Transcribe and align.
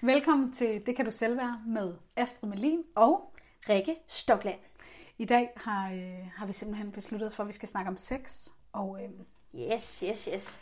Velkommen 0.00 0.52
til 0.52 0.82
Det 0.86 0.96
kan 0.96 1.04
du 1.04 1.10
selv 1.10 1.36
være 1.36 1.60
med 1.66 1.94
Astrid 2.16 2.48
Melin 2.50 2.82
og 2.94 3.32
Rikke 3.68 3.96
Stokland. 4.08 4.58
I 5.18 5.24
dag 5.24 5.50
har, 5.56 5.90
øh, 5.92 6.28
har 6.36 6.46
vi 6.46 6.52
simpelthen 6.52 6.92
besluttet 6.92 7.26
os 7.26 7.36
for, 7.36 7.42
at 7.42 7.46
vi 7.46 7.52
skal 7.52 7.68
snakke 7.68 7.88
om 7.90 7.96
sex. 7.96 8.48
Og 8.72 8.98
øh, 9.02 9.10
Yes, 9.72 10.04
yes, 10.08 10.28
yes. 10.34 10.58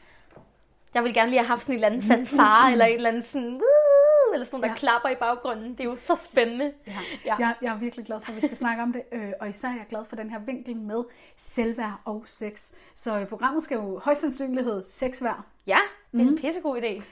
Jeg 0.95 1.05
vil 1.05 1.15
gerne 1.15 1.31
lige 1.31 1.39
have 1.41 1.47
haft 1.49 1.63
sådan 1.63 1.73
en 1.73 1.85
eller 1.85 1.89
anden 1.89 2.03
fanfare, 2.03 2.73
eller 2.73 2.87
et 2.87 2.95
eller 2.95 3.09
andet 3.11 3.25
sådan, 3.25 3.53
Woo! 3.53 4.33
eller 4.35 4.47
sådan, 4.47 4.63
der 4.63 4.69
Ja. 4.69 4.75
klapper 4.75 5.09
i 5.09 5.15
baggrunden. 5.21 5.71
Det 5.71 5.81
er 5.81 5.85
jo 5.85 5.97
så 5.97 6.15
spændende. 6.33 6.73
ja, 6.87 6.93
Ja. 7.25 7.37
jeg, 7.39 7.55
jeg 7.63 7.75
er 7.75 7.79
virkelig 7.79 8.07
glad 8.07 8.21
for, 8.21 8.31
at 8.31 8.37
vi 8.37 8.41
skal 8.41 8.57
snakke 8.57 8.83
om 8.83 8.93
det. 8.93 9.03
Øh, 9.13 9.33
og 9.41 9.49
især 9.49 9.69
er 9.69 9.73
jeg 9.77 9.87
glad 9.89 10.05
for 10.05 10.17
den 10.17 10.31
her 10.31 10.39
vinkel 10.39 10.77
med 10.77 11.05
selvværd 11.37 12.01
og 12.05 12.23
sex. 12.27 12.73
Så 12.95 13.19
øh, 13.19 13.27
programmet 13.29 13.63
skal 13.63 13.75
jo 13.75 13.99
højst 13.99 14.21
sandsynlighed 14.21 14.85
sexværd. 14.85 15.45
Ja, 15.67 15.79
det 16.13 16.21
er 16.21 16.25
Mhm. 16.25 16.33
en 16.33 16.39
pissegod 16.39 16.83
idé. 16.83 17.03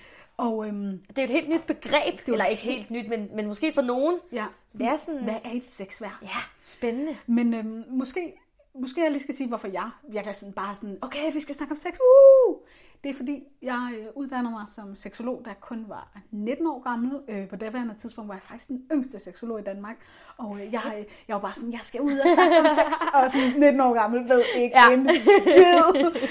Og 0.42 0.66
øhm, 0.66 0.98
Det 1.08 1.18
er 1.18 1.22
jo 1.22 1.24
et 1.24 1.30
helt 1.30 1.48
nyt 1.48 1.62
begreb, 1.66 2.28
jo 2.28 2.32
eller 2.32 2.44
ikke 2.44 2.62
helt 2.62 2.90
nyt, 2.90 3.08
men, 3.08 3.28
men 3.34 3.46
måske 3.46 3.72
for 3.72 3.82
nogen. 3.82 4.18
ja, 4.32 4.46
Det 4.72 4.82
er 4.82 4.96
sådan, 4.96 5.24
hvad 5.24 5.34
er 5.44 5.50
et 5.54 5.64
sexværd? 5.64 6.18
ja, 6.22 6.40
spændende. 6.60 7.16
Men 7.26 7.54
øhm, 7.54 7.84
måske, 7.88 8.32
måske 8.80 9.02
jeg 9.02 9.10
lige 9.10 9.22
skal 9.22 9.34
sige, 9.34 9.48
hvorfor 9.48 9.68
jeg 9.68 9.90
virkelig 10.08 10.36
sådan 10.36 10.52
bare 10.52 10.74
sådan, 10.74 10.98
okay, 11.02 11.32
vi 11.32 11.40
skal 11.40 11.54
snakke 11.54 11.72
om 11.72 11.76
sex. 11.76 11.92
Uh! 11.92 12.56
Det 13.04 13.10
er 13.10 13.14
fordi, 13.14 13.44
jeg 13.62 13.94
øh, 13.98 14.06
uddannede 14.16 14.52
mig 14.52 14.68
som 14.68 14.96
seksolog, 14.96 15.42
da 15.44 15.50
jeg 15.50 15.60
kun 15.60 15.84
var 15.88 16.08
19 16.30 16.66
år 16.66 16.82
gammel. 16.82 17.20
Øh, 17.28 17.48
på 17.48 17.56
daværende 17.56 17.94
tidspunkt 17.94 18.28
var 18.28 18.34
jeg 18.34 18.42
faktisk 18.42 18.68
den 18.68 18.82
yngste 18.92 19.18
seksolog 19.18 19.60
i 19.60 19.62
Danmark. 19.62 19.96
Og 20.36 20.60
øh, 20.60 20.72
jeg, 20.72 20.94
øh, 20.98 21.04
jeg 21.28 21.34
var 21.34 21.40
bare 21.40 21.54
sådan, 21.54 21.72
jeg 21.72 21.80
skal 21.82 22.00
ud 22.00 22.18
og 22.18 22.26
snakke 22.34 22.58
om 22.58 22.66
sex. 22.74 22.92
Og 23.14 23.30
sådan 23.30 23.60
19 23.60 23.80
år 23.80 23.94
gammel 23.94 24.28
ved 24.28 24.42
ikke 24.56 24.78
ja. 24.78 24.90
Ja. 24.90 24.96
en 24.96 25.08
skid. 25.08 26.30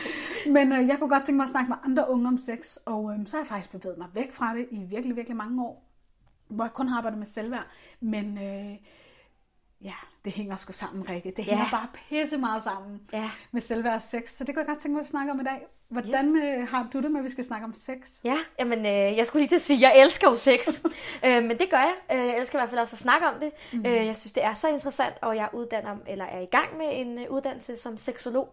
Men 0.56 0.72
øh, 0.72 0.88
jeg 0.88 1.00
kunne 1.00 1.10
godt 1.10 1.26
tænke 1.26 1.38
mig 1.38 1.44
at 1.44 1.50
snakke 1.50 1.70
med 1.70 1.78
andre 1.84 2.10
unge 2.10 2.28
om 2.28 2.38
sex. 2.38 2.78
Og 2.86 3.14
øh, 3.14 3.28
så 3.28 3.36
har 3.36 3.42
jeg 3.42 3.48
faktisk 3.48 3.72
bevæget 3.72 3.98
mig 3.98 4.08
væk 4.14 4.32
fra 4.32 4.56
det 4.56 4.68
i 4.72 4.80
virkelig, 4.80 5.16
virkelig 5.16 5.38
mange 5.38 5.64
år. 5.64 5.84
Hvor 6.48 6.64
jeg 6.64 6.74
kun 6.74 6.88
har 6.88 6.98
arbejdet 6.98 7.18
med 7.18 7.28
selvværd. 7.28 7.68
Men 8.00 8.38
øh, 8.38 8.76
ja, 9.82 9.96
det 10.26 10.34
hænger 10.34 10.56
sgu 10.56 10.72
sammen, 10.74 11.10
Rikke. 11.10 11.34
Det 11.38 11.46
hænger 11.46 11.64
Ja. 11.66 11.72
bare 11.72 11.88
pisse 12.10 12.38
meget 12.38 12.64
sammen 12.64 13.02
Ja. 13.14 13.30
med 13.52 13.62
selvværd 13.62 13.96
og 13.96 14.02
sex. 14.02 14.30
Så 14.30 14.44
det 14.44 14.56
kunne 14.56 14.60
jeg 14.62 14.68
godt 14.68 14.80
tænke 14.80 14.94
mig 14.94 15.02
at 15.02 15.08
snakke 15.08 15.32
om 15.32 15.40
i 15.40 15.44
dag. 15.44 15.68
Hvordan 15.90 16.36
yes. 16.36 16.70
har 16.70 16.88
du 16.94 17.02
det 17.02 17.12
med, 17.12 17.20
at 17.20 17.24
vi 17.24 17.30
skal 17.30 17.44
snakke 17.44 17.66
om 17.66 17.74
sex? 17.74 17.96
Ja, 18.24 18.38
jamen, 18.60 18.80
øh, 18.80 19.18
jeg 19.18 19.26
skulle 19.28 19.42
lige 19.42 19.50
til 19.50 19.56
at 19.56 19.62
sige, 19.62 19.78
at 19.78 19.82
jeg 19.96 20.02
elsker 20.02 20.30
jo 20.30 20.36
sex. 20.36 20.82
øh, 21.26 21.44
men 21.44 21.58
det 21.58 21.68
gør 21.70 21.78
jeg. 21.78 21.94
Øh, 22.12 22.28
jeg 22.28 22.38
elsker 22.38 22.58
i 22.58 22.60
hvert 22.60 22.70
fald 22.70 22.80
også 22.80 22.96
at 22.96 23.00
snakke 23.00 23.28
om 23.28 23.34
det. 23.40 23.52
Mm. 23.74 23.86
Øh, 23.86 24.06
jeg 24.06 24.18
synes, 24.18 24.32
det 24.32 24.44
er 24.44 24.54
så 24.54 24.68
interessant, 24.70 25.16
og 25.22 25.36
jeg 25.36 25.50
uddanner, 25.54 25.96
eller 26.08 26.26
er 26.26 26.40
i 26.40 26.46
gang 26.46 26.78
med 26.78 26.86
en 26.92 27.20
øh, 27.20 27.26
uddannelse 27.30 27.78
som 27.78 27.98
seksolog. 27.98 28.50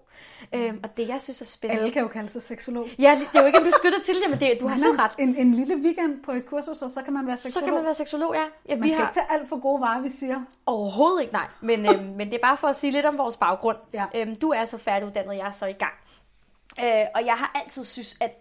Øh, 0.55 0.75
og 0.83 0.97
det, 0.97 1.09
jeg 1.09 1.21
synes 1.21 1.41
er 1.41 1.45
spændende... 1.45 1.83
Alle 1.83 1.93
kan 1.93 2.03
jo 2.03 2.09
kalde 2.09 2.29
sig 2.29 2.43
seksolog. 2.43 2.89
Ja, 2.99 3.19
det 3.21 3.39
er 3.39 3.41
jo 3.41 3.47
ikke 3.47 3.59
en 3.59 3.65
beskyttet 3.65 4.03
til 4.05 4.15
det, 4.15 4.31
men 4.31 4.41
det, 4.41 4.59
du 4.61 4.67
har 4.67 4.79
så 4.89 4.95
ret. 4.99 5.13
En, 5.19 5.37
en 5.37 5.55
lille 5.55 5.77
weekend 5.77 6.23
på 6.23 6.33
et 6.33 6.47
kursus, 6.47 6.83
og 6.83 6.91
så 6.91 7.03
kan 7.03 7.13
man 7.13 7.27
være 7.27 7.37
seksolog. 7.37 7.61
Så 7.61 7.65
kan 7.65 7.75
man 7.75 7.85
være 7.85 7.95
seksolog, 7.95 8.35
ja. 8.35 8.41
ja 8.69 8.75
så 8.75 8.81
man 8.81 8.91
skal 8.91 9.03
ikke 9.03 9.15
tage 9.15 9.27
alt 9.31 9.49
for 9.49 9.61
gode 9.61 9.81
varer, 9.81 10.01
vi 10.01 10.09
siger. 10.09 10.41
Overhovedet 10.67 11.21
ikke, 11.23 11.33
nej. 11.33 11.47
Men, 11.61 11.87
øhm, 11.87 12.05
men 12.05 12.29
det 12.29 12.35
er 12.35 12.43
bare 12.43 12.57
for 12.57 12.69
at 12.69 12.77
sige 12.77 12.91
lidt 12.91 13.07
om 13.07 13.19
vores 13.19 13.37
baggrund. 13.37 13.79
Ja. 13.93 14.07
Øhm, 14.15 14.37
du 14.37 14.51
er 14.51 14.65
så 14.65 14.79
færdiguddannet, 14.79 15.37
jeg 15.37 15.47
er 15.47 15.53
så 15.53 15.67
i 15.67 15.73
gang. 15.73 15.95
Øh, 16.81 17.07
og 17.15 17.27
jeg 17.27 17.35
har 17.35 17.53
altid 17.55 17.85
synes, 17.85 18.17
at, 18.21 18.33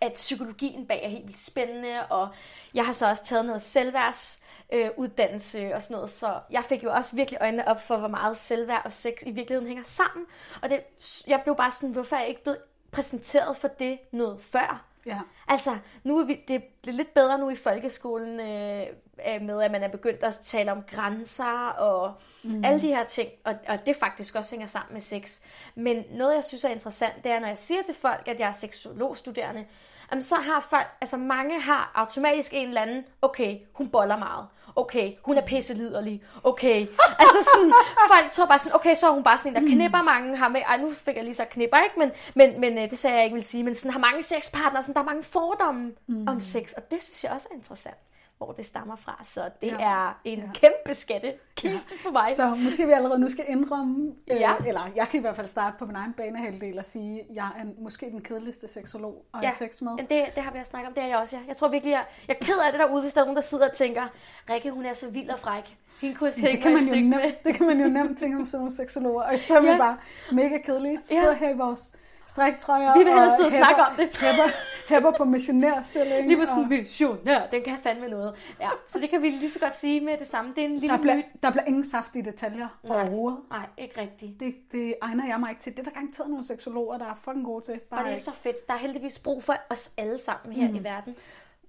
at 0.00 0.12
psykologien 0.12 0.86
bag 0.86 1.04
er 1.04 1.08
helt 1.08 1.26
vildt 1.26 1.38
spændende, 1.38 2.06
og 2.10 2.28
jeg 2.74 2.86
har 2.86 2.92
så 2.92 3.08
også 3.08 3.24
taget 3.24 3.44
noget 3.44 3.62
selvværds 3.62 4.42
øh, 4.72 4.90
uddannelse 4.96 5.74
og 5.74 5.82
sådan 5.82 5.94
noget, 5.94 6.10
så 6.10 6.40
jeg 6.50 6.64
fik 6.64 6.84
jo 6.84 6.92
også 6.92 7.16
virkelig 7.16 7.38
øjnene 7.40 7.68
op 7.68 7.80
for, 7.82 7.96
hvor 7.96 8.08
meget 8.08 8.36
selvværd 8.36 8.82
og 8.84 8.92
sex 8.92 9.14
i 9.26 9.30
virkeligheden 9.30 9.68
hænger 9.68 9.84
sammen. 9.84 10.26
Og 10.62 10.70
det, 10.70 10.80
jeg 11.26 11.40
blev 11.42 11.56
bare 11.56 11.70
sådan, 11.70 11.90
hvorfor 11.90 12.16
er 12.16 12.20
jeg 12.20 12.28
ikke 12.28 12.42
blevet 12.42 12.58
præsenteret 12.90 13.56
for 13.56 13.68
det 13.68 13.98
noget 14.12 14.40
før? 14.40 14.87
Ja. 15.06 15.20
Altså, 15.48 15.76
nu 16.04 16.18
er 16.18 16.24
vi, 16.24 16.40
det 16.48 16.56
er 16.56 16.92
lidt 16.92 17.14
bedre 17.14 17.38
nu 17.38 17.50
i 17.50 17.56
folkeskolen 17.56 18.40
øh, 18.40 18.86
øh, 19.28 19.42
med, 19.42 19.62
at 19.62 19.70
man 19.70 19.82
er 19.82 19.88
begyndt 19.88 20.22
at 20.22 20.38
tale 20.42 20.72
om 20.72 20.82
grænser 20.82 21.68
og 21.68 22.14
mm. 22.42 22.64
alle 22.64 22.80
de 22.80 22.86
her 22.86 23.04
ting, 23.04 23.30
og, 23.44 23.54
og 23.68 23.86
det 23.86 23.96
faktisk 23.96 24.34
også 24.34 24.50
hænger 24.50 24.66
sammen 24.66 24.92
med 24.92 25.00
sex. 25.00 25.40
Men 25.74 26.04
noget, 26.10 26.34
jeg 26.34 26.44
synes 26.44 26.64
er 26.64 26.68
interessant, 26.68 27.24
det 27.24 27.32
er, 27.32 27.38
når 27.38 27.48
jeg 27.48 27.58
siger 27.58 27.82
til 27.82 27.94
folk, 27.94 28.28
at 28.28 28.40
jeg 28.40 28.48
er 28.48 28.52
seksologstuderende, 28.52 29.66
jamen, 30.10 30.22
så 30.22 30.34
har 30.34 30.60
folk, 30.60 30.86
altså 31.00 31.16
mange 31.16 31.60
har 31.60 31.92
automatisk 31.94 32.52
en 32.54 32.68
eller 32.68 32.80
anden, 32.80 33.04
okay, 33.22 33.58
hun 33.72 33.88
boller 33.88 34.16
meget. 34.16 34.46
Okay, 34.76 35.12
hun 35.22 35.38
er 35.38 35.46
pisseliderlig. 35.46 36.22
Okay. 36.42 36.86
Altså 37.20 37.50
sådan, 37.54 37.72
folk 38.08 38.30
tror 38.30 38.46
bare 38.46 38.58
sådan, 38.58 38.74
okay, 38.74 38.94
så 38.94 39.06
er 39.06 39.10
hun 39.10 39.24
bare 39.24 39.38
sådan 39.38 39.56
en, 39.56 39.62
der 39.62 39.74
knipper 39.74 40.02
mange 40.02 40.36
har 40.36 40.48
med. 40.48 40.60
Ej, 40.60 40.76
nu 40.76 40.90
fik 40.92 41.16
jeg 41.16 41.24
lige 41.24 41.34
så 41.34 41.44
knipper, 41.44 41.76
ikke? 41.76 41.98
Men, 41.98 42.10
men, 42.34 42.60
men 42.60 42.78
øh, 42.78 42.90
det 42.90 42.98
sagde 42.98 43.16
jeg 43.16 43.24
ikke 43.24 43.34
vil 43.34 43.44
sige. 43.44 43.64
Men 43.64 43.74
sådan 43.74 43.92
har 43.92 44.00
mange 44.00 44.22
sexpartnere, 44.22 44.82
sådan, 44.82 44.94
der 44.94 45.00
er 45.00 45.04
mange 45.04 45.22
fordomme 45.22 45.92
mm. 46.06 46.28
om 46.28 46.40
sex. 46.40 46.72
Og 46.72 46.90
det 46.90 47.02
synes 47.02 47.24
jeg 47.24 47.32
også 47.32 47.48
er 47.50 47.54
interessant, 47.56 47.96
hvor 48.38 48.52
det 48.52 48.66
stammer 48.66 48.96
fra. 48.96 49.20
Så 49.24 49.40
det 49.60 49.66
Ja. 49.66 49.72
ja. 49.78 50.08
er 50.08 50.20
en 50.24 50.38
ja. 50.38 50.44
kæmpe 50.54 50.94
skatte 50.94 51.32
kiste 51.56 51.94
ja. 52.04 52.08
for 52.08 52.12
mig. 52.12 52.36
Så 52.36 52.54
måske 52.64 52.86
vi 52.86 52.92
allerede 52.92 53.18
nu 53.18 53.28
skal 53.30 53.44
indrømme, 53.48 54.12
Ja. 54.28 54.52
øh, 54.60 54.66
eller 54.66 54.80
jeg 54.96 55.08
kan 55.08 55.18
i 55.18 55.20
hvert 55.20 55.36
fald 55.36 55.46
starte 55.46 55.76
på 55.78 55.86
min 55.86 55.96
egen 55.96 56.12
banehalvdel 56.12 56.78
og 56.78 56.84
sige, 56.84 57.20
at 57.20 57.26
jeg 57.34 57.46
er 57.58 57.64
måske 57.82 58.06
den 58.10 58.20
kedeligste 58.22 58.68
seksolog 58.68 59.24
at 59.34 59.42
Ja, 59.42 59.50
sex 59.50 59.82
med. 59.82 59.92
men 59.92 60.06
det, 60.06 60.24
det 60.34 60.42
har 60.42 60.52
vi 60.52 60.58
også 60.58 60.70
snakket 60.70 60.88
om, 60.88 60.94
det 60.94 61.02
er 61.02 61.06
jeg 61.06 61.16
også, 61.16 61.36
ja. 61.36 61.42
Jeg 61.48 61.56
tror 61.56 61.68
virkelig, 61.68 61.90
jeg, 61.92 62.04
jeg 62.28 62.36
er 62.40 62.44
ked 62.44 62.58
af 62.66 62.72
det 62.72 62.80
derude, 62.80 63.02
hvis 63.02 63.14
der 63.14 63.20
er 63.20 63.24
nogen, 63.24 63.36
der 63.36 63.42
sidder 63.42 63.68
og 63.68 63.74
tænker, 63.76 64.02
Rikke, 64.50 64.70
hun 64.70 64.84
er 64.86 64.92
så 64.92 65.10
vild 65.10 65.30
og 65.30 65.38
fræk. 65.38 65.76
Hende 66.00 66.14
kunne 66.16 66.32
jeg 66.42 66.50
Det 66.52 66.62
kan, 66.62 66.72
man 66.72 66.82
jo 66.82 66.94
nemt, 67.08 67.44
det 67.44 67.54
kan 67.54 67.66
man 67.66 67.80
jo 67.80 67.88
nemt 67.88 68.18
tænke 68.18 68.36
om 68.36 68.46
sådan 68.46 68.58
nogle 68.60 68.74
seksologer. 68.76 69.22
Og 69.22 69.34
så 69.40 69.56
er 69.56 69.60
vi 69.60 69.66
Ja. 69.66 69.76
bare 69.78 69.96
mega 70.32 70.58
kedelige. 70.58 70.98
Ja. 71.10 71.18
Sidder 71.20 71.32
her 71.34 71.48
i 71.50 71.56
vores 71.56 71.92
striktrøjer. 72.28 72.92
Vi 72.92 72.98
vil 72.98 73.08
hellere 73.08 73.26
og 73.26 73.32
sidde 73.36 73.46
og 73.46 73.52
hæpper- 73.52 73.56
snakke 73.74 73.82
om 73.82 73.92
det. 73.96 74.16
Hæpper, 74.16 74.48
hæpper 74.88 75.10
på 75.10 75.24
missionærstilling. 75.24 76.26
Lige 76.26 76.36
på 76.36 76.42
og 76.42 76.48
sådan 76.48 76.62
en 76.62 76.68
missionær, 76.68 77.46
den 77.50 77.62
kan 77.62 77.76
fandme 77.82 78.08
noget. 78.08 78.34
Ja, 78.60 78.68
så 78.88 78.98
det 78.98 79.10
kan 79.10 79.22
vi 79.22 79.30
lige 79.30 79.50
så 79.50 79.58
godt 79.58 79.76
sige 79.76 80.00
med 80.00 80.16
det 80.18 80.26
samme. 80.26 80.52
Det 80.56 80.64
er 80.64 80.68
en 80.68 80.74
lille 80.78 80.88
der, 80.96 81.00
bliver, 81.02 81.16
myte. 81.16 81.28
der 81.42 81.50
bliver 81.50 81.64
ingen 81.64 81.84
saftige 81.90 82.24
detaljer 82.24 82.68
overhovedet. 82.88 83.38
Nej, 83.50 83.66
ikke 83.78 84.00
rigtigt. 84.00 84.40
Det, 84.40 84.54
det 84.72 84.94
egner 85.02 85.26
jeg 85.26 85.40
mig 85.40 85.50
ikke 85.50 85.62
til. 85.62 85.72
Det 85.72 85.78
er 85.80 85.84
der 85.84 85.90
garanteret 85.90 86.30
nogle 86.30 86.44
seksologer, 86.46 86.98
der 86.98 87.06
er 87.06 87.14
fucking 87.24 87.44
gode 87.44 87.64
til. 87.64 87.78
Bare 87.90 88.00
Og 88.00 88.04
det 88.04 88.10
er 88.10 88.14
ikke. 88.14 88.22
så 88.24 88.32
fedt. 88.32 88.68
Der 88.68 88.74
er 88.74 88.78
heldigvis 88.78 89.18
brug 89.18 89.44
for 89.44 89.54
os 89.70 89.90
alle 89.96 90.18
sammen 90.18 90.56
her 90.56 90.68
mm. 90.70 90.74
i 90.76 90.84
verden. 90.84 91.16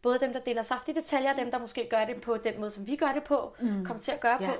Både 0.01 0.19
dem, 0.19 0.33
der 0.33 0.39
deler 0.39 0.61
saftige 0.61 0.95
detaljer, 0.95 1.31
og 1.31 1.37
dem, 1.37 1.51
der 1.51 1.59
måske 1.59 1.87
gør 1.89 2.05
det 2.05 2.21
på 2.21 2.37
den 2.37 2.53
måde, 2.59 2.69
som 2.69 2.87
vi 2.87 2.95
gør 2.95 3.11
det 3.13 3.23
på, 3.23 3.53
mm. 3.59 3.85
kommer 3.85 4.01
til 4.01 4.11
at 4.11 4.19
gøre 4.19 4.37
Ja. 4.41 4.47
på. 4.47 4.53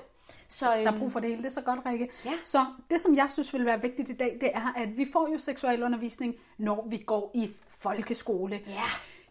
Så, 0.50 0.66
Der 0.66 0.72
er 0.72 0.88
øhm, 0.92 1.00
brug 1.00 1.12
for 1.12 1.20
det 1.20 1.30
hele. 1.30 1.42
Det 1.42 1.48
er 1.50 1.54
så 1.54 1.62
godt, 1.62 1.80
Rikke. 1.86 2.10
Ja. 2.26 2.32
Så 2.44 2.66
det, 2.92 3.02
som 3.02 3.16
jeg 3.16 3.26
synes 3.32 3.54
vil 3.54 3.66
være 3.66 3.82
vigtigt 3.82 4.10
i 4.10 4.14
dag, 4.14 4.38
det 4.42 4.50
er, 4.54 4.74
at 4.76 4.98
vi 4.98 5.08
får 5.14 5.30
jo 5.34 5.38
seksualundervisning, 5.38 6.36
når 6.58 6.88
vi 6.90 6.98
går 6.98 7.32
i 7.34 7.52
folkeskole. 7.78 8.62
Ja. 8.68 8.84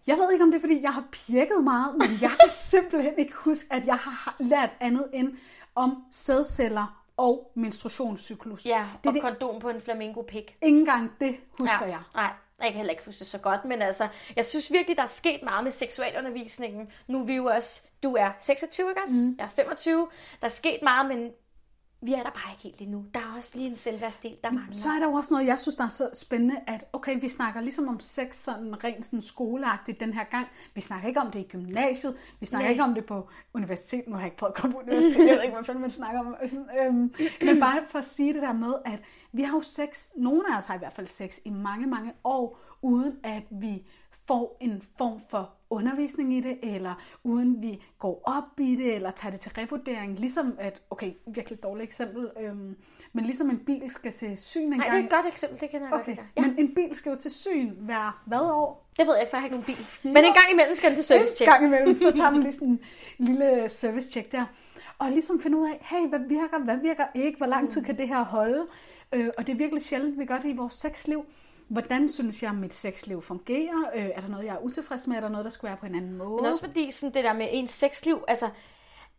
Jeg 0.07 0.17
ved 0.17 0.33
ikke, 0.33 0.45
om 0.45 0.51
det 0.51 0.57
er, 0.57 0.61
fordi 0.61 0.83
jeg 0.83 0.95
har 0.95 1.05
pirket 1.13 1.65
meget, 1.65 1.95
men 1.99 2.09
jeg 2.21 2.31
kan 2.31 2.51
simpelthen 2.71 3.13
ikke 3.19 3.35
huske, 3.35 3.73
at 3.73 3.87
jeg 3.87 3.97
har 3.97 4.37
lært 4.39 4.71
andet 4.81 5.07
end 5.13 5.37
om 5.75 6.05
sædceller 6.11 7.05
og 7.17 7.51
menstruationscyklus. 7.55 8.67
Ja, 8.67 8.87
det 9.03 9.07
er 9.07 9.09
og 9.09 9.15
det, 9.15 9.23
kondom 9.23 9.61
på 9.61 9.69
en 9.69 9.81
flamingo-pik. 9.81 10.57
ikke 10.63 10.79
engang 10.79 11.11
det 11.21 11.37
husker 11.59 11.87
jeg. 11.87 12.01
Nej, 12.15 12.31
jeg 12.65 12.73
kan 12.73 12.77
heller 12.77 12.91
ikke 12.91 13.05
huske 13.07 13.19
det 13.19 13.27
så 13.27 13.39
godt, 13.39 13.65
men 13.65 13.83
altså, 13.83 14.09
jeg 14.37 14.45
synes 14.45 14.73
virkelig, 14.73 14.97
der 14.97 15.03
er 15.03 15.07
sket 15.07 15.43
meget 15.43 15.65
med 15.65 15.73
seksualundervisningen. 15.73 16.91
Nu 17.07 17.21
er 17.21 17.25
vi 17.25 17.35
jo 17.35 17.45
også, 17.45 17.83
du 18.03 18.15
er 18.15 18.31
26, 18.39 18.91
ikke 18.91 19.03
også? 19.03 19.15
Mm. 19.15 19.35
Jeg 19.39 19.45
er 19.45 19.49
25. 19.49 20.09
Der 20.41 20.47
er 20.47 20.51
sket 20.51 20.83
meget, 20.83 21.07
men 21.07 21.31
vi 22.01 22.13
er 22.13 22.23
der 22.23 22.31
bare 22.31 22.53
ikke 22.53 22.63
helt 22.63 22.81
endnu. 22.81 23.05
Der 23.15 23.21
er 23.21 23.37
også 23.37 23.53
lige 23.55 23.69
en 23.69 23.77
selvværdsdel, 23.77 24.37
der 24.45 24.51
mangler. 24.51 24.75
Så 24.75 24.89
er 24.89 24.99
der 24.99 25.07
jo 25.07 25.13
også 25.13 25.35
noget, 25.35 25.47
jeg 25.47 25.59
synes, 25.59 25.77
der 25.77 25.85
er 25.85 25.89
så 25.89 26.11
spændende, 26.15 26.57
at 26.67 26.85
okay, 26.93 27.21
vi 27.21 27.29
snakker 27.29 27.61
ligesom 27.61 27.89
om 27.89 28.01
sex 28.01 28.37
sådan 28.37 28.85
rent 28.85 29.07
sådan 29.07 29.23
skoleagtigt 29.23 30.01
den 30.01 30.13
her 30.13 30.25
gang. 30.25 30.47
Vi 30.75 30.81
snakker 30.81 31.09
ikke 31.09 31.21
om 31.21 31.31
det 31.31 31.39
i 31.39 31.47
gymnasiet, 31.49 32.17
vi 32.41 32.47
snakker 32.47 32.65
Nej. 32.65 32.71
ikke 32.71 32.83
om 32.83 32.95
det 32.95 33.07
på 33.07 33.29
universitetet. 33.55 34.09
Nu 34.09 34.15
har 34.15 34.21
jeg 34.21 34.27
ikke 34.27 34.37
prøvet 34.37 34.53
at 34.53 34.61
komme 34.61 34.75
på 34.75 34.81
universitetet, 34.81 35.27
jeg 35.27 35.35
ved 35.37 35.43
ikke, 35.43 35.55
hvad 35.55 35.65
fanden 35.65 35.83
man 35.83 35.91
snakker 35.91 36.21
om. 36.21 36.37
Sådan, 36.47 36.69
øhm, 36.87 37.15
men 37.43 37.61
bare 37.61 37.83
for 37.91 37.99
at 37.99 38.05
sige 38.05 38.35
det 38.35 38.43
der 38.43 38.53
med, 38.53 38.75
at 38.85 39.01
vi 39.33 39.43
har 39.43 39.57
jo 39.57 39.63
sex, 39.63 40.11
nogle 40.17 40.55
af 40.55 40.59
os 40.59 40.67
har 40.67 40.75
i 40.75 40.79
hvert 40.79 40.93
fald 40.93 41.07
sex 41.07 41.39
i 41.45 41.51
mange, 41.51 41.87
mange 41.87 42.13
år, 42.25 42.61
uden 42.83 43.13
at 43.23 43.43
vi 43.51 43.87
får 44.29 44.57
en 44.61 44.83
form 44.99 45.21
for 45.31 45.51
undervisning 45.71 46.37
i 46.37 46.41
det, 46.41 46.59
eller 46.63 46.95
uden 47.25 47.63
vi 47.63 47.83
går 47.99 48.23
op 48.25 48.61
i 48.61 48.77
det, 48.77 48.95
eller 48.95 49.11
tager 49.11 49.33
det 49.33 49.41
til 49.41 49.53
revurdering. 49.59 50.19
Ligesom 50.19 50.57
at, 50.59 50.83
okay, 50.91 51.13
virkelig 51.27 51.63
dårligt 51.63 51.85
eksempel, 51.85 52.31
øhm, 52.41 52.77
men 53.13 53.25
ligesom 53.25 53.51
en 53.51 53.59
bil 53.59 53.91
skal 53.91 54.13
til 54.13 54.39
syn 54.39 54.63
en 54.63 54.69
Nej, 54.69 54.79
gang. 54.79 54.93
det 54.93 55.01
er 55.01 55.05
et 55.05 55.11
godt 55.11 55.27
eksempel, 55.33 55.61
det 55.61 55.71
kan 55.71 55.83
jeg 55.83 55.93
Okay, 55.93 56.17
godt 56.17 56.27
ja. 56.37 56.43
men 56.43 56.55
en 56.59 56.75
bil 56.75 56.97
skal 56.97 57.11
jo 57.11 57.17
til 57.17 57.31
syn 57.31 57.71
hver 57.79 58.23
hvad 58.27 58.41
år? 58.41 58.89
Det 58.97 59.07
ved 59.07 59.15
jeg 59.15 59.23
ikke, 59.23 59.31
for 59.31 59.37
jeg 59.37 59.41
har 59.41 59.47
ikke 59.47 59.57
nogen 59.57 59.67
bil. 59.67 59.75
Fire. 59.75 60.13
Men 60.13 60.25
en 60.25 60.33
gang 60.33 60.53
imellem 60.53 60.77
skal 60.77 60.89
den 60.91 60.97
til 60.97 61.05
service 61.05 61.45
En 61.45 61.47
gang 61.47 61.65
imellem, 61.65 61.97
så 61.97 62.17
tager 62.17 62.31
man 62.31 62.43
lige 62.43 62.53
sådan 62.53 62.69
en 62.69 62.81
lille 63.19 63.69
service 63.69 64.11
check 64.11 64.33
der. 64.33 64.45
Og 64.99 65.11
ligesom 65.11 65.41
finde 65.41 65.59
ud 65.59 65.69
af, 65.71 65.79
hey, 65.81 66.09
hvad 66.09 66.21
virker, 66.29 66.59
hvad 66.65 66.77
virker 66.77 67.05
ikke, 67.15 67.39
hvor 67.39 67.47
lang 67.47 67.71
tid 67.71 67.85
kan 67.85 67.99
det 67.99 68.09
her 68.09 68.25
holde? 68.25 68.67
Øh, 69.15 69.29
og 69.39 69.47
det 69.47 69.53
er 69.53 69.57
virkelig 69.57 69.83
sjældent, 69.83 70.19
vi 70.19 70.25
gør 70.25 70.39
det 70.39 70.49
i 70.49 70.57
vores 70.57 70.75
sexliv. 70.75 71.25
Hvordan 71.69 72.09
synes 72.09 72.43
jeg, 72.43 72.55
mit 72.55 72.75
sexliv 72.75 73.23
fungerer? 73.23 73.91
Øh, 73.95 74.11
er 74.15 74.21
der 74.21 74.29
noget, 74.29 74.45
jeg 74.45 74.55
er 74.55 74.59
utilfreds 74.59 75.07
med? 75.07 75.17
Er 75.17 75.21
der 75.21 75.29
noget, 75.29 75.45
der 75.45 75.51
skulle 75.51 75.69
være 75.69 75.77
på 75.77 75.87
en 75.87 75.95
anden 75.95 76.17
måde? 76.17 76.43
Men 76.43 76.45
også 76.45 76.61
fordi 76.61 76.91
sådan 76.91 77.15
det 77.15 77.25
der 77.25 77.33
med 77.33 77.49
ens 77.51 77.71
sexliv, 77.71 78.25
altså 78.29 78.51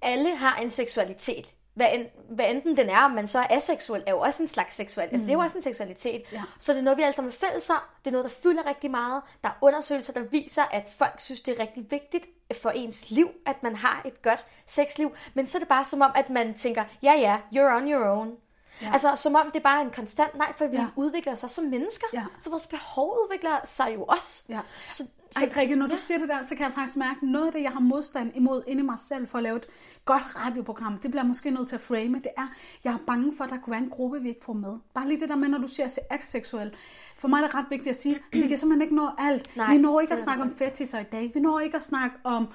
alle 0.01 0.35
har 0.35 0.55
en 0.57 0.69
seksualitet. 0.69 1.53
hvad, 1.73 1.87
en, 1.93 2.05
hvad 2.29 2.45
enten 2.49 2.77
den 2.77 2.89
er, 2.89 3.01
om 3.01 3.11
man 3.11 3.27
så 3.27 3.39
er 3.39 3.47
aseksuel, 3.49 4.03
er 4.05 4.11
jo 4.11 4.19
også 4.19 4.43
en 4.43 4.47
slags 4.47 4.75
seksuel. 4.75 5.07
Altså, 5.11 5.25
det 5.25 5.29
er 5.29 5.33
jo 5.33 5.39
også 5.39 5.57
en 5.57 5.63
seksualitet. 5.63 6.21
Ja. 6.31 6.43
Så 6.59 6.73
det 6.73 6.79
er 6.79 6.83
noget, 6.83 6.97
vi 6.97 7.03
alle 7.03 7.15
sammen 7.15 7.29
er 7.29 7.47
fælles 7.47 7.69
om. 7.69 7.81
Det 7.99 8.07
er 8.07 8.11
noget, 8.11 8.23
der 8.23 8.35
fylder 8.43 8.65
rigtig 8.65 8.91
meget. 8.91 9.21
Der 9.43 9.49
er 9.49 9.53
undersøgelser, 9.61 10.13
der 10.13 10.21
viser, 10.21 10.63
at 10.63 10.89
folk 10.97 11.19
synes, 11.19 11.41
det 11.41 11.59
er 11.59 11.61
rigtig 11.61 11.91
vigtigt 11.91 12.25
for 12.61 12.69
ens 12.69 13.11
liv, 13.11 13.29
at 13.45 13.63
man 13.63 13.75
har 13.75 14.01
et 14.05 14.21
godt 14.21 14.45
sexliv. 14.65 15.15
Men 15.33 15.47
så 15.47 15.57
er 15.57 15.59
det 15.59 15.69
bare 15.69 15.85
som 15.85 16.01
om, 16.01 16.11
at 16.15 16.29
man 16.29 16.53
tænker, 16.53 16.83
ja 17.03 17.13
ja, 17.13 17.37
you're 17.55 17.75
on 17.75 17.91
your 17.91 18.05
own. 18.05 18.37
Ja. 18.81 18.91
Altså 18.93 19.15
som 19.15 19.35
om 19.35 19.51
det 19.53 19.63
bare 19.63 19.79
er 19.81 19.85
en 19.85 19.91
konstant 19.91 20.35
nej, 20.35 20.53
for 20.57 20.67
vi 20.67 20.75
Ja. 20.77 20.85
udvikler 20.95 21.33
os 21.33 21.43
også 21.43 21.55
som 21.55 21.63
mennesker. 21.63 22.07
Ja. 22.13 22.23
Så 22.39 22.49
vores 22.49 22.67
behov 22.67 23.17
udvikler 23.23 23.57
sig 23.65 23.91
jo 23.95 24.03
også. 24.03 24.43
Ja. 24.49 24.59
Så, 24.89 25.03
Så, 25.31 25.45
Ej, 25.45 25.61
Rikke, 25.61 25.75
når 25.75 25.87
du 25.87 25.95
siger 25.97 26.17
det 26.17 26.29
der, 26.29 26.43
så 26.43 26.55
kan 26.55 26.65
jeg 26.65 26.73
faktisk 26.73 26.97
mærke, 26.97 27.31
noget 27.31 27.45
af 27.45 27.51
det, 27.51 27.61
jeg 27.61 27.71
har 27.71 27.79
modstand 27.79 28.31
imod 28.35 28.63
inde 28.67 28.81
i 28.81 28.85
mig 28.85 28.99
selv 28.99 29.27
for 29.27 29.37
at 29.37 29.43
lave 29.43 29.57
et 29.57 29.67
godt 30.05 30.23
radioprogram, 30.35 30.99
det 30.99 31.11
bliver 31.11 31.23
måske 31.23 31.51
nødt 31.51 31.67
til 31.67 31.75
at 31.75 31.81
frame, 31.81 32.17
det 32.17 32.31
er, 32.37 32.47
jeg 32.83 32.93
er 32.93 32.97
bange 33.07 33.33
for, 33.37 33.43
at 33.43 33.49
der 33.49 33.57
kunne 33.57 33.71
være 33.71 33.83
en 33.83 33.89
gruppe, 33.89 34.21
vi 34.21 34.29
ikke 34.29 34.45
får 34.45 34.53
med. 34.53 34.77
Bare 34.93 35.07
lige 35.07 35.19
det 35.19 35.29
der 35.29 35.35
med, 35.35 35.47
når 35.47 35.57
du 35.57 35.67
siger, 35.67 35.85
at 35.85 35.97
jeg 35.97 36.15
er 36.15 36.19
aseksuel. 36.19 36.75
For 37.17 37.27
mig 37.27 37.37
er 37.37 37.45
det 37.45 37.55
ret 37.55 37.65
vigtigt 37.69 37.95
at 37.95 38.01
sige, 38.01 38.15
at 38.15 38.21
vi 38.31 38.47
kan 38.47 38.57
simpelthen 38.57 38.81
ikke 38.81 38.95
nå 38.95 39.09
alt. 39.17 39.51
Nej, 39.57 39.73
vi 39.73 39.77
når 39.81 39.99
ikke 39.99 40.13
at 40.13 40.19
snakke 40.19 40.43
om 40.43 40.55
fetisser 40.55 40.99
i 40.99 41.03
dag. 41.11 41.31
Vi 41.33 41.39
når 41.39 41.59
ikke 41.59 41.77
at 41.77 41.83
snakke 41.83 42.15
om, 42.23 42.47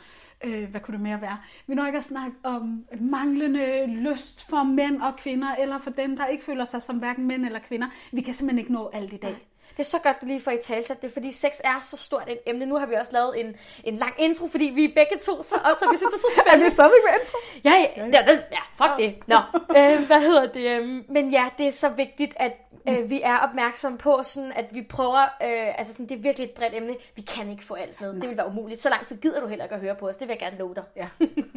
øh, 0.45 0.71
hvad 0.71 0.81
kunne 0.81 0.93
det 0.93 1.03
mere 1.03 1.21
være? 1.21 1.39
Vi 1.67 1.75
når 1.75 1.87
ikke 1.87 1.99
at 1.99 2.05
snakke 2.05 2.37
om 2.43 2.85
manglende 3.01 3.87
lyst 3.87 4.49
for 4.49 4.63
mænd 4.63 5.03
og 5.03 5.17
kvinder, 5.17 5.55
eller 5.55 5.79
for 5.79 5.91
dem, 5.91 6.17
der 6.17 6.27
ikke 6.27 6.45
føler 6.45 6.65
sig 6.65 6.83
som 6.83 6.97
hverken 6.97 7.27
mænd 7.27 7.47
eller 7.47 7.59
kvinder. 7.59 7.87
Vi 8.13 8.21
kan 8.21 8.35
simpelthen 8.35 8.59
ikke 8.59 8.73
nå 8.73 8.91
alt 8.93 9.13
i 9.13 9.17
dag. 9.17 9.49
Det 9.71 9.81
er 9.81 9.85
så 9.85 9.99
godt, 9.99 10.21
du 10.21 10.27
lige 10.27 10.41
får 10.41 10.51
i 10.51 10.59
talsat 10.63 11.03
det, 11.03 11.13
fordi 11.13 11.33
sex 11.33 11.61
er 11.65 11.81
så 11.83 11.97
stort 11.97 12.29
et 12.29 12.39
emne. 12.47 12.67
Nu 12.67 12.77
har 12.79 12.87
vi 12.87 12.95
også 12.95 13.13
lavet 13.13 13.41
en, 13.41 13.57
en 13.85 13.97
lang 13.97 14.13
intro, 14.19 14.47
fordi 14.47 14.65
vi 14.65 14.85
er 14.85 14.89
begge 14.95 15.19
to 15.19 15.43
så 15.43 15.55
optaget. 15.55 15.93
Vi 15.93 15.97
synes, 15.97 16.13
det 16.13 16.19
er 16.19 16.27
så 16.29 16.41
spændende. 16.47 16.71
stadigvæk 16.71 17.01
med 17.05 17.21
intro? 17.21 17.39
Ja, 17.65 17.71
ja, 17.71 18.07
ja, 18.07 18.41
ja, 18.53 18.87
fuck 18.87 18.99
det. 18.99 19.29
Nå, 19.29 19.37
øh, 19.79 20.07
hvad 20.07 20.21
hedder 20.21 20.47
det? 20.47 20.67
øhm, 20.81 21.05
Men 21.09 21.31
ja, 21.31 21.49
det 21.59 21.67
er 21.67 21.73
så 21.73 21.89
vigtigt, 21.89 22.35
at 22.37 22.53
øh, 22.89 23.11
vi 23.11 23.21
er 23.25 23.39
opmærksomme 23.39 23.99
på, 23.99 24.21
sådan, 24.23 24.53
at 24.53 24.65
vi 24.73 24.83
prøver, 24.83 25.23
øh, 25.23 25.79
altså 25.79 25.93
sådan, 25.93 26.09
det 26.09 26.15
er 26.15 26.21
virkelig 26.23 26.45
et 26.45 26.51
bredt 26.55 26.75
emne. 26.75 26.95
Vi 27.17 27.23
kan 27.23 27.51
ikke 27.51 27.65
få 27.65 27.75
alt 27.75 28.01
med. 28.01 28.15
Det 28.21 28.29
vil 28.29 28.37
være 28.37 28.47
umuligt. 28.47 28.81
Så 28.81 28.89
lang 28.89 29.07
tid 29.07 29.17
gider 29.21 29.41
du 29.41 29.47
heller 29.47 29.65
ikke 29.65 29.75
at 29.75 29.81
høre 29.81 29.95
på 29.95 30.09
os. 30.09 30.17
Det 30.17 30.29
vil 30.29 30.33
jeg 30.33 30.41
gerne 30.51 30.59
love 30.59 30.75
dig. 30.75 30.85
Ja. 30.97 31.09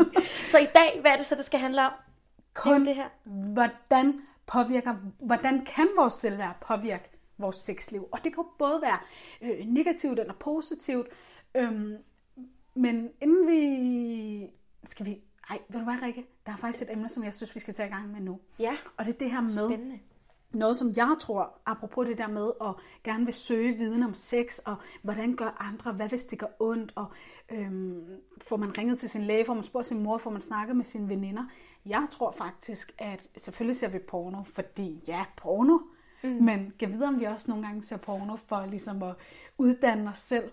Så 0.51 0.57
i 0.57 0.67
dag, 0.75 0.97
hvad 1.01 1.11
er 1.11 1.15
det 1.15 1.25
så, 1.25 1.35
det 1.35 1.45
skal 1.45 1.59
handle 1.59 1.85
om? 1.85 1.91
kun 2.53 2.85
det 2.85 2.95
her. 2.95 3.05
hvordan 3.25 4.21
påvirker, 4.47 4.95
hvordan 5.19 5.65
kan 5.75 5.87
vores 5.97 6.13
selvværd 6.13 6.55
påvirke 6.67 7.09
vores 7.37 7.55
sexliv? 7.55 8.07
Og 8.11 8.19
det 8.23 8.33
kan 8.33 8.43
jo 8.43 8.47
både 8.59 8.81
være 8.81 8.99
øh, 9.41 9.65
negativt 9.67 10.19
eller 10.19 10.33
positivt. 10.33 11.07
Øhm, 11.55 11.95
men 12.75 13.09
inden 13.21 13.47
vi... 13.47 14.49
Skal 14.83 15.05
vi... 15.05 15.21
Ej, 15.49 15.59
ved 15.69 15.79
du 15.79 15.83
hvad, 15.83 16.01
Rikke? 16.03 16.25
Der 16.45 16.51
er 16.51 16.57
faktisk 16.57 16.83
et 16.83 16.91
emne, 16.91 17.09
som 17.09 17.23
jeg 17.23 17.33
synes, 17.33 17.55
vi 17.55 17.59
skal 17.59 17.73
tage 17.73 17.89
i 17.89 17.91
gang 17.91 18.11
med 18.11 18.21
nu. 18.21 18.39
Ja, 18.59 18.77
Og 18.97 19.05
det 19.05 19.13
er 19.13 19.17
det 19.17 19.31
her 19.31 19.41
med 19.41 19.67
spændende. 19.69 19.99
noget, 20.53 20.77
som 20.77 20.93
jeg 20.95 21.15
tror, 21.19 21.59
apropos 21.65 22.07
det 22.07 22.17
der 22.17 22.27
med 22.27 22.51
at 22.61 22.73
gerne 23.03 23.25
vil 23.25 23.33
søge 23.33 23.73
viden 23.77 24.03
om 24.03 24.13
sex, 24.13 24.57
og 24.57 24.75
hvordan 25.01 25.35
gør 25.35 25.57
andre, 25.59 25.91
hvad 25.93 26.09
hvis 26.09 26.25
det 26.25 26.39
gør 26.39 26.47
ondt, 26.59 26.93
og 26.95 27.05
øhm, 27.49 28.05
får 28.47 28.57
man 28.57 28.77
ringet 28.77 28.99
til 28.99 29.09
sin 29.09 29.23
læge, 29.23 29.45
får 29.45 29.53
man 29.53 29.63
spurgt 29.63 29.85
sin 29.87 30.03
mor, 30.03 30.17
får 30.17 30.31
man 30.31 30.41
snakket 30.41 30.75
med 30.75 30.85
sine 30.85 31.09
veninder. 31.09 31.43
Jeg 31.85 32.07
tror 32.11 32.31
faktisk, 32.31 32.91
at 32.97 33.27
selvfølgelig 33.37 33.75
ser 33.77 33.87
vi 33.87 33.99
porno, 33.99 34.43
fordi 34.43 35.03
ja, 35.07 35.25
porno, 35.37 35.77
mm. 36.23 36.29
men 36.29 36.73
kan 36.79 36.93
vide, 36.93 37.05
om 37.05 37.19
vi 37.19 37.25
også 37.25 37.51
nogle 37.51 37.67
gange 37.67 37.83
ser 37.83 37.97
porno 37.97 38.35
for 38.35 38.65
ligesom 38.65 39.03
at 39.03 39.15
uddanne 39.57 40.09
os 40.09 40.17
selv. 40.17 40.51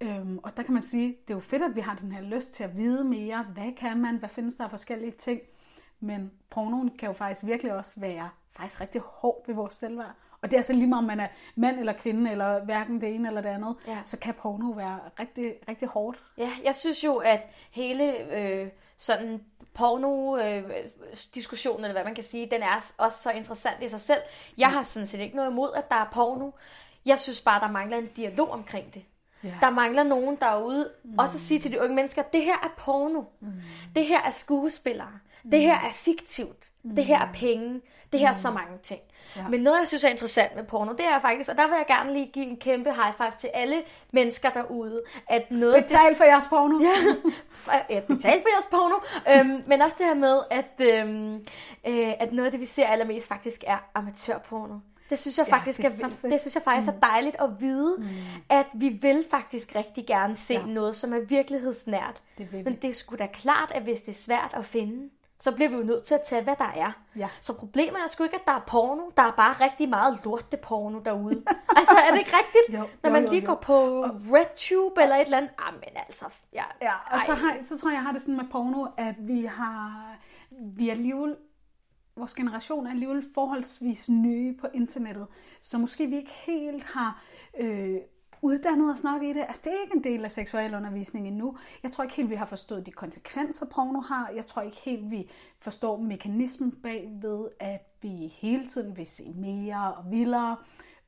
Øhm, 0.00 0.38
og 0.42 0.56
der 0.56 0.62
kan 0.62 0.74
man 0.74 0.82
sige, 0.82 1.08
det 1.08 1.30
er 1.30 1.34
jo 1.34 1.40
fedt, 1.40 1.62
at 1.62 1.76
vi 1.76 1.80
har 1.80 1.94
den 1.94 2.12
her 2.12 2.22
lyst 2.22 2.52
til 2.52 2.64
at 2.64 2.76
vide 2.76 3.04
mere. 3.04 3.42
Hvad 3.42 3.72
kan 3.76 4.00
man? 4.00 4.16
Hvad 4.16 4.28
findes 4.28 4.56
der 4.56 4.64
af 4.64 4.70
forskellige 4.70 5.10
ting? 5.10 5.40
Men 6.00 6.30
pornoen 6.50 6.90
kan 6.98 7.06
jo 7.06 7.12
faktisk 7.12 7.46
virkelig 7.46 7.74
også 7.74 8.00
være 8.00 8.28
faktisk 8.52 8.80
rigtig 8.80 9.00
hård 9.00 9.44
ved 9.46 9.54
vores 9.54 9.74
selvværd. 9.74 10.14
Og 10.44 10.50
det 10.50 10.56
er 10.56 10.58
altså 10.58 10.72
lige 10.72 10.86
meget, 10.86 10.98
om 10.98 11.04
man 11.04 11.20
er 11.20 11.28
mand 11.56 11.78
eller 11.78 11.92
kvinde, 11.92 12.30
eller 12.30 12.64
hverken 12.64 13.00
det 13.00 13.14
ene 13.14 13.28
eller 13.28 13.40
det 13.40 13.48
andet, 13.48 13.76
Ja. 13.86 13.98
så 14.04 14.18
kan 14.18 14.34
porno 14.34 14.70
være 14.70 14.98
rigtig, 15.20 15.52
rigtig 15.68 15.88
hårdt. 15.88 16.22
Ja, 16.38 16.50
jeg 16.64 16.74
synes 16.74 17.04
jo, 17.04 17.16
at 17.16 17.40
hele 17.70 18.34
øh, 18.36 18.68
sådan 18.96 19.40
porno-diskussionen, 19.74 21.84
eller 21.84 21.92
hvad 21.92 22.04
man 22.04 22.14
kan 22.14 22.24
sige, 22.24 22.50
den 22.50 22.62
er 22.62 22.92
også 22.98 23.22
så 23.22 23.30
interessant 23.30 23.82
i 23.82 23.88
sig 23.88 24.00
selv. 24.00 24.20
Jeg 24.58 24.70
har 24.70 24.82
sådan 24.82 25.06
set 25.06 25.20
ikke 25.20 25.36
noget 25.36 25.50
imod, 25.50 25.70
at 25.74 25.90
der 25.90 25.96
er 25.96 26.08
porno. 26.12 26.50
Jeg 27.06 27.18
synes 27.18 27.40
bare, 27.40 27.60
der 27.60 27.70
mangler 27.72 27.96
en 27.98 28.06
dialog 28.16 28.50
omkring 28.50 28.94
det. 28.94 29.04
Ja. 29.44 29.54
Der 29.60 29.70
mangler 29.70 30.02
nogen 30.02 30.36
derude, 30.36 30.90
mm. 31.04 31.18
også 31.18 31.36
at 31.36 31.40
sige 31.40 31.60
til 31.60 31.72
de 31.72 31.80
unge 31.80 31.94
mennesker, 31.94 32.22
det 32.22 32.42
her 32.42 32.54
er 32.54 32.74
porno. 32.76 33.22
Mm. 33.40 33.52
Det 33.96 34.06
her 34.06 34.22
er 34.22 34.30
skuespillere. 34.30 35.12
Det 35.52 35.60
her 35.60 35.74
er 35.74 35.92
fiktivt. 35.92 36.70
Mm. 36.82 36.96
Det 36.96 37.04
her 37.04 37.18
er 37.18 37.32
penge. 37.32 37.80
Det 38.12 38.20
her 38.20 38.28
er 38.28 38.32
så 38.32 38.50
mange 38.50 38.78
ting. 38.82 39.00
Ja. 39.36 39.48
Men 39.48 39.60
noget, 39.60 39.78
jeg 39.78 39.88
synes 39.88 40.04
er 40.04 40.08
interessant 40.08 40.56
med 40.56 40.64
porno, 40.64 40.92
det 40.92 41.04
er 41.04 41.20
faktisk, 41.20 41.50
og 41.50 41.56
der 41.56 41.66
vil 41.66 41.74
jeg 41.76 41.86
gerne 41.86 42.12
lige 42.12 42.26
give 42.26 42.46
en 42.46 42.56
kæmpe 42.56 42.90
high 42.92 43.14
five 43.16 43.32
til 43.38 43.50
alle 43.54 43.82
mennesker 44.12 44.50
derude, 44.50 45.02
at 45.28 45.50
noget... 45.50 45.84
Betal 45.84 46.14
for 46.16 46.24
jeres 46.24 46.48
porno. 46.48 46.80
Ja, 46.80 46.94
ja 47.94 48.00
betalt 48.00 48.42
for 48.42 48.48
jeres 48.48 48.68
porno. 48.70 48.96
Øhm, 49.30 49.62
men 49.66 49.82
også 49.82 49.96
det 49.98 50.06
her 50.06 50.14
med, 50.14 50.40
at, 50.50 50.80
øhm, 50.80 51.34
øh, 51.86 52.12
at 52.20 52.32
noget 52.32 52.46
af 52.46 52.50
det, 52.50 52.60
vi 52.60 52.66
ser 52.66 52.86
allermest 52.86 53.28
faktisk 53.28 53.64
er 53.66 53.78
amatørporno. 53.94 54.78
Det 55.10 55.18
synes 55.18 55.38
jeg 55.38 55.46
Ja, 55.48 55.56
faktisk 55.56 55.78
det 55.78 56.02
er 56.02 56.06
er, 56.24 56.28
det 56.28 56.40
synes 56.40 56.54
jeg 56.54 56.62
faktisk 56.62 56.88
er 56.92 56.98
dejligt 57.00 57.36
at 57.40 57.60
vide, 57.60 57.96
mm. 57.98 58.04
at 58.48 58.66
vi 58.74 58.88
vil 58.88 59.24
faktisk 59.30 59.74
rigtig 59.76 60.06
gerne 60.06 60.36
se 60.36 60.54
Ja. 60.54 60.60
ja. 60.60 60.66
noget, 60.66 60.96
som 60.96 61.12
er 61.12 61.20
virkelighedsnært. 61.20 62.22
Det 62.38 62.52
vil 62.52 62.58
vi. 62.58 62.64
Men 62.64 62.76
det 62.82 62.90
er 62.90 62.94
sgu 62.94 63.16
da 63.18 63.26
klart, 63.26 63.72
at 63.74 63.82
hvis 63.82 64.00
det 64.00 64.08
er 64.12 64.16
svært 64.18 64.50
at 64.54 64.64
finde, 64.64 65.10
så 65.38 65.52
bliver 65.52 65.68
vi 65.68 65.76
jo 65.76 65.82
nødt 65.82 66.04
til 66.04 66.14
at 66.14 66.20
tage, 66.26 66.42
hvad 66.42 66.54
der 66.58 66.72
er. 66.76 66.92
Ja. 67.16 67.28
Så 67.40 67.52
problemet 67.54 68.00
er 68.04 68.08
sgu 68.08 68.24
ikke, 68.24 68.36
at 68.36 68.46
der 68.46 68.52
er 68.52 68.62
porno. 68.66 69.02
Der 69.16 69.22
er 69.22 69.30
bare 69.32 69.64
rigtig 69.64 69.88
meget 69.88 70.18
lorte 70.24 70.56
porno 70.56 70.98
derude. 70.98 71.42
altså, 71.78 71.94
er 72.08 72.10
det 72.10 72.18
ikke 72.18 72.32
rigtigt? 72.32 72.78
Jo, 72.80 72.88
Når 73.02 73.10
man 73.10 73.24
jo, 73.24 73.30
lige 73.30 73.42
jo. 73.42 73.46
går 73.46 73.54
på 73.54 74.02
RedTube 74.32 75.02
eller 75.02 75.16
et 75.16 75.24
eller 75.24 75.36
andet. 75.36 75.50
Ah, 75.58 75.74
men 75.74 76.02
altså, 76.06 76.24
ja, 76.52 76.64
Ja, 76.82 76.92
og 77.10 77.20
så, 77.26 77.34
har, 77.34 77.56
så 77.62 77.78
tror 77.78 77.90
jeg, 77.90 77.94
jeg 77.96 78.02
har 78.02 78.12
det 78.12 78.20
sådan 78.20 78.36
med 78.36 78.44
porno, 78.52 78.86
at 78.96 79.14
vi 79.18 79.44
har, 79.44 80.16
vi 80.50 80.88
alligevel, 80.90 81.36
vores 82.16 82.34
generation 82.34 82.86
er 82.86 82.90
alligevel 82.90 83.24
forholdsvis 83.34 84.08
nye 84.08 84.56
på 84.60 84.66
internettet, 84.74 85.26
så 85.60 85.78
måske 85.78 86.06
vi 86.06 86.16
ikke 86.16 86.32
helt 86.46 86.84
har 86.84 87.22
øh, 87.60 87.96
uddannet 88.42 88.92
os 88.92 89.04
nok 89.04 89.22
i 89.22 89.28
det. 89.28 89.40
Altså, 89.40 89.60
det 89.64 89.72
er 89.72 89.82
ikke 89.82 89.96
en 89.96 90.04
del 90.04 90.24
af 90.24 90.30
seksualundervisningen 90.30 91.32
endnu. 91.32 91.56
Jeg 91.82 91.92
tror 91.92 92.04
ikke 92.04 92.16
helt, 92.16 92.30
vi 92.30 92.34
har 92.34 92.46
forstået 92.46 92.86
de 92.86 92.90
konsekvenser, 92.90 93.66
porno 93.66 94.00
har. 94.00 94.28
Jeg 94.28 94.46
tror 94.46 94.62
ikke 94.62 94.76
helt, 94.84 95.10
vi 95.10 95.30
forstår 95.58 95.96
mekanismen 95.96 96.72
bag 96.72 97.08
ved, 97.22 97.48
at 97.60 97.80
vi 98.02 98.26
hele 98.26 98.68
tiden 98.68 98.96
vil 98.96 99.06
se 99.06 99.32
mere 99.36 99.94
og 99.94 100.10
vildere. 100.10 100.56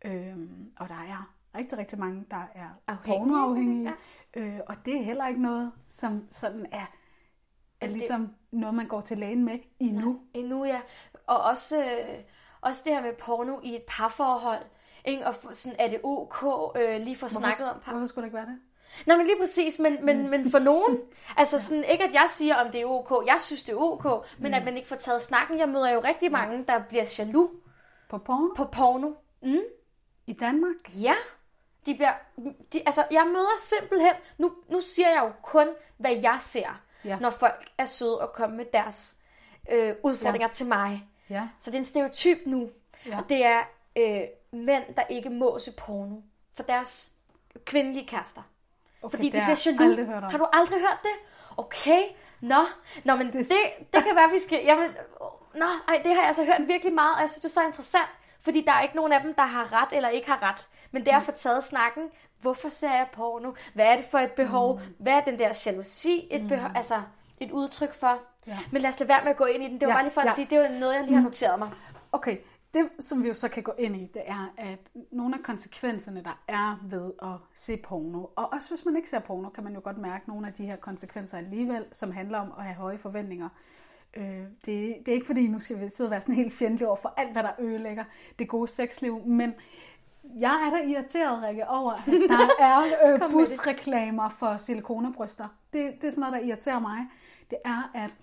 Øhm, 0.05 0.73
og 0.76 0.88
der 0.88 0.94
er 0.94 1.32
rigtig, 1.56 1.79
rigtig 1.79 1.99
mange, 1.99 2.25
der 2.31 2.44
er 2.55 2.69
Afhængige, 2.87 3.19
pornoafhængige. 3.19 3.94
Øh, 4.37 4.61
og 4.67 4.75
det 4.85 4.97
er 4.97 5.03
heller 5.03 5.29
ikke 5.29 5.43
noget, 5.43 5.73
som 5.88 6.23
sådan 6.31 6.67
er, 6.73 6.87
er 7.81 7.87
det- 7.87 7.96
ligesom 7.96 8.34
noget, 8.50 8.75
man 8.75 8.88
går 8.88 9.00
til 9.00 9.19
lægen 9.19 9.44
med 9.44 9.58
endnu. 9.81 10.20
Endnu, 10.34 10.65
ja. 10.65 10.81
Og 11.27 11.41
også, 11.43 11.79
øh, 11.79 12.15
også 12.60 12.82
det 12.84 12.93
her 12.93 13.03
med 13.03 13.12
porno 13.12 13.60
i 13.62 13.77
et 13.77 13.82
parforhold. 13.89 14.62
Ikke? 15.05 15.27
Og 15.27 15.34
sådan, 15.53 15.77
er 15.79 15.89
det 15.89 16.00
ok 16.03 16.44
øh, 16.77 17.00
lige 17.00 17.17
for 17.17 17.29
snakket 17.29 17.70
om 17.70 17.81
par? 17.84 17.93
Hvorfor 17.93 18.06
skulle 18.06 18.22
det 18.22 18.27
ikke 18.29 18.36
være 18.36 18.46
det? 18.46 18.58
Nej, 19.06 19.17
men 19.17 19.27
lige 19.27 19.36
præcis, 19.41 19.79
men, 19.79 20.05
men, 20.05 20.31
men 20.31 20.50
for 20.50 20.58
nogen, 20.58 20.98
altså 21.36 21.58
sådan, 21.62 21.84
ikke 21.84 22.05
at 22.05 22.15
jeg 22.15 22.27
siger, 22.29 22.55
om 22.56 22.70
det 22.72 22.81
er 22.81 22.86
ok, 22.86 23.27
jeg 23.27 23.36
synes, 23.41 23.62
det 23.62 23.72
er 23.72 23.77
ok, 23.77 24.27
men 24.39 24.55
at 24.55 24.65
man 24.65 24.77
ikke 24.77 24.89
får 24.89 24.96
taget 24.96 25.22
snakken. 25.22 25.58
Jeg 25.58 25.69
møder 25.69 25.91
jo 25.93 26.00
rigtig 26.00 26.32
mange, 26.32 26.65
der 26.65 26.82
bliver 26.89 27.15
jaloux 27.19 27.50
På 28.08 28.19
porno? 28.19 28.55
på 28.56 28.65
porno. 28.65 29.10
Mm, 29.43 29.58
I 30.27 30.32
Danmark? 30.32 30.77
ja, 31.03 31.15
de 31.86 31.94
bliver, 31.94 32.12
de, 32.72 32.82
altså 32.86 33.05
jeg 33.10 33.27
møder 33.27 33.58
simpelthen, 33.60 34.12
nu, 34.39 34.53
nu 34.69 34.81
siger 34.81 35.08
jeg 35.08 35.22
jo 35.24 35.32
kun, 35.43 35.69
hvad 35.96 36.17
jeg 36.22 36.36
ser, 36.41 36.81
Ja. 37.06 37.19
når 37.20 37.31
folk 37.31 37.69
er 37.79 37.84
søde 37.84 38.20
og 38.20 38.32
kommer 38.32 38.56
med 38.56 38.65
deres 38.72 39.17
øh, 39.70 39.94
udfordringer 40.03 40.46
Ja. 40.48 40.53
til 40.53 40.67
mig. 40.67 41.08
Ja. 41.31 41.48
Så 41.60 41.70
det 41.70 41.77
er 41.77 41.81
en 41.81 41.84
stereotyp 41.84 42.39
nu. 42.46 42.69
Ja. 43.06 43.19
Og 43.19 43.29
det 43.29 43.44
er 43.46 43.58
øh, 43.96 44.20
mænd, 44.53 44.94
der 44.96 45.03
ikke 45.08 45.31
må 45.31 45.58
se 45.58 45.72
porno 45.72 46.17
for 46.55 46.63
deres 46.63 47.10
kvindelige 47.65 48.06
kærester. 48.06 48.43
Okay, 49.03 49.10
Fordi 49.17 49.25
det 49.27 49.32
de 49.32 49.39
har 49.41 49.56
bliver 49.77 49.89
jaloux. 49.91 50.31
Har 50.31 50.39
du 50.39 50.46
aldrig 50.53 50.81
hørt 50.81 50.98
det? 51.03 51.10
Okay. 51.56 52.03
Nå, 52.41 52.65
Nå 53.05 53.15
men 53.17 53.27
det, 53.27 53.34
Det- 53.34 53.48
det, 53.48 53.93
det 53.94 54.05
kan 54.05 54.17
være, 54.17 54.31
vi 54.31 54.39
skal... 54.39 54.65
Jamen, 54.65 54.91
nå, 55.55 55.65
ej, 55.89 56.01
det 56.05 56.15
har 56.15 56.20
jeg 56.20 56.27
altså 56.29 56.44
hørt 56.44 56.69
virkelig 56.69 56.94
meget, 56.94 57.15
og 57.15 57.20
jeg 57.20 57.31
synes, 57.31 57.41
det 57.43 57.48
er 57.48 57.60
så 57.60 57.67
interessant. 57.67 58.08
Fordi 58.41 58.60
der 58.60 58.72
er 58.72 58.82
ikke 58.82 58.96
nogen 58.96 59.13
af 59.13 59.20
dem, 59.20 59.34
der 59.34 59.43
har 59.46 59.82
ret 59.82 59.89
eller 59.96 60.08
ikke 60.08 60.29
har 60.31 60.43
ret. 60.43 60.69
Men 60.91 61.05
det 61.05 61.13
er 61.13 61.17
at 61.17 61.22
få 61.22 61.32
taget 61.32 61.65
snakken. 61.65 62.10
Hvorfor 62.40 62.69
ser 62.69 62.90
jeg 62.94 63.06
porno? 63.12 63.52
Hvad 63.74 63.86
er 63.86 63.96
det 63.96 64.05
for 64.10 64.19
et 64.19 64.32
behov? 64.32 64.74
Mm. 64.74 64.94
Hvad 64.98 65.12
er 65.12 65.20
den 65.20 65.38
der 65.38 65.62
jalousi? 65.66 66.28
Et, 66.31 66.48
behov, 66.48 66.70
altså, 66.74 67.02
et 67.40 67.50
udtryk 67.50 67.94
for? 67.94 68.19
Ja. 68.46 68.58
Men 68.72 68.82
lad 68.82 68.90
os 68.90 69.00
lade 69.00 69.08
være 69.08 69.20
med 69.24 69.31
at 69.31 69.36
gå 69.36 69.44
ind 69.44 69.62
i 69.62 69.66
den. 69.66 69.81
Det 69.81 69.82
var 69.82 69.88
Ja, 69.88 69.94
bare 69.94 70.05
lige 70.05 70.12
for 70.12 70.20
at 70.20 70.26
ja. 70.26 70.32
sige, 70.34 70.46
det 70.50 70.58
er 70.58 70.81
noget, 70.81 70.94
jeg 70.94 71.05
lige 71.05 71.14
har 71.14 71.22
noteret 71.22 71.58
mig. 71.58 71.70
Okay, 72.12 72.36
det 72.74 72.88
som 72.98 73.22
vi 73.22 73.28
jo 73.28 73.34
så 73.34 73.48
kan 73.48 73.62
gå 73.62 73.72
ind 73.78 73.96
i, 73.96 74.06
det 74.14 74.22
er, 74.26 74.55
at 74.58 74.78
nogle 75.12 75.34
af 75.34 75.43
konsekvenserne, 75.43 76.22
der 76.24 76.43
er 76.48 76.81
ved 76.84 77.12
at 77.22 77.38
se 77.55 77.76
porno, 77.76 78.24
og 78.36 78.52
også 78.52 78.70
hvis 78.70 78.84
man 78.84 78.96
ikke 78.96 79.08
ser 79.08 79.19
porno, 79.19 79.48
kan 79.48 79.64
man 79.64 79.74
jo 79.74 79.81
godt 79.84 79.98
mærke 79.98 80.28
nogle 80.28 80.46
af 80.46 80.52
de 80.52 80.66
her 80.66 80.76
konsekvenser 80.76 81.38
alligevel, 81.38 81.84
som 81.93 82.12
handler 82.12 82.38
om 82.38 82.52
at 82.58 82.64
have 82.64 82.74
høje 82.74 82.98
forventninger. 82.98 83.48
Øh, 84.16 84.24
det, 84.24 84.96
det 85.06 85.08
er 85.08 85.12
ikke 85.12 85.26
fordi, 85.26 85.46
nu 85.48 85.58
skal 85.58 85.81
vi 85.81 85.88
sidde 85.88 86.08
og 86.08 86.10
være 86.10 86.20
sådan 86.20 86.34
helt 86.34 86.52
fjendtlige 86.52 86.88
over 86.88 86.96
for 86.96 87.14
alt, 87.16 87.32
hvad 87.32 87.43
der 87.43 87.50
ødelægger 87.58 88.05
det 88.38 88.48
gode 88.48 88.69
sexliv, 88.69 89.26
men 89.26 89.55
jeg 90.34 90.66
er 90.66 90.70
da 90.70 90.84
irriteret, 90.84 91.42
Rikke, 91.42 91.68
over, 91.68 91.92
at 91.92 92.06
der 92.06 92.64
er 92.64 92.82
øh, 93.14 93.30
busreklamer 93.30 94.28
for 94.28 94.56
silikonebryster. 94.56 95.48
Det, 95.72 95.94
det 96.00 96.06
er 96.06 96.10
sådan 96.10 96.20
noget, 96.20 96.32
der 96.32 96.48
irriterer 96.48 96.78
mig. 96.78 96.98
Det 97.50 97.58
er, 97.64 97.90
at 97.94 98.16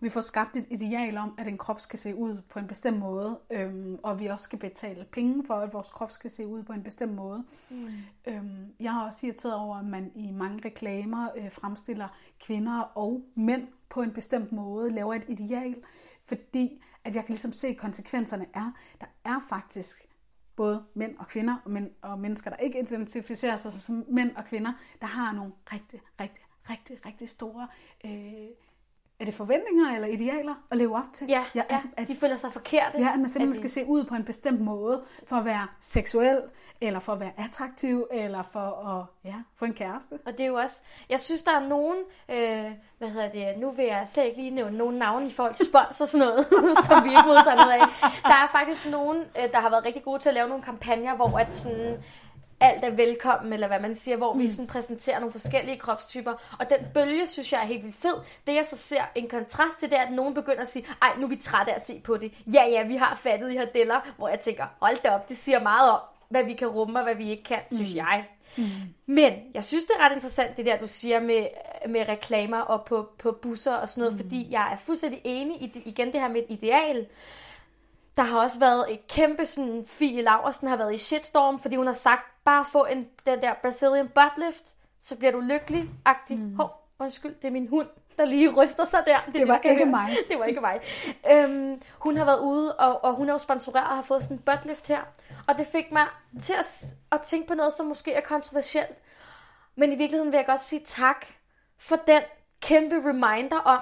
vi 0.00 0.08
får 0.08 0.20
skabt 0.20 0.56
et 0.56 0.66
ideal 0.70 1.16
om, 1.16 1.34
at 1.38 1.48
en 1.48 1.58
krop 1.58 1.80
skal 1.80 1.98
se 1.98 2.14
ud 2.14 2.42
på 2.48 2.58
en 2.58 2.66
bestemt 2.66 2.98
måde, 2.98 3.38
øhm, 3.50 3.98
og 4.02 4.20
vi 4.20 4.26
også 4.26 4.44
skal 4.44 4.58
betale 4.58 5.06
penge 5.12 5.46
for, 5.46 5.54
at 5.54 5.72
vores 5.72 5.90
krop 5.90 6.10
skal 6.10 6.30
se 6.30 6.46
ud 6.46 6.62
på 6.62 6.72
en 6.72 6.82
bestemt 6.82 7.14
måde. 7.14 7.44
Mm. 7.70 7.86
Øhm, 8.26 8.72
jeg 8.80 8.92
har 8.92 9.06
også 9.06 9.26
irriteret 9.26 9.54
over, 9.54 9.76
at 9.76 9.84
man 9.84 10.12
i 10.14 10.30
mange 10.30 10.60
reklamer 10.64 11.28
øh, 11.36 11.52
fremstiller 11.52 12.08
kvinder 12.40 12.80
og 12.80 13.22
mænd 13.34 13.68
på 13.88 14.02
en 14.02 14.12
bestemt 14.12 14.52
måde, 14.52 14.90
laver 14.90 15.14
et 15.14 15.24
ideal, 15.28 15.76
fordi 16.22 16.82
at 17.04 17.14
jeg 17.14 17.24
kan 17.24 17.32
ligesom 17.32 17.52
se, 17.52 17.68
at 17.68 17.76
konsekvenserne 17.76 18.46
er, 18.54 18.72
der 19.00 19.06
er 19.24 19.40
faktisk 19.48 20.08
både 20.58 20.84
mænd 20.94 21.16
og 21.18 21.26
kvinder, 21.26 21.56
og, 21.64 21.70
mænd, 21.70 21.90
og 22.02 22.18
mennesker, 22.18 22.50
der 22.50 22.56
ikke 22.56 22.80
identificerer 22.80 23.56
sig 23.56 23.72
som 23.72 24.04
mænd 24.08 24.36
og 24.36 24.44
kvinder, 24.44 24.72
der 25.00 25.06
har 25.06 25.32
nogle 25.32 25.52
rigtig, 25.72 26.00
rigtig, 26.20 26.44
rigtig, 26.70 27.06
rigtig 27.06 27.28
store 27.28 27.68
øh, 28.04 28.48
er 29.20 29.24
det 29.24 29.34
forventninger 29.34 29.94
eller 29.94 30.08
idealer 30.08 30.54
at 30.70 30.78
leve 30.78 30.96
op 30.96 31.12
til? 31.12 31.26
Ja, 31.28 31.44
ja, 31.54 31.62
at, 31.68 31.80
at, 31.96 32.08
de 32.08 32.16
føler 32.16 32.36
sig 32.36 32.52
forkerte. 32.52 32.98
Ja, 32.98 33.12
at 33.12 33.18
man 33.18 33.28
simpelthen 33.28 33.60
skal 33.60 33.70
se 33.70 33.84
ud 33.86 34.04
på 34.04 34.14
en 34.14 34.24
bestemt 34.24 34.60
måde 34.60 35.02
for 35.26 35.36
at 35.36 35.44
være 35.44 35.66
seksuel, 35.80 36.42
eller 36.80 37.00
for 37.00 37.12
at 37.12 37.20
være 37.20 37.32
attraktiv, 37.36 38.06
eller 38.12 38.42
for 38.42 38.60
at 38.88 39.30
ja, 39.30 39.34
få 39.54 39.64
en 39.64 39.74
kæreste. 39.74 40.18
Og 40.26 40.32
det 40.32 40.40
er 40.40 40.46
jo 40.46 40.54
også, 40.54 40.80
jeg 41.08 41.20
synes, 41.20 41.42
der 41.42 41.52
er 41.52 41.68
nogen, 41.68 41.96
øh, 42.28 42.72
hvad 42.98 43.08
hedder 43.08 43.28
det, 43.28 43.58
nu 43.58 43.70
vil 43.70 43.84
jeg 43.84 44.08
slet 44.08 44.24
ikke 44.24 44.36
lige 44.36 44.50
nævne 44.50 44.78
nogen 44.78 44.96
navn 44.96 45.26
i 45.26 45.30
forhold 45.30 45.54
til 45.54 45.66
spons 45.66 46.00
og 46.00 46.08
sådan 46.08 46.26
noget, 46.26 46.46
som 46.86 47.04
vi 47.04 47.08
ikke 47.08 47.26
modtager 47.26 47.56
noget 47.56 47.72
af. 47.72 48.10
Der 48.22 48.36
er 48.36 48.48
faktisk 48.52 48.90
nogen, 48.90 49.16
øh, 49.16 49.50
der 49.52 49.60
har 49.60 49.70
været 49.70 49.84
rigtig 49.84 50.04
gode 50.04 50.18
til 50.18 50.28
at 50.28 50.34
lave 50.34 50.48
nogle 50.48 50.62
kampagner, 50.62 51.16
hvor 51.16 51.38
at 51.38 51.54
sådan, 51.54 52.04
alt 52.60 52.84
er 52.84 52.90
velkommen, 52.90 53.52
eller 53.52 53.66
hvad 53.66 53.80
man 53.80 53.96
siger, 53.96 54.16
hvor 54.16 54.32
mm. 54.32 54.40
vi 54.40 54.48
sådan 54.48 54.66
præsenterer 54.66 55.18
nogle 55.18 55.32
forskellige 55.32 55.78
kropstyper. 55.78 56.32
Og 56.58 56.70
den 56.70 56.78
bølge, 56.94 57.26
synes 57.26 57.52
jeg 57.52 57.62
er 57.62 57.66
helt 57.66 57.84
vildt 57.84 57.96
fed. 57.96 58.14
Det 58.46 58.54
jeg 58.54 58.66
så 58.66 58.76
ser 58.76 59.02
en 59.14 59.28
kontrast 59.28 59.78
til, 59.78 59.90
det 59.90 59.98
er, 59.98 60.02
at 60.02 60.12
nogen 60.12 60.34
begynder 60.34 60.60
at 60.60 60.68
sige, 60.68 60.86
ej, 61.02 61.12
nu 61.18 61.24
er 61.24 61.28
vi 61.28 61.36
trætte 61.36 61.72
af 61.72 61.76
at 61.76 61.86
se 61.86 62.00
på 62.00 62.16
det. 62.16 62.32
Ja, 62.46 62.64
ja, 62.68 62.86
vi 62.86 62.96
har 62.96 63.18
fattet 63.22 63.50
de 63.50 63.58
her 63.58 63.66
deller, 63.66 64.00
hvor 64.16 64.28
jeg 64.28 64.40
tænker, 64.40 64.64
hold 64.80 65.02
da 65.04 65.10
op, 65.10 65.28
det 65.28 65.36
siger 65.36 65.62
meget 65.62 65.90
om, 65.90 66.00
hvad 66.28 66.44
vi 66.44 66.54
kan 66.54 66.68
rumme, 66.68 66.98
og 66.98 67.04
hvad 67.04 67.14
vi 67.14 67.30
ikke 67.30 67.44
kan, 67.44 67.60
synes 67.72 67.92
mm. 67.92 67.96
jeg. 67.96 68.24
Mm. 68.56 68.64
Men 69.06 69.32
jeg 69.54 69.64
synes, 69.64 69.84
det 69.84 69.92
er 69.98 70.04
ret 70.04 70.12
interessant, 70.12 70.56
det 70.56 70.66
der, 70.66 70.78
du 70.78 70.86
siger 70.86 71.20
med, 71.20 71.46
med 71.88 72.08
reklamer 72.08 72.58
og 72.58 72.84
på, 72.84 73.08
på 73.18 73.32
busser 73.32 73.74
og 73.74 73.88
sådan 73.88 74.02
noget, 74.02 74.14
mm. 74.14 74.18
fordi 74.18 74.46
jeg 74.50 74.72
er 74.72 74.76
fuldstændig 74.76 75.20
enig 75.24 75.62
i 75.62 75.66
det, 75.66 75.82
igen 75.84 76.12
det 76.12 76.20
her 76.20 76.28
med 76.28 76.40
et 76.40 76.46
ideal. 76.48 77.06
Der 78.16 78.22
har 78.22 78.38
også 78.38 78.58
været 78.58 78.92
et 78.92 79.06
kæmpe 79.06 79.46
sådan, 79.46 79.84
Fie 79.86 80.22
Laversen 80.22 80.68
har 80.68 80.76
været 80.76 80.94
i 80.94 80.98
shitstorm, 80.98 81.58
fordi 81.58 81.76
hun 81.76 81.86
har 81.86 81.94
sagt, 81.94 82.22
bare 82.50 82.64
få 82.64 82.84
en, 82.84 83.08
den 83.26 83.42
der 83.42 83.54
Brazilian 83.54 84.08
butt 84.08 84.46
lift, 84.46 84.74
så 85.00 85.16
bliver 85.16 85.32
du 85.32 85.40
lykkelig-agtig. 85.40 86.38
Mm. 86.38 86.54
Hov, 86.54 86.70
undskyld, 86.98 87.34
det 87.34 87.44
er 87.44 87.50
min 87.50 87.68
hund, 87.68 87.88
der 88.16 88.24
lige 88.24 88.48
ryster 88.48 88.84
sig 88.84 89.02
der. 89.06 89.18
Det, 89.26 89.34
det 89.34 89.48
var 89.48 89.58
ikke 89.58 89.84
mig. 89.84 90.10
Det 90.30 90.38
var 90.38 90.44
ikke 90.44 90.60
mig. 90.60 90.80
Øhm, 91.30 91.82
hun 91.98 92.16
har 92.16 92.24
været 92.24 92.40
ude, 92.40 92.76
og, 92.76 93.04
og 93.04 93.14
hun 93.14 93.28
er 93.28 93.32
jo 93.32 93.38
sponsoreret 93.38 93.88
og 93.88 93.94
har 93.94 94.02
fået 94.02 94.22
sådan 94.22 94.36
en 94.36 94.42
butt 94.42 94.64
lift 94.64 94.88
her. 94.88 95.00
Og 95.46 95.58
det 95.58 95.66
fik 95.66 95.92
mig 95.92 96.06
til 96.42 96.52
at, 96.52 96.94
at 97.12 97.20
tænke 97.20 97.48
på 97.48 97.54
noget, 97.54 97.72
som 97.72 97.86
måske 97.86 98.12
er 98.12 98.20
kontroversielt. 98.20 98.98
Men 99.76 99.92
i 99.92 99.96
virkeligheden 99.96 100.32
vil 100.32 100.38
jeg 100.38 100.46
godt 100.46 100.62
sige 100.62 100.82
tak 100.84 101.26
for 101.78 101.96
den 101.96 102.22
kæmpe 102.60 102.96
reminder 102.96 103.58
om 103.58 103.80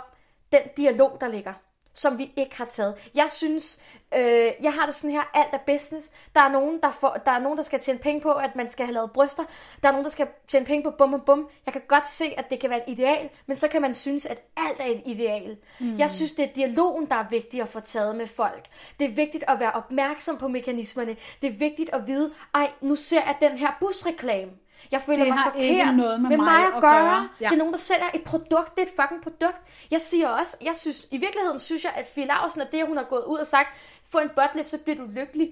den 0.53 0.61
dialog, 0.77 1.17
der 1.21 1.29
ligger 1.29 1.53
som 1.97 2.19
vi 2.19 2.33
ikke 2.37 2.57
har 2.57 2.65
taget. 2.65 2.95
Jeg 3.15 3.27
synes, 3.31 3.81
øh, 4.17 4.51
jeg 4.63 4.73
har 4.73 4.87
det 4.87 4.95
sådan 4.95 5.11
her, 5.11 5.31
alt 5.35 5.49
er 5.53 5.59
business. 5.67 6.11
Der 6.35 6.41
er, 6.41 6.49
nogen, 6.49 6.81
der, 6.83 6.91
får, 6.91 7.17
der 7.27 7.33
er 7.33 7.39
nogen, 7.39 7.57
der 7.57 7.63
skal 7.63 7.81
tjene 7.81 7.99
penge 7.99 8.21
på, 8.21 8.33
at 8.33 8.57
man 8.57 8.71
skal 8.71 8.87
have 8.87 8.95
lavet 8.95 9.13
bryster. 9.13 9.43
Der 9.83 9.89
er 9.89 9.93
nogen, 9.93 10.05
der 10.05 10.11
skal 10.11 10.29
tjene 10.49 10.67
penge 10.67 10.83
på 10.83 10.91
bum 10.91 11.15
og 11.15 11.23
bum. 11.27 11.49
Jeg 11.67 11.73
kan 11.73 11.83
godt 11.89 12.09
se, 12.09 12.25
at 12.37 12.51
det 12.51 12.61
kan 12.61 12.71
være 12.71 12.91
et 12.91 12.99
ideal, 12.99 13.29
men 13.47 13.57
så 13.57 13.69
kan 13.69 13.83
man 13.83 13.95
synes, 13.95 14.27
at 14.27 14.39
alt 14.57 14.81
er 14.81 14.85
et 14.85 15.03
ideal. 15.05 15.57
Mm. 15.81 15.99
Jeg 15.99 16.11
synes, 16.11 16.33
det 16.33 16.45
er 16.45 16.53
dialogen, 16.55 17.07
der 17.07 17.17
er 17.17 17.29
vigtig 17.31 17.63
at 17.63 17.69
få 17.69 17.81
taget 17.81 18.17
med 18.17 18.27
folk. 18.27 18.67
Det 19.01 19.11
er 19.11 19.15
vigtigt 19.15 19.45
at 19.49 19.61
være 19.61 19.73
opmærksom 19.73 20.39
på 20.39 20.49
mekanismerne. 20.49 21.17
Det 21.43 21.49
er 21.49 21.55
vigtigt 21.59 21.91
at 21.93 22.07
vide, 22.07 22.33
ej, 22.55 22.71
nu 22.81 22.97
ser 22.97 23.23
jeg 23.27 23.37
den 23.41 23.59
her 23.59 23.77
busreklame. 23.81 24.51
Jeg 24.91 25.03
føler 25.03 25.25
det 25.25 25.35
mig 25.35 25.39
forkert. 25.45 25.63
Ikke 25.63 25.93
noget 25.93 26.21
med, 26.21 26.29
med 26.29 26.37
mig, 26.37 26.47
mig 26.47 26.67
at 26.67 26.81
gøre. 26.81 26.81
gøre. 26.81 27.29
Ja. 27.41 27.47
Det 27.47 27.53
er 27.53 27.59
nogen, 27.59 27.73
der 27.73 27.79
sælger 27.79 28.07
et 28.15 28.25
produkt. 28.25 28.75
Det 28.75 28.83
er 28.83 28.87
et 28.87 28.93
fucking 29.01 29.23
produkt. 29.23 29.57
Jeg 29.91 30.01
siger 30.01 30.29
også, 30.29 30.57
jeg 30.63 30.77
synes, 30.77 31.09
i 31.11 31.17
virkeligheden 31.17 31.59
synes 31.59 31.85
jeg, 31.85 31.93
at 31.97 32.07
Fie 32.07 32.27
Larsen 32.27 32.61
er 32.61 32.65
det, 32.65 32.87
hun 32.87 32.97
har 32.97 33.05
gået 33.05 33.25
ud 33.25 33.39
og 33.39 33.47
sagt, 33.47 33.69
få 34.07 34.19
en 34.19 34.29
buttlift, 34.29 34.71
så 34.71 34.79
bliver 34.79 34.97
du 34.97 35.07
lykkelig. 35.07 35.51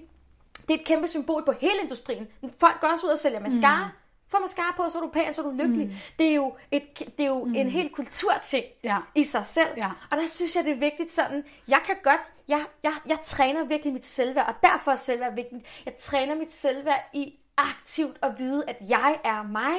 Det 0.67 0.73
er 0.73 0.79
et 0.79 0.85
kæmpe 0.85 1.07
symbol 1.07 1.45
på 1.45 1.53
hele 1.59 1.79
industrien. 1.83 2.27
Folk 2.59 2.81
går 2.81 2.87
også 2.87 3.07
ud 3.07 3.11
og 3.11 3.19
sælger 3.19 3.39
mascara. 3.39 3.85
Mm. 3.85 3.91
Få 4.27 4.39
mascara 4.39 4.73
på, 4.77 4.89
så 4.89 4.97
er 4.97 5.01
du 5.01 5.09
pæn, 5.09 5.33
så 5.33 5.41
er 5.41 5.45
du 5.45 5.51
lykkelig. 5.51 5.87
Mm. 5.87 5.93
Det 6.19 6.27
er 6.29 6.35
jo, 6.35 6.53
et, 6.71 6.99
det 7.17 7.23
er 7.23 7.27
jo 7.27 7.43
mm. 7.45 7.55
en 7.55 7.69
helt 7.69 7.95
kulturting 7.95 8.65
ja. 8.83 8.97
i 9.15 9.23
sig 9.23 9.45
selv. 9.45 9.67
Ja. 9.77 9.89
Og 10.11 10.17
der 10.17 10.27
synes 10.27 10.55
jeg, 10.55 10.63
det 10.63 10.71
er 10.71 10.79
vigtigt 10.79 11.11
sådan, 11.11 11.43
jeg 11.67 11.81
kan 11.85 11.95
godt, 12.03 12.21
jeg, 12.47 12.65
jeg, 12.83 12.93
jeg 13.07 13.19
træner 13.23 13.65
virkelig 13.65 13.93
mit 13.93 14.05
selvværd, 14.05 14.47
og 14.47 14.53
derfor 14.61 14.91
er 14.91 14.95
selvværd 14.95 15.35
vigtigt. 15.35 15.65
Jeg 15.85 15.95
træner 15.95 16.35
mit 16.35 16.51
selvværd 16.51 17.09
i 17.13 17.33
aktivt 17.57 18.17
at 18.21 18.31
vide, 18.37 18.63
at 18.67 18.77
jeg 18.89 19.19
er 19.23 19.43
mig. 19.43 19.75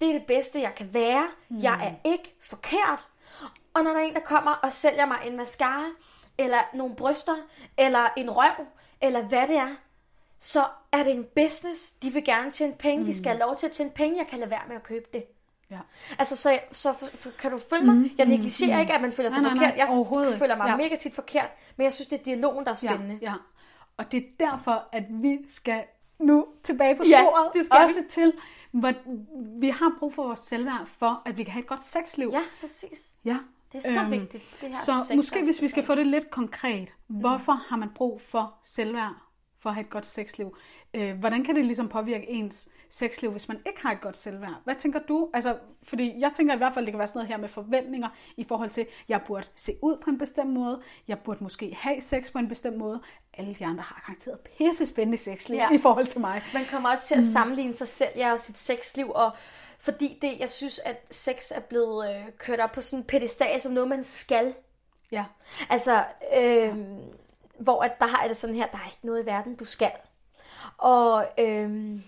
Det 0.00 0.08
er 0.08 0.12
det 0.12 0.26
bedste, 0.26 0.60
jeg 0.60 0.74
kan 0.74 0.94
være. 0.94 1.28
Mm. 1.48 1.58
Jeg 1.58 1.86
er 1.86 2.10
ikke 2.10 2.34
forkert. 2.42 3.06
Og 3.74 3.84
når 3.84 3.90
der 3.90 4.00
er 4.00 4.04
en, 4.04 4.14
der 4.14 4.20
kommer 4.20 4.50
og 4.50 4.72
sælger 4.72 5.06
mig 5.06 5.18
en 5.26 5.36
mascara, 5.36 5.90
eller 6.38 6.58
nogle 6.74 6.96
bryster, 6.96 7.36
eller 7.78 8.08
en 8.16 8.30
røv, 8.30 8.66
eller 9.00 9.22
hvad 9.22 9.48
det 9.48 9.56
er, 9.56 9.76
så 10.38 10.64
er 10.92 11.02
det 11.02 11.12
en 11.12 11.26
business. 11.34 11.90
De 11.90 12.10
vil 12.10 12.24
gerne 12.24 12.50
tjene 12.50 12.74
penge. 12.78 12.98
Mm. 12.98 13.04
De 13.04 13.18
skal 13.18 13.30
have 13.30 13.40
lov 13.40 13.56
til 13.56 13.66
at 13.66 13.72
tjene 13.72 13.90
penge. 13.90 14.18
Jeg 14.18 14.26
kan 14.26 14.38
lade 14.38 14.50
være 14.50 14.62
med 14.68 14.76
at 14.76 14.82
købe 14.82 15.06
det. 15.12 15.24
Ja. 15.70 15.78
Altså, 16.18 16.36
så, 16.36 16.60
så 16.72 16.92
for, 16.92 17.06
for, 17.06 17.30
kan 17.30 17.50
du 17.50 17.58
følge 17.58 17.84
mig? 17.84 17.94
Mm, 17.94 18.10
jeg 18.18 18.26
negligerer 18.26 18.74
mm, 18.74 18.80
ikke, 18.80 18.92
at 18.92 19.00
man 19.00 19.12
føler 19.12 19.30
sig 19.30 19.40
nej, 19.40 19.50
forkert. 19.50 19.76
Nej, 19.76 19.86
nej, 19.86 20.30
jeg 20.30 20.38
føler 20.38 20.56
mig 20.56 20.66
ja. 20.68 20.76
mega 20.76 20.96
tit 20.96 21.14
forkert, 21.14 21.50
men 21.76 21.84
jeg 21.84 21.92
synes, 21.92 22.08
det 22.08 22.20
er 22.20 22.24
dialogen, 22.24 22.64
der 22.64 22.70
er 22.70 22.74
spændende. 22.74 23.18
Ja, 23.22 23.30
ja. 23.30 23.36
Og 23.96 24.12
det 24.12 24.18
er 24.18 24.46
derfor, 24.46 24.88
at 24.92 25.04
vi 25.08 25.38
skal 25.48 25.84
nu 26.18 26.46
tilbage 26.62 26.96
på 26.96 27.04
sporet. 27.04 27.54
Ja, 27.54 27.58
det 27.58 27.66
skal 27.66 27.78
også 27.78 28.00
vi. 28.00 28.08
til, 28.08 28.32
hvor 28.70 28.92
vi 29.60 29.68
har 29.68 29.96
brug 29.98 30.14
for 30.14 30.22
vores 30.22 30.40
selvværd 30.40 30.86
for, 30.86 31.22
at 31.24 31.36
vi 31.36 31.42
kan 31.42 31.52
have 31.52 31.60
et 31.60 31.66
godt 31.66 31.84
sexliv. 31.84 32.30
Ja, 32.32 32.42
præcis. 32.60 33.12
Ja. 33.24 33.38
Det 33.72 33.86
er 33.86 33.92
så 33.94 34.00
øhm, 34.00 34.10
vigtigt. 34.10 34.44
Det 34.60 34.68
her 34.68 34.76
så 34.76 34.92
sex 35.08 35.16
måske 35.16 35.44
hvis 35.44 35.62
vi 35.62 35.68
skal 35.68 35.84
få 35.84 35.94
det 35.94 36.06
lidt 36.06 36.30
konkret. 36.30 36.88
Mm. 37.08 37.16
Hvorfor 37.16 37.52
har 37.52 37.76
man 37.76 37.88
brug 37.94 38.20
for 38.20 38.54
selvværd 38.62 39.14
for 39.58 39.70
at 39.70 39.74
have 39.74 39.84
et 39.84 39.90
godt 39.90 40.06
sexliv? 40.06 40.56
Øh, 40.94 41.18
hvordan 41.18 41.44
kan 41.44 41.56
det 41.56 41.64
ligesom 41.64 41.88
påvirke 41.88 42.28
ens 42.28 42.68
sexliv, 42.90 43.30
hvis 43.30 43.48
man 43.48 43.58
ikke 43.66 43.82
har 43.82 43.92
et 43.92 44.00
godt 44.00 44.16
selvværd? 44.16 44.54
Hvad 44.64 44.74
tænker 44.74 45.00
du? 45.08 45.30
Altså, 45.34 45.56
fordi 45.82 46.14
jeg 46.18 46.30
tænker 46.36 46.54
i 46.54 46.58
hvert 46.58 46.74
fald, 46.74 46.86
det 46.86 46.92
kan 46.92 46.98
være 46.98 47.08
sådan 47.08 47.18
noget 47.18 47.28
her 47.28 47.36
med 47.36 47.48
forventninger 47.48 48.08
i 48.36 48.44
forhold 48.44 48.70
til, 48.70 48.86
jeg 49.08 49.20
burde 49.26 49.46
se 49.56 49.76
ud 49.82 49.96
på 50.04 50.10
en 50.10 50.18
bestemt 50.18 50.50
måde, 50.50 50.80
jeg 51.08 51.18
burde 51.18 51.42
måske 51.42 51.76
have 51.80 52.00
sex 52.00 52.32
på 52.32 52.38
en 52.38 52.48
bestemt 52.48 52.76
måde. 52.76 53.00
Alle 53.38 53.54
de 53.54 53.66
andre 53.66 53.82
har 53.82 54.02
garanteret 54.06 54.40
pisse 54.40 54.86
spændende 54.86 55.18
sexliv 55.18 55.56
ja. 55.56 55.72
i 55.72 55.78
forhold 55.78 56.06
til 56.06 56.20
mig. 56.20 56.42
Man 56.54 56.64
kommer 56.70 56.90
også 56.90 57.06
til 57.06 57.14
at 57.14 57.20
mm. 57.20 57.26
sammenligne 57.26 57.72
sig 57.72 57.88
selv 57.88 58.12
ja, 58.16 58.32
og 58.32 58.40
sit 58.40 58.58
sexliv, 58.58 59.10
og 59.14 59.30
fordi 59.78 60.18
det, 60.22 60.38
jeg 60.38 60.50
synes, 60.50 60.78
at 60.78 61.06
sex 61.10 61.50
er 61.54 61.60
blevet 61.60 62.10
øh, 62.10 62.24
kørt 62.38 62.60
op 62.60 62.72
på 62.72 62.80
sådan 62.80 62.98
en 62.98 63.04
pedestal 63.04 63.60
som 63.60 63.72
noget, 63.72 63.88
man 63.88 64.04
skal. 64.04 64.54
Ja. 65.12 65.24
Altså, 65.68 66.04
øh, 66.36 66.42
ja. 66.42 66.74
hvor 67.58 67.82
at 67.82 68.00
der 68.00 68.06
har 68.06 68.28
det 68.28 68.36
sådan 68.36 68.56
her, 68.56 68.66
der 68.66 68.78
er 68.78 68.86
ikke 68.86 69.06
noget 69.06 69.22
i 69.22 69.26
verden, 69.26 69.56
du 69.56 69.64
skal. 69.64 69.92
Og, 70.78 71.26
øhm, 71.38 72.02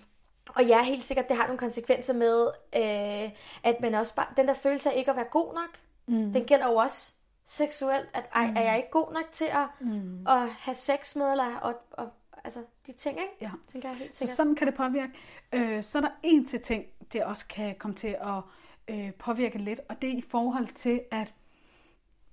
og 0.58 0.64
ja, 0.64 0.82
helt 0.82 1.04
sikkert, 1.04 1.28
det 1.28 1.36
har 1.36 1.46
nogle 1.46 1.58
konsekvenser 1.58 2.14
med, 2.14 2.48
øh, 2.76 3.30
at 3.62 3.80
man 3.80 3.94
også 3.94 4.14
bare, 4.14 4.26
den 4.36 4.48
der 4.48 4.54
følelse 4.54 4.90
af 4.90 4.98
ikke 4.98 5.10
at 5.10 5.16
være 5.16 5.26
god 5.30 5.54
nok, 5.54 5.78
mm. 6.06 6.32
den 6.32 6.44
gælder 6.44 6.68
jo 6.68 6.74
også 6.74 7.12
seksuelt, 7.44 8.08
at 8.14 8.24
ej, 8.34 8.46
mm. 8.50 8.56
er 8.56 8.60
jeg 8.60 8.76
ikke 8.76 8.90
god 8.90 9.12
nok 9.12 9.24
til 9.32 9.44
at, 9.44 9.66
mm. 9.80 10.26
at 10.26 10.48
have 10.48 10.74
sex 10.74 11.16
med, 11.16 11.30
eller 11.30 11.56
og, 11.56 11.74
og, 11.92 12.10
altså 12.44 12.60
de 12.86 12.92
ting, 12.92 13.18
ikke? 13.18 13.32
Ja. 13.40 13.50
Tænker 13.66 13.88
jeg 13.88 13.98
helt 13.98 14.14
sikkert. 14.14 14.30
Så 14.30 14.36
sådan 14.36 14.54
kan 14.54 14.66
det 14.66 14.74
påvirke. 14.74 15.12
Øh, 15.52 15.82
så 15.82 15.98
er 15.98 16.02
der 16.02 16.10
en 16.22 16.46
til 16.46 16.60
ting, 16.60 16.84
det 17.12 17.24
også 17.24 17.48
kan 17.48 17.74
komme 17.78 17.96
til 17.96 18.16
at 18.20 18.42
øh, 18.88 19.12
påvirke 19.12 19.58
lidt, 19.58 19.80
og 19.88 20.02
det 20.02 20.10
er 20.10 20.16
i 20.16 20.24
forhold 20.28 20.66
til, 20.66 21.00
at 21.10 21.34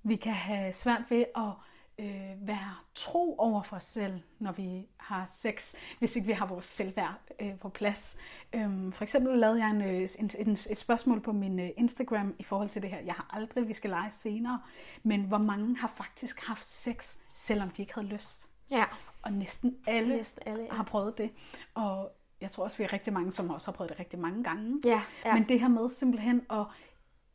vi 0.02 0.16
kan 0.16 0.32
have 0.32 0.72
svært 0.72 1.02
ved 1.08 1.24
at 1.36 1.52
øh, 1.98 2.48
være 2.48 2.74
tro 2.94 3.34
over 3.38 3.62
for 3.62 3.76
os 3.76 3.84
selv, 3.84 4.20
når 4.38 4.52
vi 4.52 4.86
har 4.96 5.26
sex, 5.26 5.74
hvis 5.98 6.16
ikke 6.16 6.26
vi 6.26 6.32
har 6.32 6.46
vores 6.46 6.66
selvværd 6.66 7.14
øh, 7.40 7.58
på 7.58 7.68
plads. 7.68 8.16
Øhm, 8.52 8.92
for 8.92 9.02
eksempel 9.02 9.38
lavede 9.38 9.64
jeg 9.64 9.70
en, 9.70 9.82
øh, 9.82 10.08
en, 10.18 10.30
en, 10.38 10.52
et 10.52 10.78
spørgsmål 10.78 11.20
på 11.20 11.32
min 11.32 11.60
øh, 11.60 11.70
Instagram 11.76 12.34
i 12.38 12.42
forhold 12.42 12.68
til 12.68 12.82
det 12.82 12.90
her. 12.90 12.98
Jeg 12.98 13.14
har 13.14 13.30
aldrig, 13.32 13.68
vi 13.68 13.72
skal 13.72 13.90
lege 13.90 14.12
senere, 14.12 14.60
men 15.02 15.20
hvor 15.20 15.38
mange 15.38 15.76
har 15.76 15.88
faktisk 15.88 16.40
haft 16.40 16.64
sex, 16.64 17.16
selvom 17.34 17.70
de 17.70 17.82
ikke 17.82 17.94
havde 17.94 18.08
lyst? 18.08 18.48
Ja. 18.70 18.84
Og 19.22 19.32
næsten 19.32 19.76
alle, 19.86 20.16
næsten 20.16 20.42
alle 20.46 20.62
ja. 20.62 20.74
har 20.74 20.84
prøvet 20.84 21.18
det. 21.18 21.30
Og 21.74 22.10
jeg 22.40 22.50
tror 22.50 22.64
også, 22.64 22.78
vi 22.78 22.84
er 22.84 22.92
rigtig 22.92 23.12
mange, 23.12 23.32
som 23.32 23.50
også 23.50 23.66
har 23.66 23.72
prøvet 23.72 23.90
det 23.90 23.98
rigtig 23.98 24.18
mange 24.18 24.44
gange. 24.44 24.80
Ja, 24.84 25.02
ja. 25.24 25.34
Men 25.34 25.48
det 25.48 25.60
her 25.60 25.68
med 25.68 25.88
simpelthen 25.88 26.42
at 26.50 26.64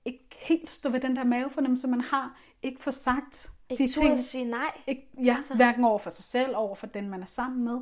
ikke 0.05 0.25
helt 0.31 0.69
stå 0.69 0.89
ved 0.89 0.99
den 0.99 1.15
der 1.15 1.23
mavefornemmelse, 1.23 1.87
man 1.87 2.01
har, 2.01 2.37
ikke 2.61 2.81
få 2.81 2.91
sagt 2.91 3.51
Ikke 3.71 3.83
de 3.83 3.91
ting, 3.91 4.19
sige 4.19 4.45
nej. 4.45 4.71
ikke, 4.87 5.07
ja, 5.23 5.33
altså. 5.37 5.53
hverken 5.55 5.83
over 5.83 5.97
for 5.99 6.09
sig 6.09 6.23
selv, 6.23 6.55
over 6.55 6.75
for 6.75 6.87
den, 6.87 7.09
man 7.09 7.21
er 7.21 7.25
sammen 7.25 7.63
med. 7.63 7.79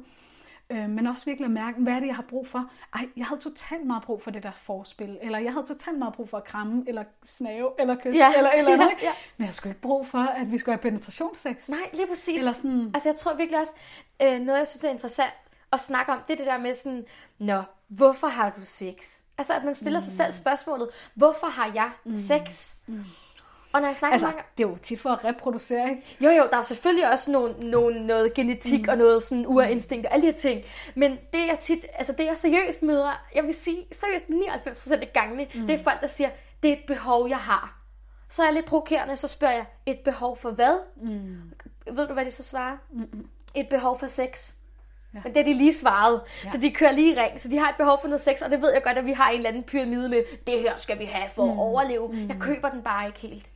Øh, 0.72 0.90
men 0.90 1.08
også 1.08 1.26
virkelig 1.26 1.46
at 1.46 1.52
mærke, 1.52 1.82
hvad 1.82 1.94
er 1.94 2.00
det, 2.00 2.08
jeg 2.08 2.16
har 2.16 2.26
brug 2.30 2.48
for? 2.48 2.70
Ej, 2.96 3.02
jeg 3.18 3.26
havde 3.26 3.42
totalt 3.42 3.86
meget 3.86 4.04
brug 4.04 4.22
for 4.22 4.32
det 4.32 4.44
der 4.44 4.52
forspil, 4.62 5.18
eller 5.22 5.40
jeg 5.40 5.54
havde 5.54 5.66
totalt 5.68 5.98
meget 6.00 6.14
brug 6.14 6.30
for 6.30 6.38
at 6.38 6.44
kramme, 6.44 6.84
eller 6.88 7.04
snave, 7.26 7.72
eller 7.80 7.96
kysse, 7.96 8.20
Ja. 8.20 8.34
eller 8.38 8.52
eller 8.52 8.72
andet. 8.74 8.88
Ja, 9.02 9.06
ja. 9.08 9.12
Men 9.38 9.46
jeg 9.46 9.56
skulle 9.56 9.72
ikke 9.72 9.82
brug 9.82 10.08
for, 10.08 10.18
at 10.20 10.52
vi 10.52 10.58
skulle 10.58 10.76
have 10.76 10.82
penetrationssex. 10.82 11.70
Nej, 11.70 11.80
lige 11.94 12.08
præcis. 12.08 12.40
Eller 12.42 12.54
sådan- 12.54 12.92
Altså, 12.94 13.10
jeg 13.10 13.16
tror 13.16 13.34
virkelig 13.36 13.60
også, 13.60 13.74
øh, 14.22 14.40
noget 14.40 14.60
jeg 14.60 14.68
synes 14.68 14.84
er 14.84 14.90
interessant 14.90 15.34
at 15.72 15.80
snakke 15.80 16.12
om, 16.12 16.20
det 16.28 16.34
er 16.34 16.38
det 16.38 16.46
der 16.46 16.58
med 16.58 16.74
sådan, 16.76 17.06
Nå, 17.40 17.62
hvorfor 17.88 18.28
har 18.28 18.50
du 18.50 18.66
sex? 18.66 19.20
Altså, 19.38 19.54
at 19.54 19.64
man 19.64 19.76
stiller 19.76 20.00
mm. 20.00 20.04
sig 20.04 20.14
selv 20.14 20.32
spørgsmålet, 20.34 20.90
hvorfor 21.14 21.48
har 21.48 21.72
jeg 21.74 21.92
mm. 22.06 22.14
sex? 22.14 22.74
Mm. 22.88 23.04
Og 23.74 23.82
når 23.82 23.88
jeg 23.88 23.96
snakker 23.96 24.14
Altså, 24.14 24.28
mange... 24.28 24.44
det 24.58 24.64
er 24.64 24.68
jo 24.70 24.78
tit 24.78 25.00
for 25.00 25.10
at 25.10 25.26
reproducere, 25.26 25.90
ikke? 25.90 26.18
Jo, 26.22 26.30
jo, 26.30 26.48
der 26.52 26.58
er 26.58 26.62
selvfølgelig 26.62 27.12
også 27.12 27.32
nogle, 27.32 27.70
nogle, 27.70 28.08
noget 28.08 28.34
genetik 28.34 28.82
mm. 28.82 28.90
og 28.90 28.98
noget 28.98 29.24
sådan 29.24 29.48
urinstinkt 29.48 30.06
og 30.06 30.14
alle 30.14 30.28
de 30.28 30.32
her 30.32 30.38
ting. 30.38 30.62
Men 30.96 31.12
det 31.12 31.48
jeg 31.48 31.58
tit, 31.62 31.86
altså 31.94 32.14
det 32.14 32.26
jeg 32.26 32.38
seriøst 32.38 32.84
møder, 32.84 33.26
jeg 33.36 33.44
vil 33.44 33.54
sige 33.54 33.86
seriøst 33.92 34.26
99% 34.26 34.94
af 34.94 35.14
gangene, 35.14 35.48
mm. 35.56 35.68
det 35.68 35.80
er 35.80 35.84
folk, 35.84 36.02
der 36.02 36.08
siger, 36.08 36.30
det 36.64 36.70
er 36.70 36.74
et 36.74 36.84
behov, 36.88 37.30
jeg 37.30 37.38
har. 37.38 37.80
Så 38.30 38.42
er 38.42 38.46
jeg 38.46 38.54
lidt 38.54 38.66
provokerende, 38.66 39.18
så 39.18 39.28
spørger 39.28 39.54
jeg, 39.54 39.66
et 39.86 40.00
behov 40.00 40.38
for 40.38 40.52
hvad? 40.52 40.80
Mm. 41.02 41.38
Ved 41.96 42.08
du, 42.08 42.14
hvad 42.14 42.26
de 42.26 42.32
så 42.32 42.44
svarer? 42.44 42.78
Mm-mm. 42.92 43.28
Et 43.56 43.70
behov 43.70 44.00
for 44.00 44.08
sex. 44.08 44.54
Ja. 45.14 45.20
Men 45.24 45.34
det 45.34 45.40
er 45.40 45.44
de 45.44 45.54
lige 45.54 45.74
svaret. 45.74 46.22
Ja. 46.44 46.50
Så 46.50 46.58
de 46.58 46.72
kører 46.72 46.92
lige 46.92 47.24
ring. 47.24 47.42
Så 47.42 47.48
de 47.48 47.58
har 47.58 47.70
et 47.70 47.76
behov 47.78 48.02
for 48.02 48.08
noget 48.08 48.22
sex, 48.22 48.42
og 48.42 48.52
det 48.52 48.62
ved 48.62 48.74
jeg 48.74 48.84
godt, 48.84 48.98
at 48.98 49.06
vi 49.06 49.12
har 49.12 49.30
en 49.30 49.36
eller 49.36 49.50
anden 49.50 49.64
pyramide 49.64 50.10
med, 50.10 50.24
det 50.48 50.60
her 50.60 50.78
skal 50.78 51.00
vi 51.00 51.06
have 51.06 51.30
for 51.30 51.46
mm. 51.46 51.52
at 51.52 51.58
overleve. 51.58 52.08
Mm. 52.08 52.28
Jeg 52.28 52.38
køber 52.40 52.70
den 52.70 52.82
bare 52.82 53.08
ikke 53.08 53.20
helt. 53.20 53.50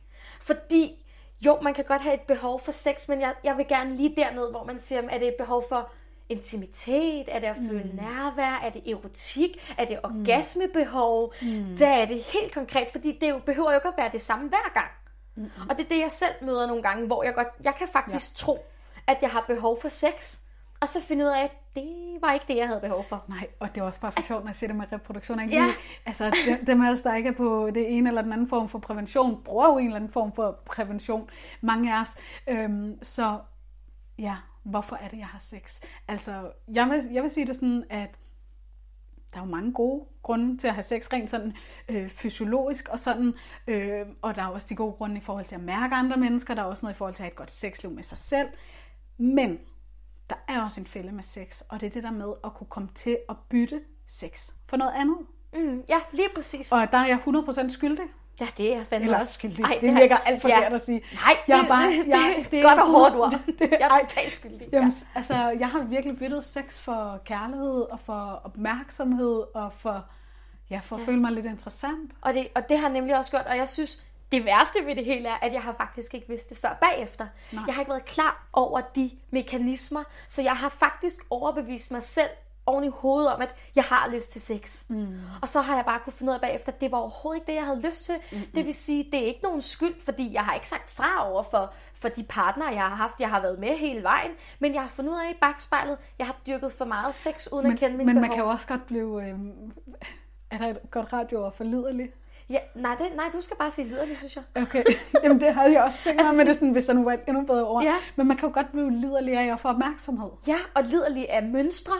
Fordi, 0.46 1.06
jo, 1.40 1.60
man 1.60 1.74
kan 1.74 1.84
godt 1.84 2.02
have 2.02 2.14
et 2.14 2.20
behov 2.20 2.60
for 2.60 2.72
sex, 2.72 3.08
men 3.08 3.20
jeg, 3.20 3.34
jeg 3.44 3.56
vil 3.56 3.68
gerne 3.68 3.96
lige 3.96 4.16
derned, 4.16 4.50
hvor 4.50 4.64
man 4.64 4.78
siger, 4.78 5.02
er 5.10 5.18
det 5.18 5.28
et 5.28 5.34
behov 5.38 5.64
for 5.68 5.90
intimitet? 6.28 7.28
Er 7.28 7.38
det 7.38 7.46
at 7.46 7.56
føle 7.56 7.84
mm. 7.84 7.96
nærvær? 7.96 8.60
Er 8.64 8.70
det 8.70 8.90
erotik? 8.90 9.74
Er 9.78 9.84
det 9.84 10.00
orgasmebehov? 10.02 11.34
Mm. 11.42 11.76
Hvad 11.76 12.00
er 12.00 12.04
det 12.04 12.22
helt 12.22 12.54
konkret? 12.54 12.88
Fordi 12.92 13.18
det 13.20 13.30
jo, 13.30 13.38
behøver 13.38 13.70
jo 13.70 13.78
ikke 13.78 13.88
at 13.88 13.94
være 13.96 14.10
det 14.12 14.20
samme 14.20 14.48
hver 14.48 14.72
gang. 14.74 14.90
Mm. 15.34 15.50
Og 15.70 15.76
det 15.76 15.84
er 15.84 15.88
det, 15.88 15.98
jeg 15.98 16.10
selv 16.10 16.34
møder 16.42 16.66
nogle 16.66 16.82
gange, 16.82 17.06
hvor 17.06 17.22
jeg 17.22 17.34
godt, 17.34 17.48
jeg 17.64 17.74
kan 17.74 17.88
faktisk 17.88 18.32
ja. 18.32 18.36
tro, 18.36 18.66
at 19.06 19.18
jeg 19.22 19.30
har 19.30 19.44
behov 19.48 19.80
for 19.80 19.88
sex. 19.88 20.38
Og 20.84 20.90
så 20.90 21.02
finde 21.02 21.24
ud 21.24 21.30
af, 21.30 21.44
at 21.44 21.50
det 21.74 22.18
var 22.20 22.32
ikke 22.32 22.44
det, 22.48 22.56
jeg 22.56 22.66
havde 22.66 22.80
behov 22.80 23.04
for. 23.04 23.24
Nej, 23.28 23.46
og 23.60 23.74
det 23.74 23.80
er 23.80 23.84
også 23.84 24.00
bare 24.00 24.12
for 24.12 24.22
sjovt, 24.22 24.44
når 24.44 24.48
jeg 24.48 24.56
siger 24.56 24.68
det 24.68 24.76
med 24.76 24.92
reproduktion. 24.92 25.40
Ikke? 25.40 25.56
Ja. 25.56 25.74
Altså, 26.06 26.36
dem, 26.46 26.66
dem 26.66 26.82
af 26.82 26.92
os, 26.92 27.02
der 27.02 27.16
ikke 27.16 27.28
er 27.28 27.32
på 27.32 27.70
det 27.74 27.96
ene 27.96 28.08
eller 28.08 28.22
den 28.22 28.32
anden 28.32 28.48
form 28.48 28.68
for 28.68 28.78
prævention, 28.78 29.42
bruger 29.44 29.66
jo 29.66 29.78
en 29.78 29.86
eller 29.86 29.96
anden 29.96 30.10
form 30.10 30.32
for 30.32 30.58
prævention. 30.66 31.30
Mange 31.60 31.94
af 31.96 32.00
os. 32.00 32.16
Øhm, 32.48 32.98
så 33.02 33.38
ja, 34.18 34.36
hvorfor 34.62 34.96
er 34.96 35.08
det, 35.08 35.18
jeg 35.18 35.26
har 35.26 35.38
sex? 35.38 35.80
Altså, 36.08 36.50
jeg 36.72 36.90
vil, 36.90 37.02
jeg 37.12 37.22
vil 37.22 37.30
sige 37.30 37.46
det 37.46 37.54
sådan, 37.54 37.84
at 37.90 38.08
der 39.32 39.40
er 39.40 39.44
jo 39.44 39.50
mange 39.50 39.72
gode 39.72 40.04
grunde 40.22 40.58
til 40.58 40.68
at 40.68 40.74
have 40.74 40.82
sex, 40.82 41.12
rent 41.12 41.30
sådan 41.30 41.52
øh, 41.88 42.08
fysiologisk 42.08 42.88
og 42.88 42.98
sådan, 42.98 43.34
øh, 43.66 44.06
og 44.22 44.34
der 44.34 44.42
er 44.42 44.48
også 44.48 44.66
de 44.70 44.74
gode 44.74 44.92
grunde 44.92 45.16
i 45.16 45.20
forhold 45.20 45.44
til 45.46 45.54
at 45.54 45.62
mærke 45.62 45.94
andre 45.94 46.16
mennesker, 46.16 46.54
der 46.54 46.62
er 46.62 46.66
også 46.66 46.86
noget 46.86 46.94
i 46.94 46.98
forhold 46.98 47.14
til 47.14 47.22
at 47.22 47.24
have 47.24 47.32
et 47.32 47.36
godt 47.36 47.50
sexliv 47.50 47.92
med 47.92 48.02
sig 48.02 48.18
selv, 48.18 48.48
men 49.18 49.58
der 50.30 50.36
er 50.48 50.62
også 50.64 50.80
en 50.80 50.86
fælde 50.86 51.12
med 51.12 51.22
sex, 51.22 51.60
og 51.68 51.80
det 51.80 51.86
er 51.86 51.90
det 51.90 52.02
der 52.02 52.10
med 52.10 52.32
at 52.44 52.54
kunne 52.54 52.66
komme 52.70 52.88
til 52.94 53.18
at 53.28 53.36
bytte 53.50 53.80
sex 54.08 54.50
for 54.68 54.76
noget 54.76 54.92
andet. 54.96 55.16
Mm, 55.54 55.82
ja, 55.88 55.96
lige 56.12 56.28
præcis. 56.34 56.72
Og 56.72 56.92
der 56.92 56.98
er 56.98 57.06
jeg 57.06 57.18
100% 57.26 57.68
skyldig. 57.68 58.04
Ja, 58.40 58.46
det 58.56 58.72
er 58.72 58.76
jeg 58.76 58.86
fandme 58.86 59.04
Eller 59.06 59.18
også. 59.18 59.32
skyldig. 59.32 59.64
Ej, 59.64 59.78
det 59.80 59.92
har- 59.92 60.00
virker 60.00 60.16
alt 60.16 60.42
forkert 60.42 60.62
ja. 60.70 60.74
at 60.74 60.84
sige. 60.84 61.02
Nej, 61.12 61.36
jeg 61.48 61.56
er 61.56 61.60
det- 61.60 61.68
bare, 61.68 61.86
det- 61.86 62.06
jeg, 62.06 62.46
det 62.50 62.58
er 62.58 62.62
godt 62.68 62.80
og 62.80 62.90
hårdt 62.90 63.14
ord. 63.16 63.30
Det, 63.58 63.70
Jeg 63.80 63.80
er 63.80 63.98
totalt 64.06 64.32
skyldig. 64.32 64.68
Jamen, 64.72 64.92
altså, 65.14 65.34
jeg 65.58 65.68
har 65.68 65.80
virkelig 65.84 66.18
byttet 66.18 66.44
sex 66.44 66.78
for 66.80 67.20
kærlighed, 67.24 67.80
og 67.90 68.00
for 68.00 68.40
opmærksomhed, 68.44 69.42
og 69.54 69.72
for, 69.78 70.04
ja, 70.70 70.80
for 70.82 70.96
at 70.96 71.02
føle 71.02 71.20
mig 71.20 71.32
lidt 71.32 71.46
interessant. 71.46 72.12
Og 72.20 72.34
det, 72.34 72.48
og 72.54 72.68
det 72.68 72.78
har 72.78 72.88
nemlig 72.88 73.16
også 73.18 73.30
gjort, 73.30 73.46
og 73.46 73.56
jeg 73.56 73.68
synes, 73.68 74.02
det 74.34 74.44
værste 74.44 74.86
ved 74.86 74.96
det 74.96 75.04
hele 75.04 75.28
er, 75.28 75.34
at 75.42 75.52
jeg 75.52 75.62
har 75.62 75.72
faktisk 75.72 76.14
ikke 76.14 76.28
vidst 76.28 76.50
det 76.50 76.58
før 76.58 76.78
bagefter. 76.80 77.26
Nej. 77.52 77.62
Jeg 77.66 77.74
har 77.74 77.82
ikke 77.82 77.90
været 77.90 78.04
klar 78.04 78.46
over 78.52 78.80
de 78.80 79.10
mekanismer, 79.30 80.04
så 80.28 80.42
jeg 80.42 80.56
har 80.56 80.68
faktisk 80.68 81.16
overbevist 81.30 81.90
mig 81.92 82.02
selv 82.02 82.30
oven 82.66 82.84
i 82.84 82.88
hovedet 82.94 83.32
om, 83.32 83.42
at 83.42 83.54
jeg 83.76 83.84
har 83.84 84.10
lyst 84.10 84.30
til 84.30 84.42
sex. 84.42 84.84
Mm. 84.88 85.18
Og 85.42 85.48
så 85.48 85.60
har 85.60 85.76
jeg 85.76 85.84
bare 85.84 86.00
kunne 86.04 86.12
finde 86.12 86.30
ud 86.30 86.34
af 86.34 86.40
bagefter, 86.40 86.72
at 86.72 86.80
det 86.80 86.92
var 86.92 86.98
overhovedet 86.98 87.40
ikke 87.40 87.46
det, 87.46 87.54
jeg 87.54 87.64
havde 87.64 87.80
lyst 87.80 88.04
til. 88.04 88.14
Mm-hmm. 88.32 88.46
Det 88.54 88.64
vil 88.64 88.74
sige, 88.74 89.08
det 89.12 89.22
er 89.22 89.26
ikke 89.26 89.42
nogen 89.42 89.62
skyld, 89.62 89.94
fordi 90.04 90.32
jeg 90.32 90.44
har 90.44 90.54
ikke 90.54 90.68
sagt 90.68 90.90
fra 90.90 91.30
over 91.30 91.42
for, 91.42 91.72
for 91.94 92.08
de 92.08 92.22
partnere, 92.22 92.68
jeg 92.68 92.82
har 92.82 92.94
haft. 92.94 93.20
Jeg 93.20 93.30
har 93.30 93.40
været 93.40 93.58
med 93.58 93.76
hele 93.76 94.02
vejen, 94.02 94.30
men 94.58 94.74
jeg 94.74 94.82
har 94.82 94.88
fundet 94.88 95.12
ud 95.12 95.18
af 95.18 95.30
i 95.30 95.36
bagspejlet, 95.40 95.98
jeg 96.18 96.26
har 96.26 96.36
dyrket 96.46 96.72
for 96.72 96.84
meget 96.84 97.14
sex, 97.14 97.48
uden 97.52 97.72
at 97.72 97.78
kende 97.78 97.96
Men, 97.96 98.06
mine 98.06 98.20
men 98.20 98.22
behov. 98.22 98.28
man 98.28 98.36
kan 98.36 98.44
jo 98.44 98.50
også 98.50 98.66
godt 98.66 98.86
blive... 98.86 99.28
Øh, 99.28 99.38
er 100.50 100.58
der 100.58 100.68
et 100.68 100.90
godt 100.90 101.12
radioord 101.12 101.56
for 101.56 101.64
liderlig? 101.64 102.10
Ja, 102.50 102.58
nej, 102.74 102.94
det, 102.94 103.06
nej, 103.16 103.24
du 103.32 103.40
skal 103.40 103.56
bare 103.56 103.70
sige 103.70 103.88
liderlig, 103.88 104.16
synes 104.18 104.36
jeg. 104.36 104.44
Okay, 104.62 104.84
jamen 105.24 105.40
det 105.40 105.54
havde 105.54 105.72
jeg 105.72 105.82
også 105.82 105.98
tænkt 106.04 106.16
mig, 106.20 106.26
Altså, 106.26 106.38
men 106.38 106.46
det 106.46 106.52
er 106.52 106.54
sådan, 106.58 106.72
hvis 106.72 106.84
der 106.84 106.92
nu 106.92 107.04
var 107.04 107.12
et 107.12 107.20
endnu 107.28 107.42
bedre 107.46 107.64
ord. 107.66 107.82
Ja. 107.84 107.94
Men 108.16 108.28
man 108.28 108.36
kan 108.36 108.48
jo 108.48 108.54
godt 108.54 108.72
blive 108.72 108.90
liderlig 108.92 109.38
af 109.38 109.52
at 109.52 109.60
få 109.60 109.68
opmærksomhed. 109.68 110.28
Ja, 110.46 110.56
og 110.74 110.84
liderlig 110.84 111.30
af 111.30 111.42
mønstre, 111.42 111.94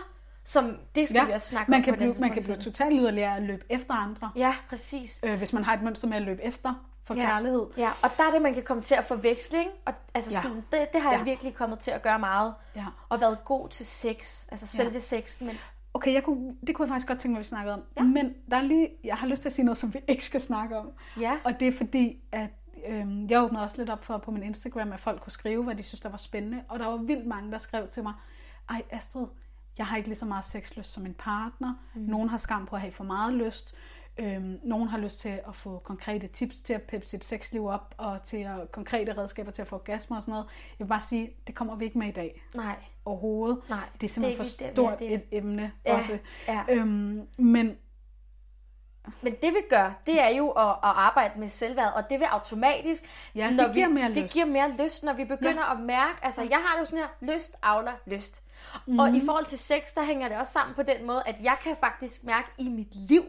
som 0.44 0.76
det 0.94 1.08
skal 1.08 1.18
ja, 1.18 1.24
vi 1.26 1.32
også 1.32 1.46
snakke 1.46 1.70
man 1.70 1.78
om. 1.80 1.84
kan 1.84 1.94
på 1.94 1.96
blive, 1.96 2.12
den 2.12 2.20
man 2.20 2.30
kan 2.30 2.42
blive 2.44 2.56
totalt 2.56 2.94
liderlig 2.94 3.24
af 3.24 3.36
at 3.36 3.42
løbe 3.42 3.64
efter 3.70 3.94
andre. 3.94 4.30
Ja, 4.36 4.54
præcis. 4.68 5.20
Øh, 5.24 5.38
hvis 5.38 5.52
man 5.52 5.64
har 5.64 5.74
et 5.74 5.82
mønster 5.82 6.08
med 6.08 6.16
at 6.16 6.22
løbe 6.22 6.42
efter 6.42 6.74
for 7.04 7.14
Ja. 7.14 7.24
kærlighed. 7.26 7.66
Ja, 7.76 7.90
og 8.02 8.10
der 8.18 8.24
er 8.24 8.30
det, 8.30 8.42
man 8.42 8.54
kan 8.54 8.62
komme 8.62 8.82
til 8.82 8.94
at 8.94 9.04
forveksle, 9.04 9.58
ikke? 9.58 9.70
Og, 9.84 9.92
altså, 10.14 10.30
Ja. 10.32 10.42
sådan, 10.42 10.64
det, 10.72 10.92
det 10.92 11.00
har 11.02 11.10
jeg 11.10 11.18
Ja. 11.18 11.24
virkelig 11.24 11.54
kommet 11.54 11.78
til 11.78 11.90
at 11.90 12.02
gøre 12.02 12.18
meget. 12.18 12.54
Ja. 12.76 12.84
Og 13.08 13.20
været 13.20 13.38
god 13.44 13.68
til 13.68 13.86
sex, 13.86 14.46
altså 14.50 14.66
selve 14.66 15.00
sexen. 15.00 15.46
Men 15.46 15.56
Okay, 15.94 16.14
jeg 16.14 16.22
kunne, 16.22 16.56
det 16.66 16.74
kunne 16.74 16.86
jeg 16.86 16.92
faktisk 16.92 17.08
godt 17.08 17.18
tænke 17.18 17.32
mig, 17.32 17.38
at 17.38 17.44
vi 17.44 17.48
snakkede 17.48 17.74
om. 17.74 17.82
Ja. 17.96 18.02
Men 18.02 18.34
der 18.50 18.56
er 18.56 18.62
lige, 18.62 18.88
jeg 19.04 19.16
har 19.16 19.26
lyst 19.26 19.42
til 19.42 19.48
at 19.48 19.52
sige 19.52 19.64
noget, 19.64 19.78
som 19.78 19.94
vi 19.94 19.98
ikke 20.08 20.24
skal 20.24 20.40
snakke 20.40 20.78
om. 20.78 20.90
Ja. 21.20 21.36
Og 21.44 21.60
det 21.60 21.68
er 21.68 21.72
fordi, 21.72 22.18
at 22.32 22.50
øhm, 22.88 23.26
jeg 23.30 23.42
åbnede 23.42 23.62
også 23.62 23.76
lidt 23.78 23.90
op 23.90 24.04
for 24.04 24.18
på 24.18 24.30
min 24.30 24.42
Instagram, 24.42 24.92
at 24.92 25.00
folk 25.00 25.22
kunne 25.22 25.32
skrive, 25.32 25.64
hvad 25.64 25.74
de 25.74 25.82
synes, 25.82 26.00
der 26.00 26.08
var 26.08 26.16
spændende. 26.16 26.62
Og 26.68 26.78
der 26.78 26.86
var 26.86 26.96
vildt 26.96 27.26
mange, 27.26 27.52
der 27.52 27.58
skrev 27.58 27.88
til 27.88 28.02
mig, 28.02 28.12
ej 28.68 28.82
Astrid, 28.90 29.26
jeg 29.78 29.86
har 29.86 29.96
ikke 29.96 30.08
lige 30.08 30.18
så 30.18 30.26
meget 30.26 30.44
sexlyst 30.44 30.92
som 30.92 31.02
min 31.02 31.14
partner. 31.14 31.74
Mm. 31.94 32.02
Nogen 32.02 32.28
har 32.28 32.38
skam 32.38 32.66
på 32.66 32.76
at 32.76 32.82
have 32.82 32.92
for 32.92 33.04
meget 33.04 33.34
lyst. 33.34 33.76
Øhm, 34.18 34.60
nogen 34.62 34.88
har 34.88 34.98
lyst 34.98 35.20
til 35.20 35.40
at 35.48 35.54
få 35.56 35.78
konkrete 35.84 36.26
tips 36.26 36.60
til 36.60 36.72
at 36.72 36.82
peppe 36.82 37.06
sit 37.06 37.24
sexliv 37.24 37.66
op, 37.66 37.94
og 37.98 38.22
til 38.24 38.36
at, 38.36 38.72
konkrete 38.72 39.18
redskaber 39.18 39.50
til 39.50 39.62
at 39.62 39.68
få 39.68 39.74
orgasmer 39.76 40.16
og 40.16 40.22
sådan 40.22 40.32
noget. 40.32 40.46
Jeg 40.78 40.84
vil 40.84 40.88
bare 40.88 41.00
sige, 41.00 41.30
det 41.46 41.54
kommer 41.54 41.76
vi 41.76 41.84
ikke 41.84 41.98
med 41.98 42.08
i 42.08 42.12
dag 42.12 42.42
nej, 42.54 42.76
overhovedet. 43.04 43.58
Nej, 43.68 43.78
det 44.00 44.06
er 44.06 44.12
simpelthen 44.12 44.44
det 44.44 44.50
er 44.50 44.58
for 44.58 44.64
det, 44.66 44.74
stort 44.74 44.98
det 44.98 45.12
er- 45.12 45.16
et 45.16 45.24
emne 45.32 45.72
Ja, 45.86 45.94
også. 45.94 46.18
ja. 46.48 46.62
Øhm, 46.68 47.26
men 47.38 47.76
Men 49.22 49.32
det 49.42 49.52
vi 49.52 49.58
gør, 49.70 50.00
det 50.06 50.22
er 50.22 50.28
jo 50.28 50.50
at, 50.50 50.68
at 50.68 50.76
arbejde 50.82 51.40
med 51.40 51.48
selvværd, 51.48 51.92
og 51.96 52.10
det 52.10 52.18
vil 52.20 52.24
automatisk, 52.26 53.30
Ja, 53.34 53.46
det 53.48 53.56
når 53.56 53.72
giver 53.74 53.88
vi, 53.88 53.94
mere 53.94 54.08
det 54.08 54.16
lyst. 54.22 54.32
giver 54.32 54.44
mere 54.46 54.76
lyst, 54.84 55.04
når 55.04 55.12
vi 55.12 55.24
begynder 55.24 55.64
ja. 55.64 55.72
at 55.74 55.80
mærke, 55.80 56.14
altså 56.22 56.42
jeg 56.42 56.58
har 56.66 56.74
det 56.74 56.80
jo 56.80 56.84
sådan 56.84 57.04
her, 57.20 57.34
lyst 57.34 57.56
avler 57.62 57.92
lyst. 58.06 58.42
Mm. 58.86 58.98
Og 58.98 59.16
i 59.16 59.20
forhold 59.24 59.46
til 59.46 59.58
sex, 59.58 59.94
der 59.94 60.04
hænger 60.04 60.28
det 60.28 60.36
også 60.38 60.52
sammen 60.52 60.74
på 60.74 60.82
den 60.82 61.06
måde, 61.06 61.22
at 61.26 61.36
jeg 61.42 61.56
kan 61.62 61.76
faktisk 61.80 62.24
mærke 62.24 62.48
i 62.58 62.68
mit 62.68 62.94
liv, 62.94 63.24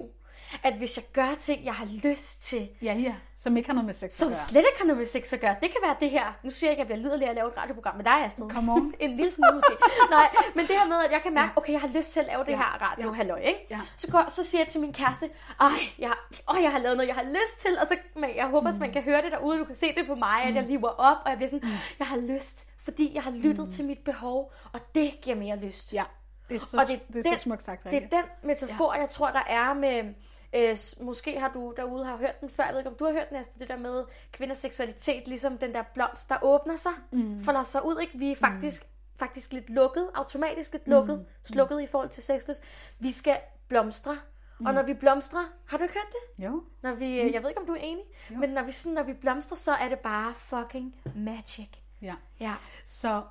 at 0.64 0.74
hvis 0.74 0.98
jeg 0.98 1.06
gør 1.14 1.36
ting, 1.40 1.66
jeg 1.66 1.74
har 1.74 1.88
lyst 2.04 2.42
til, 2.44 2.70
ja, 2.82 2.94
ja, 2.94 3.16
som 3.36 3.58
ikke 3.58 3.70
har 3.70 3.74
noget 3.74 3.86
med 3.86 3.94
sex 3.94 4.04
at 4.04 4.14
som 4.14 4.28
gøre. 4.28 4.36
slet 4.36 4.60
ikke 4.62 4.78
har 4.80 4.86
noget 4.86 4.98
med 4.98 5.06
sex 5.06 5.34
at 5.34 5.40
gøre. 5.40 5.56
Det 5.62 5.70
kan 5.72 5.80
være 5.84 5.96
det 6.00 6.10
her. 6.10 6.34
Nu 6.44 6.50
siger 6.50 6.70
jeg 6.70 6.72
ikke, 6.74 6.82
at 6.84 6.90
jeg 6.90 6.98
bliver 6.98 7.08
liderlig 7.10 7.30
at 7.30 7.36
lave 7.36 7.48
et 7.50 7.58
radioprogram 7.58 7.96
med 7.96 8.06
dig, 8.06 8.26
Astrid. 8.26 8.50
Come 8.50 8.72
on. 8.72 8.94
en 9.00 9.16
lille 9.16 9.32
smule 9.32 9.52
måske. 9.54 9.74
Nej, 10.10 10.28
men 10.56 10.68
det 10.68 10.76
her 10.80 10.88
med, 10.88 10.98
at 11.06 11.12
jeg 11.12 11.22
kan 11.22 11.34
mærke, 11.34 11.52
okay, 11.56 11.72
jeg 11.74 11.82
har 11.82 11.88
lyst 11.88 12.14
til 12.14 12.20
at 12.20 12.26
lave 12.26 12.44
det 12.44 12.52
Ja. 12.52 12.58
her 12.58 12.82
radio, 12.82 13.08
Ja. 13.10 13.14
halløj, 13.16 13.40
ikke? 13.40 13.68
Ja. 13.70 13.82
Så, 13.98 14.12
går, 14.12 14.26
så 14.30 14.44
siger 14.44 14.62
jeg 14.62 14.68
til 14.68 14.82
min 14.82 14.94
kæreste, 14.94 15.30
ej, 15.60 15.70
jeg, 16.00 16.14
åh, 16.50 16.62
jeg 16.64 16.72
har 16.72 16.80
lavet 16.80 16.98
noget, 16.98 17.08
jeg 17.08 17.16
har 17.16 17.24
lyst 17.24 17.60
til, 17.62 17.80
og 17.80 17.88
så, 17.88 17.98
men 18.16 18.30
jeg 18.36 18.46
håber, 18.48 18.70
mm. 18.70 18.76
at 18.76 18.80
man 18.80 18.92
kan 18.92 19.04
høre 19.04 19.22
det 19.22 19.32
derude, 19.32 19.60
du 19.60 19.66
kan 19.66 19.76
se 19.76 19.96
det 19.96 20.08
på 20.08 20.16
mig, 20.16 20.44
at 20.44 20.56
jeg 20.56 20.64
lever 20.64 20.90
op, 20.90 21.18
og 21.26 21.30
jeg 21.30 21.38
bliver 21.38 21.50
sådan, 21.50 21.70
jeg 22.00 22.08
har 22.08 22.18
lyst, 22.18 22.68
fordi 22.84 23.12
jeg 23.16 23.24
har 23.24 23.32
lyttet 23.32 23.66
mm. 23.66 23.72
til 23.72 23.86
mit 23.86 24.00
behov, 24.00 24.54
og 24.74 24.80
det 24.96 25.14
giver 25.22 25.36
mere 25.36 25.56
lyst. 25.58 25.94
Ja, 25.94 26.04
det 26.50 26.56
er 26.56 26.60
så, 26.66 26.78
Og 26.78 26.88
det, 26.88 27.00
det- 27.08 27.14
det 27.14 27.20
er 27.20 27.24
den- 27.30 27.36
så 27.38 27.42
smukt 27.44 27.64
sagt, 27.64 27.84
Det 27.84 27.94
Rikke. 27.94 28.08
er 28.12 28.22
den 28.22 28.30
metafor, 28.44 28.94
ja. 28.96 29.00
jeg 29.02 29.10
tror, 29.10 29.28
der 29.30 29.44
er 29.48 29.74
med... 29.74 30.14
Øh, 30.56 30.78
måske 31.02 31.40
har 31.40 31.52
du 31.54 31.74
derude 31.78 32.06
har 32.06 32.18
hørt 32.18 32.42
den 32.42 32.50
før, 32.50 32.64
jeg 32.64 32.74
ved 32.74 32.80
ikke, 32.80 32.90
om 32.90 32.96
du 32.96 33.06
har 33.06 33.12
hørt 33.12 33.30
den, 33.30 33.38
Astrid, 33.38 33.60
det 33.60 33.68
der 33.70 33.78
med 33.78 34.04
kvinders 34.32 34.58
seksualitet, 34.58 35.28
ligesom 35.28 35.58
den 35.58 35.74
der 35.74 35.84
blomst, 35.94 36.30
der 36.30 36.38
åbner 36.42 36.76
sig, 36.76 36.92
mm. 37.12 37.44
folder 37.44 37.64
sig 37.64 37.86
ud, 37.86 38.00
ikke? 38.02 38.18
Vi 38.18 38.32
er 38.32 38.36
faktisk, 38.36 38.84
mm. 38.84 39.20
faktisk 39.20 39.54
lidt 39.54 39.70
lukket, 39.70 40.10
automatisk 40.14 40.72
lidt 40.74 40.88
lukket, 40.88 41.18
mm. 41.20 41.26
slukket 41.44 41.82
i 41.82 41.88
forhold 41.88 42.10
til 42.10 42.24
sexlyst. 42.24 42.64
Vi 43.00 43.12
skal 43.12 43.38
blomstre, 43.68 44.18
mm. 44.60 44.66
og 44.66 44.74
når 44.74 44.84
vi 44.84 44.94
blomstrer, 44.94 45.46
har 45.66 45.78
du 45.78 45.84
ikke 45.84 45.94
hørt 45.96 46.14
det? 46.38 46.46
Jo, 46.46 46.64
Når 46.82 46.94
vi, 46.94 47.24
mm. 47.24 47.34
Jeg 47.34 47.42
ved 47.42 47.50
ikke, 47.50 47.62
om 47.62 47.68
du 47.68 47.74
er 47.74 47.80
enig, 47.82 48.04
Jo. 48.32 48.38
men 48.38 48.50
når 48.50 48.64
vi, 48.64 48.72
sådan, 48.72 48.94
når 48.96 49.04
vi 49.04 49.14
blomstrer, 49.14 49.56
så 49.56 49.72
er 49.72 49.90
det 49.90 50.00
bare 50.00 50.34
fucking 50.38 50.96
magic. 51.16 51.68
ja. 52.02 52.16
Ja. 52.40 52.54
Så 52.86 53.22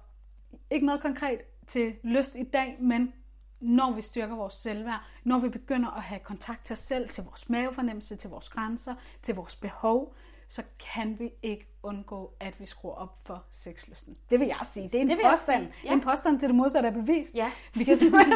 ikke 0.71 0.87
noget 0.87 1.03
konkret 1.03 1.41
til 1.67 1.95
lyst 2.03 2.37
i 2.37 2.43
dag, 2.45 2.77
men 2.81 3.15
når 3.61 3.93
vi 3.93 4.03
styrker 4.03 4.37
vores 4.37 4.55
selvværd, 4.55 5.05
når 5.25 5.39
vi 5.39 5.49
begynder 5.49 5.91
at 5.91 6.03
have 6.03 6.21
kontakt 6.21 6.65
til 6.65 6.73
os 6.73 6.79
selv, 6.79 7.09
til 7.09 7.25
vores 7.25 7.51
mavefornemmelse, 7.51 8.17
til 8.17 8.31
vores 8.31 8.49
grænser, 8.49 8.95
til 9.23 9.35
vores 9.35 9.57
behov, 9.57 10.15
så 10.55 10.63
kan 10.95 11.17
vi 11.19 11.31
ikke 11.43 11.67
undgå, 11.83 12.33
at 12.41 12.61
vi 12.61 12.67
skruer 12.67 12.95
op 12.95 13.15
for 13.27 13.45
sexlysten. 13.53 14.17
Det 14.31 14.41
vil 14.41 14.47
jeg 14.47 14.57
sige. 14.73 14.85
Det 14.89 14.95
er 14.95 15.01
en 15.01 15.09
Det 15.09 15.19
jeg 15.23 15.31
påstand. 15.31 15.63
sige, 15.63 15.75
ja. 15.85 15.93
En 15.93 16.01
påstand 16.01 16.41
til 16.41 16.49
det 16.49 16.57
modsatte 16.57 16.89
er 16.89 16.93
bevist. 16.93 17.35
Ja. 17.35 17.51
Vi 17.75 17.85
kan 17.85 17.99
simpelthen, 18.03 18.33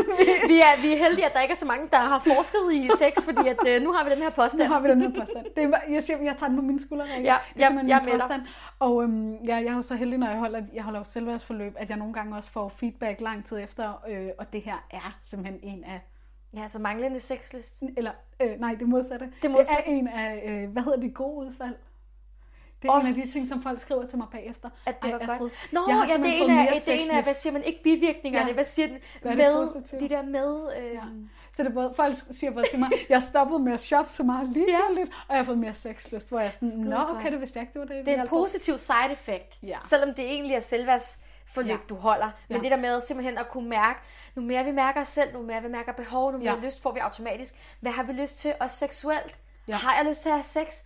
Vi 0.49 0.59
er, 0.61 0.83
vi 0.83 0.93
er 0.93 0.97
heldige, 0.99 1.27
at 1.27 1.33
der 1.35 1.41
ikke 1.41 1.53
er 1.53 1.57
så 1.57 1.67
mange, 1.67 1.89
der 1.91 1.97
har 1.99 2.19
forsket 2.21 2.73
i 2.73 2.89
sex, 2.99 3.25
fordi 3.25 3.49
at, 3.49 3.59
øh, 3.69 3.83
nu 3.83 3.93
har 3.93 4.05
vi 4.05 4.11
den 4.11 4.19
her 4.19 4.31
påstand. 4.31 4.63
nu 4.63 4.69
har 4.69 4.81
vi 4.81 4.89
den 4.89 5.01
her 5.03 5.11
påstand. 5.21 5.47
Det 5.57 5.65
er, 5.65 5.79
jeg, 5.91 6.03
siger, 6.03 6.23
jeg 6.23 6.35
tager 6.39 6.49
den 6.49 6.57
på 6.59 6.63
mine 6.65 6.81
skuldre. 6.83 7.05
Ja, 7.07 7.17
det 7.19 7.19
er 7.19 7.23
jeg- 7.25 7.41
jeg 7.57 7.73
min 7.75 7.87
melder. 7.87 8.11
påstand. 8.21 8.43
Og 8.79 9.03
øhm, 9.03 9.35
ja, 9.35 9.55
jeg 9.57 9.67
er 9.67 9.75
jo 9.75 9.83
så 9.83 9.95
heldig, 9.97 10.19
når 10.19 10.29
jeg 10.29 10.39
holder, 10.39 10.63
jeg 10.75 10.83
holder 10.83 11.01
jo 11.01 11.05
selvværdsforløb, 11.05 11.75
at 11.79 11.89
jeg 11.91 11.97
nogle 11.99 12.15
gange 12.15 12.37
også 12.37 12.51
får 12.51 12.69
feedback 12.69 13.21
lang 13.21 13.45
tid 13.45 13.59
efter, 13.59 14.03
øh, 14.09 14.29
og 14.39 14.53
det 14.53 14.63
her 14.63 14.87
er 14.91 15.19
simpelthen 15.25 15.61
en 15.63 15.85
af 15.85 16.01
Ja, 16.57 16.69
så 16.69 16.79
manglende 16.79 17.21
sexlyst. 17.21 17.83
eller 17.97 18.11
øh, 18.41 18.61
nej, 18.61 18.75
det 18.79 18.89
modsatte. 18.89 19.33
Det 19.43 19.51
modsatte. 19.51 19.83
det 19.87 19.93
er 19.95 19.99
en 19.99 20.09
af, 20.09 20.43
øh, 20.47 20.71
hvad 20.71 20.83
hedder 20.83 21.01
de 21.01 21.11
gode 21.11 21.47
udfald? 21.47 21.75
Det 22.83 22.89
er 22.89 22.93
Åh. 22.95 23.01
en 23.01 23.07
af 23.07 23.15
de 23.15 23.31
ting, 23.33 23.49
som 23.49 23.63
folk 23.63 23.81
skriver 23.81 24.07
til 24.07 24.19
mig 24.19 24.27
bagefter. 24.33 24.71
At 24.87 25.03
det 25.03 25.11
Ej, 25.11 25.17
var 25.17 25.21
Astrid, 25.25 25.39
godt. 25.39 25.53
Nå, 25.73 25.81
jeg 25.89 25.95
har 25.97 26.01
ja, 26.03 26.07
det 26.07 26.11
er 26.11 26.15
simpelthen 26.15 26.43
en 26.43 26.49
fået 26.51 26.59
af, 26.59 26.65
mere 26.65 26.75
det 26.75 26.89
er 26.89 27.05
en 27.05 27.11
af, 27.17 27.23
hvad 27.23 27.35
siger 27.35 27.53
man, 27.53 27.65
ikke 27.65 27.83
bivirkningerne, 27.83 28.47
Ja. 28.47 28.53
hvad 28.55 28.65
siger 28.65 28.87
den? 28.89 28.97
Hvad 29.23 29.33
er 29.33 29.37
det 29.37 29.93
med, 29.93 30.01
de 30.01 30.09
der 30.15 30.23
med, 30.23 30.69
øh, 30.79 30.95
Ja. 30.95 31.01
Så 31.53 31.63
det 31.63 31.71
er 31.71 31.75
både, 31.75 31.93
folk 31.97 32.15
siger 32.31 32.51
både 32.51 32.67
til 32.71 32.79
mig, 32.79 32.91
jeg 33.09 33.17
har 33.17 33.21
stoppet 33.27 33.61
med 33.61 33.73
at 33.73 33.81
shoppe 33.81 34.13
så 34.13 34.23
meget 34.23 34.49
ligegyldigt, 34.49 35.09
og 35.29 35.35
jeg 35.35 35.37
har 35.37 35.45
fået 35.45 35.59
mere 35.59 35.75
sexlyst, 35.75 36.29
hvor 36.29 36.39
jeg 36.39 36.47
er 36.47 36.51
sådan, 36.51 36.71
Skide 36.71 36.89
nå 36.91 36.97
okay, 36.97 37.33
det 37.33 37.41
vidste 37.41 37.57
jeg 37.59 37.63
ikke, 37.63 37.73
det 37.73 37.89
var 37.89 37.95
det. 37.97 38.07
Det 38.07 38.09
er 38.09 38.13
en 38.15 38.19
hjalp 38.19 38.29
på." 38.31 38.37
positiv 38.37 38.79
side 38.79 39.13
effect, 39.13 39.59
Ja. 39.63 39.79
selvom 39.85 40.15
det 40.15 40.25
egentlig 40.25 40.55
er 40.55 40.61
selvværdsforløb, 40.61 41.71
Ja. 41.71 41.77
du 41.89 41.95
holder. 41.95 42.31
Men 42.49 42.57
Ja. 42.57 42.63
det 42.63 42.71
der 42.71 42.77
med 42.77 43.01
simpelthen 43.01 43.39
at 43.39 43.49
kunne 43.49 43.69
mærke, 43.69 44.01
nu 44.35 44.43
mere 44.43 44.65
vi 44.65 44.71
mærker 44.71 45.01
os 45.01 45.09
selv, 45.09 45.33
nu 45.33 45.43
mere 45.43 45.63
vi 45.63 45.69
mærker 45.69 45.93
behov, 45.93 46.33
nu 46.33 46.39
mere 46.39 46.55
Ja. 46.55 46.67
lyst 46.67 46.83
får 46.83 46.93
vi 46.93 46.99
automatisk. 46.99 47.55
Hvad 47.81 47.93
har 47.93 48.03
vi 48.03 48.13
lyst 48.13 48.39
til? 48.39 48.55
Og 48.61 48.71
seksuelt. 48.71 49.39
Ja. 49.69 49.75
Har 49.75 49.97
jeg 49.97 50.07
lyst 50.09 50.23
til 50.23 50.29
at 50.29 50.35
have 50.35 50.45
sex? 50.45 50.83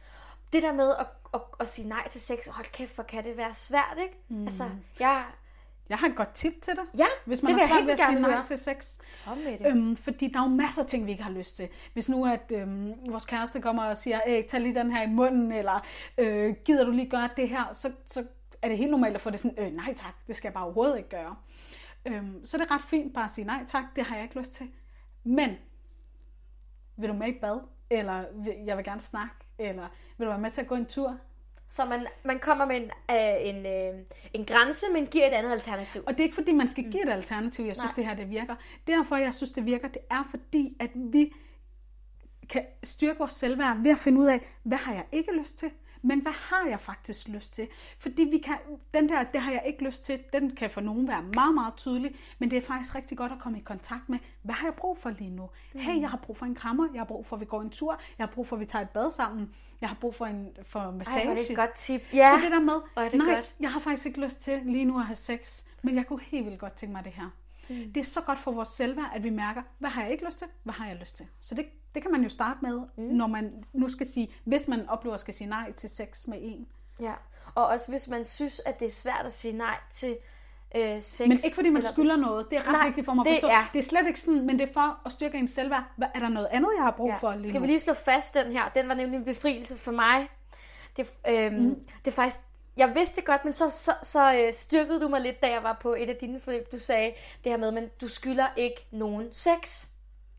Det 0.53 0.63
der 0.63 0.73
med 0.73 0.95
at, 0.99 1.07
at, 1.35 1.41
at 1.61 1.69
sige 1.69 1.89
nej 1.89 2.09
til 2.09 2.21
sex, 2.21 2.47
hold 2.47 2.67
kæft, 2.73 2.95
hvor 2.95 3.05
kan 3.05 3.25
det 3.25 3.37
være 3.37 3.55
svært, 3.55 3.99
ikke? 4.03 4.17
Mm. 4.29 4.45
Altså, 4.45 4.71
jeg... 5.01 5.25
Jeg 5.89 5.99
har 5.99 6.09
et 6.09 6.17
godt 6.17 6.35
tip 6.35 6.53
til 6.63 6.75
dig. 6.77 6.85
Ja, 6.99 7.07
hvis 7.25 7.43
man 7.43 7.55
det 7.55 7.61
har 7.61 7.69
svært 7.69 7.87
ved 7.87 7.93
at 7.93 7.99
sige 7.99 8.21
nej 8.21 8.31
høre. 8.31 8.45
til 8.45 8.59
sex. 8.59 8.99
Kom 9.25 9.39
med 9.39 9.59
det. 9.59 9.67
Øhm, 9.67 9.97
fordi 9.97 10.29
der 10.29 10.39
er 10.39 10.43
jo 10.43 10.49
masser 10.49 10.83
af 10.83 10.89
ting, 10.89 11.07
vi 11.07 11.11
ikke 11.11 11.23
har 11.23 11.31
lyst 11.31 11.57
til. 11.57 11.69
Hvis 11.93 12.09
nu 12.09 12.27
at 12.27 12.53
øhm, 12.55 12.93
vores 13.11 13.27
kæreste 13.27 13.61
kommer 13.61 13.85
og 13.85 13.97
siger, 13.97 14.21
Æh, 14.27 14.45
tag 14.45 14.61
lige 14.61 14.75
den 14.75 14.97
her 14.97 15.03
i 15.03 15.07
munden, 15.11 15.53
eller 15.53 15.87
øh, 16.19 16.55
gider 16.65 16.85
du 16.85 16.91
lige 16.91 17.11
gøre 17.11 17.29
det 17.37 17.49
her, 17.49 17.73
så, 17.73 17.93
så 18.07 18.25
er 18.63 18.69
det 18.69 18.79
helt 18.79 18.91
normalt 18.91 19.15
at 19.15 19.21
få 19.21 19.31
det 19.31 19.41
sådan, 19.41 19.67
øh, 19.67 19.73
nej 19.73 19.95
tak, 19.95 20.15
det 20.27 20.37
skal 20.37 20.49
jeg 20.49 20.55
bare 20.55 20.65
overhovedet 20.65 20.97
ikke 20.97 21.09
gøre. 21.09 21.37
Øhm, 22.07 22.47
så 22.47 22.59
det 22.59 22.67
er 22.71 22.75
ret 22.75 22.85
fint 22.89 23.15
bare 23.15 23.25
at 23.25 23.31
sige, 23.31 23.45
nej 23.45 23.65
tak, 23.67 23.85
det 23.97 24.05
har 24.05 24.15
jeg 24.17 24.25
ikke 24.25 24.39
lyst 24.39 24.53
til. 24.53 24.69
Men, 25.25 25.57
vil 26.97 27.09
du 27.09 27.15
med 27.15 27.29
i 27.29 27.39
bad? 27.41 27.61
Eller 27.91 28.25
jeg 28.67 28.77
vil 28.77 28.85
gerne 28.85 29.01
snakke? 29.01 29.35
Eller 29.59 29.89
vil 30.19 30.25
du 30.25 30.31
være 30.31 30.41
med 30.41 30.51
til 30.51 30.61
at 30.61 30.67
gå 30.67 30.75
en 30.75 30.87
tur? 30.87 31.19
Så 31.69 31.85
man, 31.85 32.07
man 32.25 32.39
kommer 32.39 32.65
med 32.65 32.77
en, 32.77 32.91
øh, 33.11 33.49
en, 33.49 33.67
øh, 33.67 34.05
en 34.33 34.45
grænse, 34.45 34.87
men 34.93 35.07
giver 35.07 35.27
et 35.27 35.33
andet 35.33 35.53
alternativ. 35.53 36.03
Og 36.07 36.13
det 36.13 36.21
er 36.21 36.25
ikke 36.25 36.35
fordi, 36.35 36.53
man 36.53 36.69
skal 36.69 36.85
give 36.85 37.07
et 37.07 37.13
alternativ, 37.13 37.65
jeg 37.65 37.77
synes, 37.77 37.91
Nej. 37.91 37.95
det 37.97 38.07
her 38.07 38.15
det 38.15 38.31
virker. 38.31 38.57
Derfor, 38.87 39.17
jeg 39.17 39.35
synes, 39.35 39.53
det 39.53 39.67
virker, 39.67 39.89
det 39.89 40.03
er 40.11 40.25
fordi, 40.31 40.77
at 40.81 40.91
vi 40.95 41.33
kan 42.49 42.67
styrke 42.85 43.19
vores 43.19 43.33
selvværd 43.33 43.77
ved 43.83 43.91
at 43.91 43.99
finde 43.99 44.21
ud 44.21 44.27
af, 44.27 44.41
hvad 44.63 44.79
har 44.79 44.95
jeg 44.95 45.05
ikke 45.13 45.39
lyst 45.39 45.59
til, 45.59 45.71
men 46.03 46.21
hvad 46.21 46.33
har 46.33 46.69
jeg 46.69 46.81
faktisk 46.81 47.29
lyst 47.29 47.55
til? 47.55 47.69
Fordi 47.99 48.23
vi 48.23 48.39
kan, 48.39 48.57
den 48.95 49.09
der, 49.09 49.23
det 49.23 49.41
har 49.41 49.53
jeg 49.53 49.63
ikke 49.67 49.85
lyst 49.85 50.05
til, 50.05 50.21
den 50.33 50.57
kan 50.57 50.71
for 50.71 50.81
nogen 50.81 51.09
være 51.09 51.23
meget, 51.23 51.55
meget 51.55 51.75
tydelig, 51.77 52.15
men 52.39 52.51
det 52.51 52.57
er 52.59 52.63
faktisk 52.67 52.95
rigtig 52.95 53.19
godt 53.19 53.33
at 53.33 53.39
komme 53.39 53.59
i 53.59 53.63
kontakt 53.63 54.09
med, 54.09 54.19
hvad 54.43 54.55
har 54.55 54.67
jeg 54.67 54.75
brug 54.75 54.99
for 54.99 55.11
lige 55.11 55.31
nu? 55.31 55.51
Hey, 55.75 56.01
jeg 56.01 56.11
har 56.11 56.17
brug 56.17 56.37
for 56.37 56.47
en 56.47 56.55
krammer, 56.55 56.89
jeg 56.93 57.01
har 57.01 57.07
brug 57.07 57.27
for, 57.27 57.37
at 57.37 57.41
vi 57.41 57.47
går 57.47 57.61
en 57.63 57.71
tur, 57.71 58.01
jeg 58.19 58.27
har 58.27 58.33
brug 58.33 58.47
for, 58.47 58.57
at 58.57 58.61
vi 58.61 58.67
tager 58.67 58.83
et 58.83 58.91
bad 58.91 59.11
sammen, 59.11 59.55
jeg 59.81 59.89
har 59.89 59.97
brug 60.01 60.15
for 60.15 60.27
en 60.27 60.49
for 60.63 60.91
massage. 60.91 61.19
Ej, 61.19 61.25
hvor 61.25 61.33
er 61.33 61.37
det 61.37 61.51
et 61.51 61.57
godt 61.57 61.75
tip. 61.75 62.03
Ja. 62.13 62.31
Så 62.35 62.43
det 62.43 62.53
der 62.53 62.61
med, 62.61 62.81
er 62.97 63.09
det 63.09 63.19
nej, 63.19 63.35
godt. 63.35 63.55
jeg 63.61 63.73
har 63.73 63.81
faktisk 63.81 64.07
ikke 64.07 64.21
lyst 64.21 64.43
til 64.43 64.61
lige 64.65 64.85
nu 64.85 64.99
at 64.99 65.07
have 65.07 65.17
sex, 65.17 65.63
men 65.83 65.97
jeg 65.97 66.07
kunne 66.07 66.21
helt 66.23 66.47
vildt 66.47 66.59
godt 66.59 66.73
tænke 66.73 66.93
mig 66.93 67.05
det 67.05 67.13
her. 67.13 67.31
Mm. 67.69 67.93
Det 67.93 68.01
er 68.01 68.05
så 68.05 68.21
godt 68.21 68.39
for 68.39 68.53
vores 68.53 68.69
selvværd, 68.69 69.11
at 69.15 69.25
vi 69.25 69.31
mærker, 69.31 69.63
hvad 69.79 69.91
har 69.91 70.03
jeg 70.03 70.13
ikke 70.13 70.25
lyst 70.25 70.39
til, 70.39 70.49
hvad 70.63 70.75
har 70.75 70.87
jeg 70.87 70.97
lyst 70.97 71.17
til. 71.17 71.27
Så 71.41 71.55
det, 71.55 71.67
det 71.95 72.03
kan 72.03 72.13
man 72.13 72.23
jo 72.23 72.29
starte 72.29 72.59
med, 72.63 72.81
mm. 72.97 73.03
når 73.05 73.27
man 73.27 73.65
nu 73.73 73.89
skal 73.89 74.07
sige, 74.07 74.35
hvis 74.45 74.69
man 74.69 74.89
oplever 74.89 75.15
at 75.15 75.21
skal 75.21 75.35
sige 75.35 75.49
nej 75.49 75.73
til 75.73 75.91
sex 75.91 76.27
med 76.27 76.39
en. 76.41 76.67
Ja, 77.01 77.13
og 77.55 77.67
også 77.67 77.89
hvis 77.89 78.09
man 78.09 78.25
synes, 78.25 78.61
at 78.67 78.81
det 78.81 78.87
er 78.87 78.91
svært 78.91 79.23
at 79.27 79.33
sige 79.33 79.57
nej 79.57 79.77
til 79.93 80.17
øh, 80.77 81.03
sex. 81.03 81.21
Men 81.29 81.33
ikke 81.33 81.55
fordi 81.55 81.69
man 81.69 81.77
eller- 81.77 81.93
skylder 81.93 82.17
noget, 82.17 82.47
det 82.51 82.59
er 82.59 82.63
ret 82.63 82.73
Nej, 82.73 82.87
vigtigt 82.87 83.05
for 83.05 83.15
mig 83.15 83.23
at 83.27 83.27
det 83.27 83.35
forstå. 83.41 83.49
er- 83.49 83.71
Det 83.73 83.79
er 83.79 83.83
slet 83.83 84.07
ikke 84.07 84.21
sådan, 84.21 84.47
men 84.47 84.59
det 84.59 84.69
er 84.69 84.73
for 84.73 85.01
at 85.07 85.13
styrke 85.13 85.39
ens 85.39 85.51
selvværd. 85.51 85.85
Hvad, 85.97 86.09
er 86.15 86.19
der 86.21 86.29
noget 86.29 86.49
andet, 86.53 86.69
jeg 86.77 86.85
har 86.85 86.91
brug 86.91 87.09
Ja. 87.09 87.15
for 87.17 87.35
lige 87.35 87.49
Skal 87.49 87.63
vi 87.63 87.67
lige 87.67 87.81
slå 87.81 87.95
fast 87.95 88.35
den 88.35 88.53
her? 88.53 88.69
Den 88.69 88.89
var 88.89 88.95
nemlig 88.95 89.19
en 89.19 89.25
befrielse 89.25 89.77
for 89.77 89.93
mig. 89.93 90.29
Det, 90.97 91.07
øhm, 91.29 91.55
mm. 91.55 91.75
det 92.05 92.11
er 92.11 92.15
faktisk... 92.15 92.41
Jeg 92.77 92.95
vidste 92.95 93.17
det 93.17 93.25
godt, 93.25 93.45
men 93.45 93.53
så, 93.53 93.71
så, 93.71 93.95
så 94.03 94.35
øh, 94.35 94.53
styrkede 94.55 95.01
du 95.01 95.09
mig 95.09 95.21
lidt, 95.21 95.41
da 95.43 95.51
jeg 95.51 95.63
var 95.63 95.79
på 95.83 95.95
et 95.95 96.09
af 96.09 96.17
dine 96.17 96.41
forløb. 96.41 96.73
Du 96.73 96.79
sagde 96.79 97.13
det 97.45 97.53
her 97.53 97.57
med, 97.57 97.71
men 97.73 97.91
du 98.01 98.09
skylder 98.09 98.47
ikke 98.57 98.87
nogen 98.91 99.29
sex. 99.33 99.87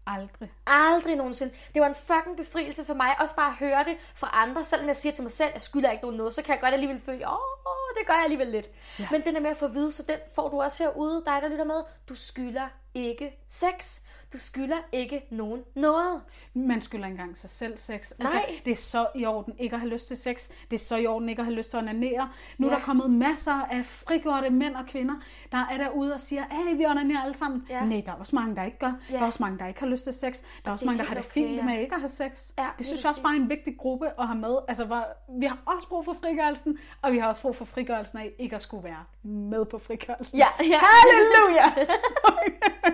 Aldrig. 0.07 0.51
Aldrig 0.65 1.15
nogensinde. 1.15 1.53
Det 1.73 1.81
var 1.81 1.87
en 1.87 1.95
fucking 1.95 2.37
befrielse 2.37 2.85
for 2.85 2.93
mig. 2.93 3.15
Også 3.19 3.35
bare 3.35 3.49
at 3.49 3.55
høre 3.55 3.83
det 3.83 3.97
fra 4.15 4.29
andre. 4.33 4.65
Selvom 4.65 4.87
jeg 4.87 4.97
siger 4.97 5.13
til 5.13 5.23
mig 5.23 5.31
selv, 5.31 5.51
jeg 5.53 5.61
skylder 5.61 5.91
ikke 5.91 6.03
nogen 6.03 6.17
noget, 6.17 6.33
så 6.33 6.41
kan 6.41 6.53
jeg 6.53 6.61
godt 6.61 6.73
alligevel 6.73 7.01
føle, 7.01 7.27
åh, 7.27 7.33
oh, 7.65 7.97
det 7.99 8.07
gør 8.07 8.13
jeg 8.13 8.23
alligevel 8.23 8.47
lidt. 8.47 8.69
Ja. 8.99 9.07
Men 9.11 9.21
den 9.21 9.35
er 9.35 9.39
med 9.39 9.49
at 9.49 9.57
få 9.57 9.65
at 9.65 9.73
vide, 9.73 9.91
så 9.91 10.03
den 10.03 10.17
får 10.35 10.49
du 10.49 10.61
også 10.61 10.83
herude, 10.83 11.23
dig 11.25 11.41
der 11.41 11.47
lytter 11.47 11.65
med. 11.65 11.83
Du 12.09 12.15
skylder 12.15 12.67
ikke 12.93 13.37
sex. 13.49 14.01
Du 14.33 14.37
skylder 14.37 14.77
ikke 14.91 15.21
nogen 15.29 15.61
noget. 15.75 16.21
Man 16.53 16.81
skylder 16.81 17.05
engang 17.07 17.37
sig 17.37 17.49
selv 17.49 17.77
sex. 17.77 17.91
Altså, 17.93 18.17
Nej. 18.19 18.59
det 18.65 18.71
er 18.71 18.75
så 18.77 19.07
i 19.15 19.25
orden 19.25 19.53
ikke 19.59 19.73
at 19.73 19.79
have 19.79 19.89
lyst 19.91 20.07
til 20.07 20.17
sex. 20.17 20.47
Det 20.71 20.75
er 20.75 20.79
så 20.79 20.95
i 20.95 21.05
orden 21.07 21.29
ikke 21.29 21.39
at 21.39 21.45
have 21.45 21.55
lyst 21.55 21.69
til 21.69 21.77
at 21.77 21.83
onanere. 21.83 22.29
Nu 22.57 22.67
er 22.67 22.71
Ja. 22.71 22.77
der 22.77 22.83
kommet 22.83 23.11
masser 23.11 23.53
af 23.53 23.85
frigjorte 23.85 24.49
mænd 24.49 24.75
og 24.75 24.85
kvinder, 24.85 25.15
der 25.51 25.57
er 25.71 25.77
derude 25.77 26.13
og 26.13 26.19
siger, 26.19 26.43
hey, 26.51 26.77
vi 26.77 26.85
onanerer 26.85 27.21
alle 27.21 27.37
sammen. 27.37 27.65
Ja. 27.69 27.85
Nej, 27.85 28.01
der 28.05 28.11
er 28.11 28.15
også 28.15 28.35
mange, 28.35 28.55
der 28.55 28.63
ikke 28.63 28.79
gør. 28.79 28.93
Ja. 29.09 29.15
Der 29.15 29.21
er 29.21 29.25
også 29.25 29.43
mange, 29.43 29.59
der 29.59 29.67
ikke 29.67 29.79
har 29.79 29.87
lyst 29.87 30.03
til 30.03 30.13
sex. 30.13 30.39
Der 30.65 30.69
er 30.69 30.71
også 30.73 30.83
det 30.85 30.87
er 30.87 30.91
mange, 30.91 30.99
der 30.99 31.07
har 31.07 31.15
det 31.15 31.25
okay, 31.25 31.33
fint 31.33 31.55
ja. 31.57 31.63
med 31.63 31.79
ikke 31.81 31.95
at 31.95 32.01
have 32.01 32.09
sex. 32.09 32.51
Ja, 32.57 32.63
det 32.63 32.71
lige 32.77 32.87
synes 32.87 33.03
jeg 33.03 33.09
også 33.09 33.21
bare 33.23 33.35
er 33.35 33.39
en 33.39 33.49
vigtig 33.49 33.77
gruppe 33.77 34.07
at 34.19 34.27
have 34.27 34.39
med. 34.39 34.55
Altså, 34.67 34.85
hvor, 34.85 35.07
vi 35.39 35.45
har 35.45 35.57
også 35.65 35.87
brug 35.87 36.05
for 36.05 36.13
frigørelsen, 36.21 36.77
og 37.01 37.11
vi 37.11 37.17
har 37.17 37.27
også 37.27 37.41
brug 37.41 37.55
for 37.55 37.65
frigørelsen 37.65 38.17
af 38.19 38.31
ikke 38.39 38.55
at 38.55 38.61
skulle 38.61 38.83
være 38.83 39.03
med 39.23 39.65
på 39.65 39.79
frigørelsen. 39.79 40.37
Ja, 40.37 40.47
ja. 40.59 40.79
Halleluja! 40.79 41.85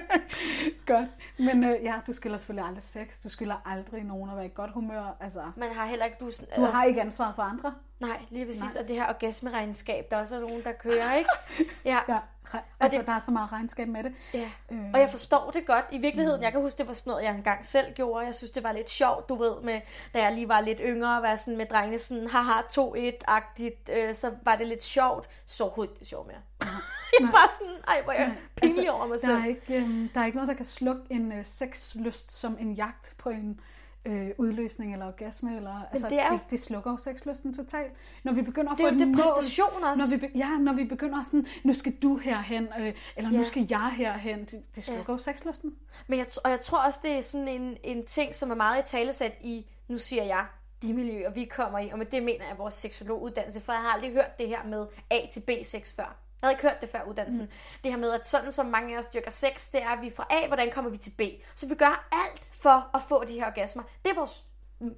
Godt. 0.86 1.10
Men 1.40 1.64
øh, 1.64 1.84
ja, 1.84 1.96
du 2.08 2.14
skylder 2.14 2.38
selvfølgelig 2.38 2.68
aldrig 2.68 2.84
sex. 2.84 3.24
Du 3.24 3.30
skylder 3.30 3.56
aldrig 3.66 4.04
nogen 4.04 4.30
at 4.30 4.36
være 4.36 4.46
i 4.46 4.52
godt 4.56 4.72
humør. 4.72 5.18
Altså, 5.20 5.42
Man 5.56 5.72
har 5.72 5.86
heller 5.86 6.06
ikke... 6.06 6.18
Du, 6.20 6.32
du 6.56 6.62
har 6.62 6.84
ikke 6.84 7.02
ansvaret 7.02 7.36
for 7.36 7.42
andre. 7.42 7.74
Nej, 8.00 8.22
lige 8.30 8.46
præcis. 8.46 8.62
Nej. 8.62 8.72
Nej. 8.74 8.82
Og 8.82 8.88
det 8.88 8.96
her 8.96 9.10
orgasmeregnskab, 9.10 10.08
der 10.12 10.18
også 10.18 10.36
er 10.36 10.40
nogen, 10.40 10.64
der 10.64 10.72
kører, 10.72 11.16
ikke? 11.16 11.30
Ja. 11.86 12.00
Ja, 12.08 12.20
re- 12.48 12.58
altså, 12.80 12.98
det- 13.00 13.08
der 13.08 13.14
er 13.14 13.20
så 13.20 13.32
meget 13.32 13.52
regnskab 13.52 13.88
med 13.88 14.04
det. 14.04 14.14
ja. 14.34 14.50
Øh. 14.72 14.80
Og 14.94 15.00
jeg 15.00 15.10
forstår 15.10 15.52
det 15.52 15.66
godt. 15.66 15.86
I 15.92 15.98
virkeligheden, 15.98 16.44
jeg 16.44 16.52
kan 16.52 16.62
huske, 16.62 16.78
det 16.78 16.88
var 16.88 16.94
sådan 16.94 17.12
noget, 17.12 17.24
jeg 17.24 17.36
engang 17.36 17.66
selv 17.66 17.94
gjorde. 17.94 18.26
Jeg 18.26 18.36
synes, 18.36 18.52
det 18.52 18.64
var 18.64 18.72
lidt 18.72 18.90
sjovt, 18.90 19.30
du 19.30 19.36
ved, 19.36 19.62
med, 19.64 19.82
da 20.14 20.22
jeg 20.24 20.34
lige 20.34 20.48
var 20.48 20.62
lidt 20.62 20.80
yngre, 20.84 21.18
at 21.18 21.24
være 21.24 21.38
sådan 21.38 21.58
med 21.58 21.66
drengene 21.66 22.00
sådan, 22.00 22.28
haha, 22.28 22.62
2-1-agtigt, 22.62 23.90
øh, 23.98 24.16
så 24.16 24.32
var 24.44 24.56
det 24.56 24.68
lidt 24.68 24.84
sjovt. 24.84 25.30
Så 25.46 25.64
overhovedet 25.64 25.92
ikke 25.92 26.00
det 26.00 26.08
sjovt 26.08 26.28
mere. 26.28 26.42
jeg 27.20 27.28
var 27.32 27.52
sådan, 27.60 27.76
ej, 27.88 28.02
hvor 28.04 28.14
jeg 28.14 28.36
pinlig 28.56 28.92
over 28.92 29.08
mig 29.08 29.20
selv. 29.20 29.32
Altså, 29.32 29.48
der, 29.48 29.76
er 29.76 29.82
ikke, 29.82 29.90
øh, 29.90 30.10
der 30.14 30.22
er 30.22 30.26
ikke 30.26 30.36
noget, 30.38 30.48
der 30.48 30.54
kan 30.54 30.66
slukke 30.66 31.02
en 31.10 31.32
øh, 31.32 31.46
sexlyst 31.46 32.32
som 32.32 32.58
en 32.60 32.74
jagt 32.74 33.14
på 33.18 33.30
en 33.30 33.60
øh, 34.06 34.30
udløsning 34.38 34.94
eller 34.94 35.08
orgasme. 35.08 35.56
Eller, 35.58 35.82
altså, 35.92 36.10
det 36.10 36.20
er 36.22 36.28
jo- 36.28 36.34
det, 36.34 36.42
det 36.52 36.60
slukker 36.60 36.92
jo 36.92 36.98
sexlysten 36.98 37.54
totalt. 37.54 37.94
Når 38.24 38.34
vi 38.34 38.42
begynder 38.42 38.72
at 38.72 38.78
Det 38.78 38.84
er 38.86 38.90
få 38.90 38.96
jo 38.96 39.02
et 39.02 39.08
det 39.08 39.18
mål, 39.18 39.26
præstation 39.36 39.84
også. 39.84 40.04
Når 40.04 40.18
vi, 40.18 40.28
be- 40.28 40.38
ja, 40.38 40.50
når 40.58 40.74
vi 40.74 40.84
begynder 40.84 41.24
sådan, 41.24 41.46
nu 41.64 41.74
skal 41.74 41.96
du 41.96 42.18
herhen, 42.18 42.68
øh, 42.80 42.94
eller 43.16 43.30
nu 43.32 43.38
Ja. 43.38 43.44
skal 43.44 43.68
jeg 43.70 43.92
herhen. 43.98 44.40
Det, 44.46 44.76
det 44.76 44.84
slukker 44.84 45.04
Ja. 45.08 45.12
jo 45.14 45.18
sexlysten. 45.18 45.76
Men 46.08 46.20
jeg, 46.20 46.28
og 46.44 46.52
jeg 46.52 46.60
tror 46.60 46.78
også, 46.78 47.00
det 47.04 47.12
er 47.12 47.22
sådan 47.22 47.48
en, 47.48 47.78
en 47.84 48.06
ting, 48.06 48.36
som 48.36 48.52
er 48.52 48.56
meget 48.56 48.88
i 48.88 48.92
talesat 48.92 49.34
i, 49.42 49.66
nu 49.88 49.98
siger 49.98 50.24
jeg, 50.24 50.46
de 50.82 50.94
miljøer, 50.94 51.32
vi 51.32 51.46
kommer 51.46 51.80
i, 51.80 51.90
og 51.90 51.98
med 51.98 52.06
det 52.06 52.24
mener 52.24 52.48
jeg 52.48 52.58
vores 52.58 52.74
seksologuddannelse, 52.74 53.62
for 53.62 53.72
jeg 53.74 53.82
har 53.82 53.90
aldrig 53.90 54.12
hørt 54.12 54.38
det 54.40 54.48
her 54.48 54.64
med 54.66 54.86
A 55.10 55.20
til 55.32 55.40
B 55.48 55.50
sex 55.64 55.96
før. 55.96 56.16
Jeg 56.42 56.48
havde 56.48 56.54
ikke 56.54 56.70
hørt 56.70 56.82
det 56.82 56.90
før 56.90 57.04
uddannelsen. 57.04 57.46
Mm. 57.46 57.52
Det 57.84 57.92
her 57.92 58.00
med, 58.00 58.12
at 58.12 58.28
sådan 58.28 58.52
som 58.52 58.66
mange 58.66 58.96
af 58.96 59.00
os 59.00 59.08
dyrker 59.08 59.32
sex, 59.32 59.72
det 59.72 59.84
er, 59.84 59.90
at 59.90 60.02
vi 60.02 60.12
fra 60.16 60.28
A, 60.30 60.48
hvordan 60.48 60.72
kommer 60.72 60.92
vi 60.92 60.98
til 60.98 61.12
B. 61.18 61.22
Så 61.56 61.68
vi 61.68 61.76
gør 61.76 62.08
alt 62.12 62.50
for 62.54 62.96
at 62.96 63.02
få 63.10 63.24
de 63.24 63.34
her 63.34 63.48
orgasmer. 63.48 63.84
Det 64.06 64.12
er 64.12 64.16
vores, 64.16 64.44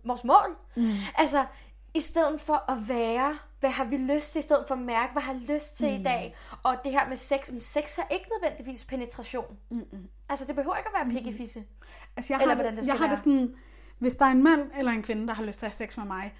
vores 0.04 0.24
mål. 0.24 0.58
Mm. 0.76 0.94
Altså, 1.16 1.46
i 1.94 2.00
stedet 2.02 2.42
for 2.42 2.72
at 2.72 2.90
være, 2.90 3.38
hvad 3.60 3.70
har 3.70 3.84
vi 3.84 3.98
lyst 3.98 4.32
til, 4.32 4.40
i 4.40 4.42
stedet 4.42 4.66
for 4.68 4.76
at 4.76 4.82
mærke, 4.82 5.14
hvad 5.14 5.22
har 5.22 5.34
jeg 5.34 5.42
lyst 5.42 5.78
til 5.78 5.90
mm. 5.90 6.02
i 6.02 6.04
dag. 6.04 6.36
Og 6.64 6.78
det 6.84 6.92
her 6.92 7.08
med 7.10 7.18
sex, 7.18 7.52
men 7.52 7.62
sex 7.62 7.98
er 7.98 8.04
ikke 8.12 8.26
nødvendigvis 8.42 8.86
penetration. 8.86 9.58
Mm-mm. 9.70 10.08
Altså, 10.30 10.46
det 10.46 10.56
behøver 10.56 10.76
ikke 10.78 10.90
at 10.96 11.06
være 11.06 11.14
pikkefisse. 11.14 11.64
Altså, 12.18 12.34
jeg 12.34 12.42
Eller 12.42 12.56
har, 12.56 12.56
hvordan 12.56 12.76
det, 12.76 12.82
det 12.82 12.88
jeg 12.88 12.96
har 12.96 13.04
det 13.04 13.10
være. 13.10 13.18
sådan, 13.18 13.56
hvis 14.00 14.16
der 14.16 14.26
er 14.26 14.30
en 14.30 14.44
mand 14.44 14.72
eller 14.78 14.92
en 14.92 15.04
kvinde, 15.04 15.28
der 15.28 15.34
har 15.34 15.44
lyst 15.44 15.60
til 15.60 15.66
at 15.66 15.76
have 15.78 15.88
sex 15.88 15.98
med 15.98 16.06
mig, 16.06 16.34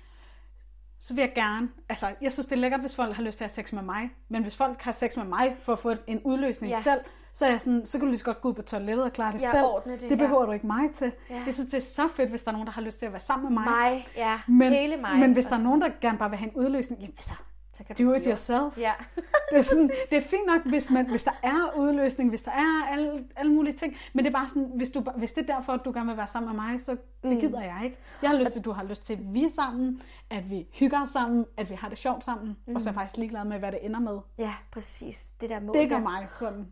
så 1.04 1.14
vil 1.14 1.22
jeg 1.22 1.32
gerne, 1.36 1.70
altså 1.90 2.12
jeg 2.22 2.32
synes 2.32 2.48
det 2.48 2.56
er 2.56 2.60
lækkert, 2.60 2.80
hvis 2.80 2.96
folk 2.96 3.16
har 3.16 3.24
lyst 3.24 3.38
til 3.38 3.44
at 3.46 3.52
have 3.52 3.64
sex 3.66 3.74
med 3.74 3.84
mig, 3.84 4.12
men 4.30 4.42
hvis 4.42 4.58
folk 4.58 4.82
har 4.82 4.92
sex 4.92 5.18
med 5.18 5.26
mig 5.26 5.56
for 5.60 5.74
at 5.74 5.80
få 5.80 5.94
en 6.08 6.22
udløsning 6.24 6.74
ja. 6.74 6.82
selv, 6.82 7.00
så 7.34 7.46
er 7.46 7.50
jeg 7.50 7.62
sådan, 7.62 7.86
så 7.86 7.98
kan 7.98 8.06
du 8.06 8.08
lige 8.08 8.18
så 8.20 8.26
godt 8.26 8.42
gå 8.42 8.50
ud 8.50 8.54
på 8.54 8.62
toilettet 8.62 9.06
og 9.06 9.14
klare 9.14 9.34
det 9.34 9.42
Ja, 9.42 9.50
selv. 9.52 10.00
det, 10.02 10.10
det 10.10 10.18
behøver 10.18 10.42
ja. 10.42 10.46
du 10.48 10.52
ikke 10.52 10.68
mig 10.68 10.92
til. 10.94 11.12
Ja. 11.30 11.44
Jeg 11.46 11.54
synes 11.54 11.70
det 11.70 11.78
er 11.78 11.82
så 11.82 12.08
fedt, 12.16 12.30
hvis 12.30 12.44
der 12.44 12.50
er 12.50 12.54
nogen, 12.54 12.68
der 12.68 12.74
har 12.74 12.82
lyst 12.82 13.00
til 13.00 13.06
at 13.06 13.12
være 13.12 13.22
sammen 13.22 13.54
med 13.54 13.64
mig. 13.64 13.72
Mig, 13.72 14.08
ja, 14.16 14.40
men, 14.48 14.72
hele 14.74 14.98
mig. 14.98 15.20
Men 15.20 15.34
hvis 15.34 15.46
der 15.46 15.52
er 15.52 15.56
Og 15.56 15.64
nogen, 15.64 15.82
der 15.82 15.90
gerne 16.02 16.18
bare 16.18 16.30
vil 16.30 16.40
have 16.40 16.52
en 16.52 16.56
udløsning, 16.56 17.02
jamen 17.02 17.16
altså, 17.18 17.34
så 17.74 17.84
kan 17.84 17.96
do 17.96 18.14
it 18.14 18.26
yourself. 18.26 18.78
Ja. 18.78 18.94
Det 19.52 19.58
er, 19.58 19.62
sådan, 19.62 19.90
det 20.10 20.18
er 20.18 20.22
fint 20.22 20.46
nok, 20.48 20.66
hvis, 20.66 20.90
man, 20.90 21.10
hvis 21.10 21.24
der 21.24 21.40
er 21.44 21.78
udløsning, 21.78 22.30
hvis 22.30 22.44
der 22.44 22.52
er 22.52 22.88
alle, 22.92 23.26
alle 23.36 23.52
mulige 23.54 23.74
ting. 23.74 23.96
Men 24.14 24.26
det 24.26 24.32
er 24.34 24.38
bare 24.38 24.50
sådan, 24.50 24.72
hvis, 24.76 24.90
du, 24.92 25.00
hvis 25.18 25.32
det 25.32 25.50
er 25.50 25.56
derfor, 25.56 25.74
at 25.74 25.80
du 25.86 25.92
gerne 25.92 26.08
vil 26.08 26.18
være 26.18 26.28
sammen 26.28 26.56
med 26.56 26.64
mig, 26.66 26.82
så 26.82 26.98
det 27.24 27.40
gider 27.40 27.62
jeg 27.62 27.82
ikke. 27.84 27.98
Jeg 28.22 28.30
har 28.30 28.38
lyst 28.38 28.52
til, 28.52 28.60
at 28.60 28.66
du 28.66 28.72
har 28.72 28.84
lyst 28.84 29.06
til, 29.06 29.14
at 29.14 29.20
vi 29.34 29.44
er 29.44 29.50
sammen, 29.50 30.02
at 30.30 30.50
vi 30.50 30.68
hygger 30.74 31.02
os 31.02 31.10
sammen, 31.10 31.46
at 31.58 31.70
vi 31.70 31.76
har 31.76 31.90
det 31.90 31.98
sjovt 31.98 32.24
sammen. 32.26 32.58
Mm. 32.66 32.76
Og 32.76 32.82
så 32.82 32.90
er 32.90 32.92
jeg 32.94 33.00
faktisk 33.00 33.18
ligeglad 33.18 33.46
med, 33.46 33.60
hvad 33.60 33.72
det 33.72 33.86
ender 33.86 34.00
med. 34.00 34.20
ja, 34.38 34.54
præcis. 34.72 35.32
Det 35.42 35.50
der 35.50 35.60
mål 35.60 35.76
Det 35.76 35.90
gør 35.90 35.96
der. 35.96 36.04
mig 36.04 36.28
sådan. 36.40 36.68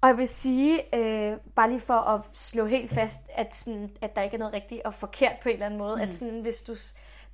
Og 0.00 0.08
jeg 0.08 0.18
vil 0.18 0.28
sige, 0.28 0.96
øh, 0.96 1.36
bare 1.56 1.68
lige 1.70 1.80
for 1.80 1.94
at 1.94 2.20
slå 2.32 2.66
helt 2.66 2.90
fast, 2.90 3.22
at, 3.34 3.56
sådan, 3.56 3.90
at 4.00 4.16
der 4.16 4.22
ikke 4.22 4.34
er 4.34 4.38
noget 4.38 4.54
rigtigt 4.54 4.82
og 4.82 4.94
forkert 4.94 5.32
på 5.42 5.48
en 5.48 5.52
eller 5.52 5.66
anden 5.66 5.78
måde. 5.78 5.96
Mm. 5.96 6.02
At 6.02 6.12
sådan, 6.14 6.40
hvis 6.40 6.62
du, 6.62 6.72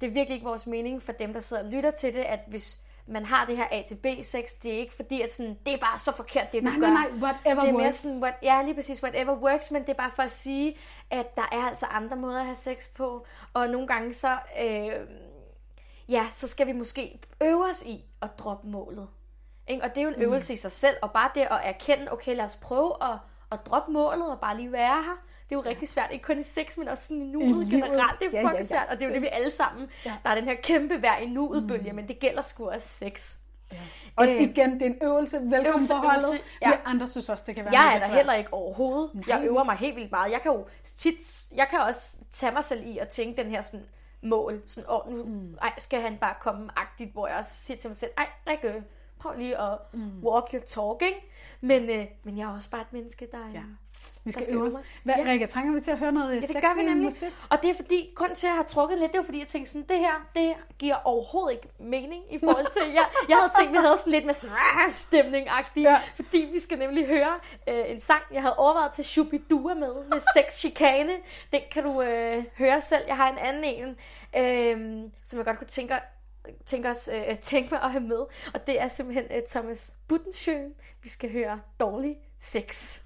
det 0.01 0.07
er 0.07 0.11
virkelig 0.11 0.31
ikke 0.35 0.47
vores 0.47 0.67
mening 0.67 1.03
for 1.03 1.13
dem, 1.13 1.33
der 1.33 1.41
sidder 1.41 1.63
og 1.65 1.69
lytter 1.71 1.91
til 1.91 2.15
det, 2.15 2.21
at 2.21 2.41
hvis 2.49 2.79
man 3.09 3.27
har 3.27 3.45
det 3.45 3.57
her 3.57 3.67
A 3.71 3.83
til 3.83 3.95
B-sex, 3.95 4.51
det 4.63 4.75
er 4.75 4.79
ikke 4.79 4.95
fordi, 4.95 5.21
at 5.21 5.33
sådan, 5.33 5.59
det 5.67 5.75
er 5.75 5.79
bare 5.79 5.99
så 5.99 6.13
forkert, 6.13 6.53
det 6.53 6.63
Nej, 6.65 6.73
du 6.75 6.79
nej, 6.81 6.89
gør. 6.89 6.95
nej, 6.95 7.11
whatever 7.23 7.61
det 7.61 7.69
er 7.69 7.73
mere 7.73 7.85
works. 7.85 7.97
sådan, 7.97 8.23
what, 8.23 8.35
ja, 8.43 8.63
lige 8.63 8.75
præcis, 8.75 9.03
whatever 9.03 9.35
works, 9.37 9.71
men 9.71 9.83
det 9.83 9.89
er 9.89 9.95
bare 9.95 10.11
for 10.11 10.23
at 10.23 10.31
sige, 10.31 10.77
at 11.11 11.37
der 11.37 11.49
er 11.53 11.63
altså 11.69 11.87
andre 11.87 12.17
måder 12.17 12.39
at 12.39 12.45
have 12.45 12.57
sex 12.57 12.89
på, 12.97 13.27
og 13.55 13.69
nogle 13.69 13.87
gange 13.87 14.13
så, 14.13 14.37
øh, 14.63 14.93
ja, 16.09 16.27
så 16.33 16.49
skal 16.49 16.67
vi 16.67 16.73
måske 16.73 17.21
øve 17.43 17.65
os 17.65 17.83
i 17.83 18.05
at 18.23 18.39
droppe 18.39 18.69
målet. 18.69 19.09
Ikke? 19.69 19.83
Og 19.83 19.89
det 19.95 19.99
er 19.99 20.03
jo 20.03 20.09
en 20.09 20.23
øvelse 20.23 20.53
i 20.53 20.57
sig 20.57 20.73
selv, 20.73 20.97
og 21.03 21.11
bare 21.13 21.31
det 21.35 21.41
at 21.41 21.61
erkende, 21.65 22.13
okay, 22.13 22.37
lad 22.37 22.45
os 22.45 22.57
prøve 22.57 22.95
at, 23.03 23.19
at 23.53 23.59
droppe 23.67 23.93
målet 23.93 24.31
og 24.31 24.41
bare 24.41 24.57
lige 24.57 24.73
være 24.73 25.03
her. 25.03 25.23
Det 25.49 25.55
er 25.55 25.59
jo 25.59 25.61
rigtig 25.71 25.89
svært, 25.89 26.11
ikke 26.13 26.25
kun 26.25 26.39
i 26.39 26.43
sex, 26.43 26.77
men 26.77 26.89
også 26.89 27.03
sådan 27.07 27.23
i 27.23 27.27
nuet 27.27 27.67
livet. 27.67 27.71
generelt. 27.71 28.21
Det 28.21 28.27
er 28.27 28.31
Ja, 28.33 28.39
fucking 28.39 28.53
ja, 28.53 28.57
ja. 28.59 28.63
svært, 28.63 28.87
og 28.91 28.97
det 28.99 29.05
er 29.05 29.09
jo 29.09 29.15
det, 29.15 29.23
vi 29.23 29.29
alle 29.33 29.51
sammen, 29.51 29.89
Ja. 30.07 30.15
der 30.25 30.31
er 30.31 30.35
den 30.35 30.45
her 30.45 30.55
kæmpe 30.55 31.03
vær 31.03 31.17
i 31.17 31.27
nuet 31.27 31.69
bølge, 31.69 31.93
men 31.93 32.09
det 32.09 32.19
gælder 32.19 32.43
sgu 32.43 32.69
også 32.71 32.89
sex. 32.89 33.37
Og 34.17 34.29
Øh, 34.29 34.43
igen, 34.43 34.73
det 34.75 34.83
er 34.83 34.87
en 34.87 34.97
øvelse. 35.03 35.37
Velkommen 35.37 35.67
øvelse, 35.67 35.93
på 35.95 35.99
holdet. 35.99 36.25
øvelse, 36.25 36.45
ja. 36.63 36.71
Vi 36.71 36.77
andre 36.85 37.09
synes 37.09 37.29
også, 37.29 37.45
det 37.47 37.57
kan 37.57 37.65
være 37.65 37.75
Jeg 37.75 37.95
er 37.97 37.99
der 38.09 38.15
heller 38.17 38.35
ikke 38.35 38.53
overhovedet. 38.53 39.11
Nej. 39.15 39.25
Jeg 39.29 39.45
øver 39.47 39.65
mig 39.65 39.77
helt 39.77 39.97
vildt 39.97 40.11
meget. 40.11 40.33
Jeg 40.33 40.41
kan 40.43 40.53
jo 40.53 40.67
tit, 40.83 41.45
jeg 41.55 41.67
kan 41.71 41.81
også 41.81 42.17
tage 42.31 42.53
mig 42.53 42.65
selv 42.65 42.87
i 42.87 42.99
at 42.99 43.09
tænke 43.09 43.43
den 43.43 43.51
her 43.51 43.61
sådan 43.63 43.87
mål, 44.23 44.63
sådan, 44.67 44.91
åh, 44.91 45.13
nu 45.13 45.25
mm. 45.25 45.55
ej, 45.63 45.73
skal 45.79 46.01
han 46.01 46.17
bare 46.21 46.35
komme 46.41 46.69
agtigt, 46.77 47.13
hvor 47.13 47.27
jeg 47.29 47.37
også 47.37 47.55
siger 47.55 47.79
til 47.79 47.91
mig 47.91 47.97
selv, 47.97 48.11
ej, 48.19 48.27
Rikke, 48.47 48.83
prøv 49.19 49.33
lige 49.39 49.59
at 49.61 49.79
mm. 49.93 50.23
walk 50.23 50.47
your 50.55 50.63
talk, 50.63 51.03
ikke? 51.03 51.31
Men, 51.61 51.91
øh, 51.91 52.07
men 52.23 52.39
jeg 52.39 52.45
er 52.51 52.55
også 52.55 52.71
bare 52.71 52.81
et 52.81 52.93
menneske, 52.93 53.29
der, 53.33 53.39
Ja. 53.39 53.59
ja. 53.59 53.63
Vi 54.29 54.33
skal, 54.33 54.45
skal 54.45 54.55
øve 54.57 54.67
os. 54.67 54.75
Hvad, 55.03 55.15
Ja. 55.19 55.25
Rikke, 55.31 55.47
trænger 55.47 55.75
vi 55.75 55.81
til 55.81 55.91
at 55.91 55.99
høre 55.99 56.13
noget 56.13 56.31
Ja, 56.35 56.41
det 56.41 56.45
sexy 56.45 56.61
gør 56.61 56.75
vi 56.77 56.83
nemlig. 56.89 57.05
musik? 57.05 57.29
Og 57.51 57.63
det 57.63 57.71
er 57.71 57.75
fordi, 57.75 58.13
grund 58.17 58.35
til, 58.37 58.47
at 58.47 58.51
jeg 58.51 58.57
har 58.57 58.63
trukket 58.63 58.99
lidt, 58.99 59.13
det 59.13 59.19
var 59.19 59.25
fordi, 59.25 59.39
jeg 59.39 59.47
tænkte 59.47 59.73
sådan, 59.73 59.87
det 59.89 59.99
her, 59.99 60.27
det 60.37 60.55
giver 60.79 60.97
overhovedet 61.05 61.53
ikke 61.57 61.69
mening 61.81 62.23
i 62.35 62.39
forhold 62.39 62.67
til, 62.73 62.93
jeg, 62.93 63.07
jeg 63.29 63.37
havde 63.37 63.53
tænkt, 63.59 63.73
vi 63.73 63.77
havde 63.79 63.97
sådan 63.99 64.13
lidt 64.13 64.27
med 64.27 64.35
sådan 64.35 64.57
ah, 64.85 64.91
stemning-agtigt, 64.91 65.85
Ja. 65.85 65.91
ja. 65.93 66.01
fordi 66.17 66.49
vi 66.53 66.61
skal 66.61 66.79
nemlig 66.79 67.07
høre 67.07 67.33
øh, 67.69 67.91
en 67.91 68.01
sang, 68.01 68.23
jeg 68.33 68.43
havde 68.43 68.57
overvejet 68.57 68.93
til 68.93 69.05
Shubidua 69.05 69.75
med, 69.75 69.95
med 70.11 70.21
sex 70.37 70.53
chikane. 70.59 71.13
Den 71.53 71.61
kan 71.73 71.83
du 71.85 72.03
øh, 72.03 72.45
høre 72.59 72.81
selv. 72.81 73.03
Jeg 73.07 73.17
har 73.17 73.31
en 73.33 73.39
anden 73.39 73.65
en, 73.65 73.89
øh, 74.37 75.11
som 75.25 75.37
jeg 75.39 75.47
godt 75.47 75.59
kunne 75.59 75.67
tænke, 75.67 75.95
tænke, 76.67 76.89
os, 76.89 77.09
øh, 77.13 77.39
tænke 77.39 77.69
mig 77.75 77.83
at 77.83 77.91
have 77.91 78.05
med, 78.05 78.21
og 78.55 78.67
det 78.67 78.81
er 78.81 78.89
simpelthen 78.89 79.25
øh, 79.37 79.43
Thomas 79.49 79.95
Buttensjøen. 80.09 80.73
Vi 81.03 81.09
skal 81.09 81.33
høre 81.33 81.61
Dårlig 81.81 82.17
Sex. 82.41 83.01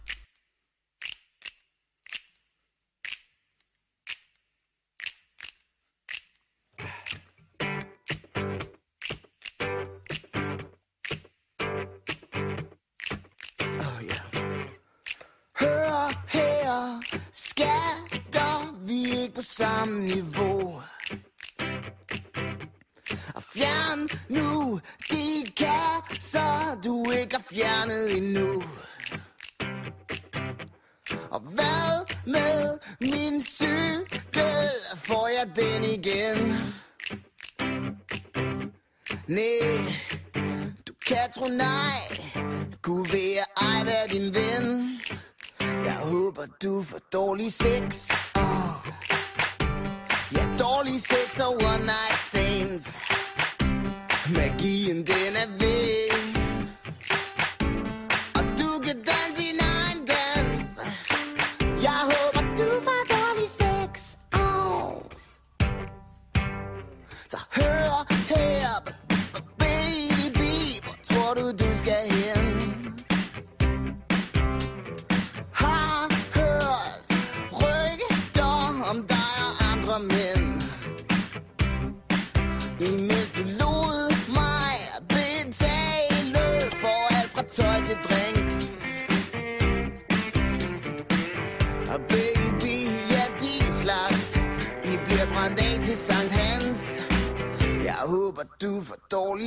På 19.43 19.47
samme 19.47 20.01
niveau. 20.01 20.83
Og 23.35 23.43
fjern 23.55 24.09
nu 24.29 24.81
de 25.11 25.45
kasser, 25.57 26.81
du 26.85 27.11
ikke 27.11 27.37
har 27.37 27.45
fjernet 27.51 28.17
endnu. 28.17 28.63
Og 31.31 31.41
hvad 31.41 32.15
med 32.27 32.79
min 33.01 33.41
cykel, 33.41 34.71
får 35.05 35.29
jeg 35.29 35.57
den 35.57 35.85
igen? 35.85 36.39
Nej, 39.27 39.79
du 40.87 40.93
kan 41.07 41.33
tro 41.35 41.47
nej, 41.49 41.99
du 42.73 42.77
kunne 42.83 43.13
være 43.13 43.45
ej 43.57 43.85
være 43.85 44.09
din 44.09 44.35
ven. 44.35 45.01
Jeg 45.61 45.97
håber, 46.11 46.47
du 46.63 46.83
får 46.83 46.99
dårlig 47.13 47.53
sex. 47.53 48.09
Oh. 50.63 50.69
Ja, 50.69 50.77
dårlig 50.77 51.01
sex 51.01 51.41
og 51.41 51.55
one 51.55 51.85
night 51.85 52.19
stands. 52.27 52.97
Magien, 54.29 54.97
den 54.97 55.37
er 55.37 55.59
væk. 55.59 55.72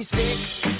46. 0.03 0.74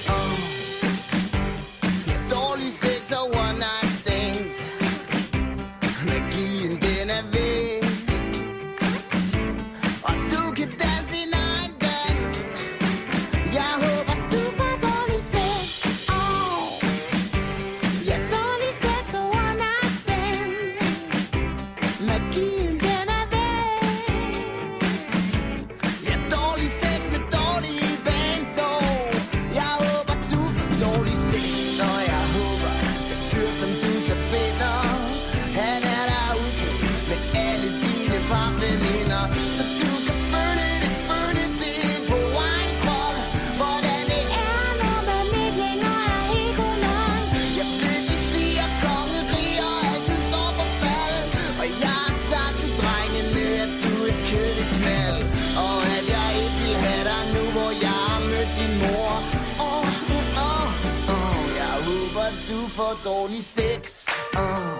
Din 58.58 58.73
mor. 58.81 59.17
Åh, 59.60 59.65
uh, 59.65 60.19
åh, 60.38 60.67
uh, 60.67 61.10
åh, 61.10 61.15
uh. 61.15 61.41
jeg 61.62 61.75
håber, 61.88 62.29
du 62.49 62.69
får 62.69 62.93
dårlig 63.03 63.43
sex. 63.43 64.05
Åh. 64.34 64.77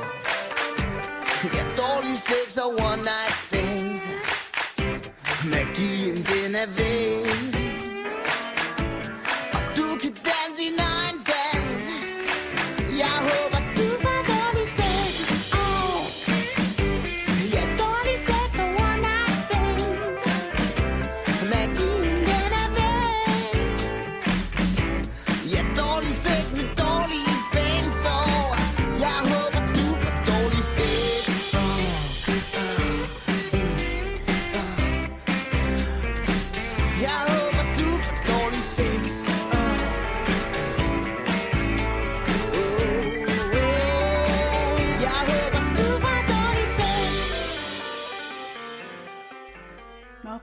Ja, 1.54 1.64
dårlig 1.78 2.18
sex 2.18 2.58
og 2.58 2.74
one 2.74 3.02
night 3.12 3.36
stands. 3.48 4.02
Magien, 5.44 6.16
den 6.16 6.56
er 6.56 6.68
væk. 6.78 7.55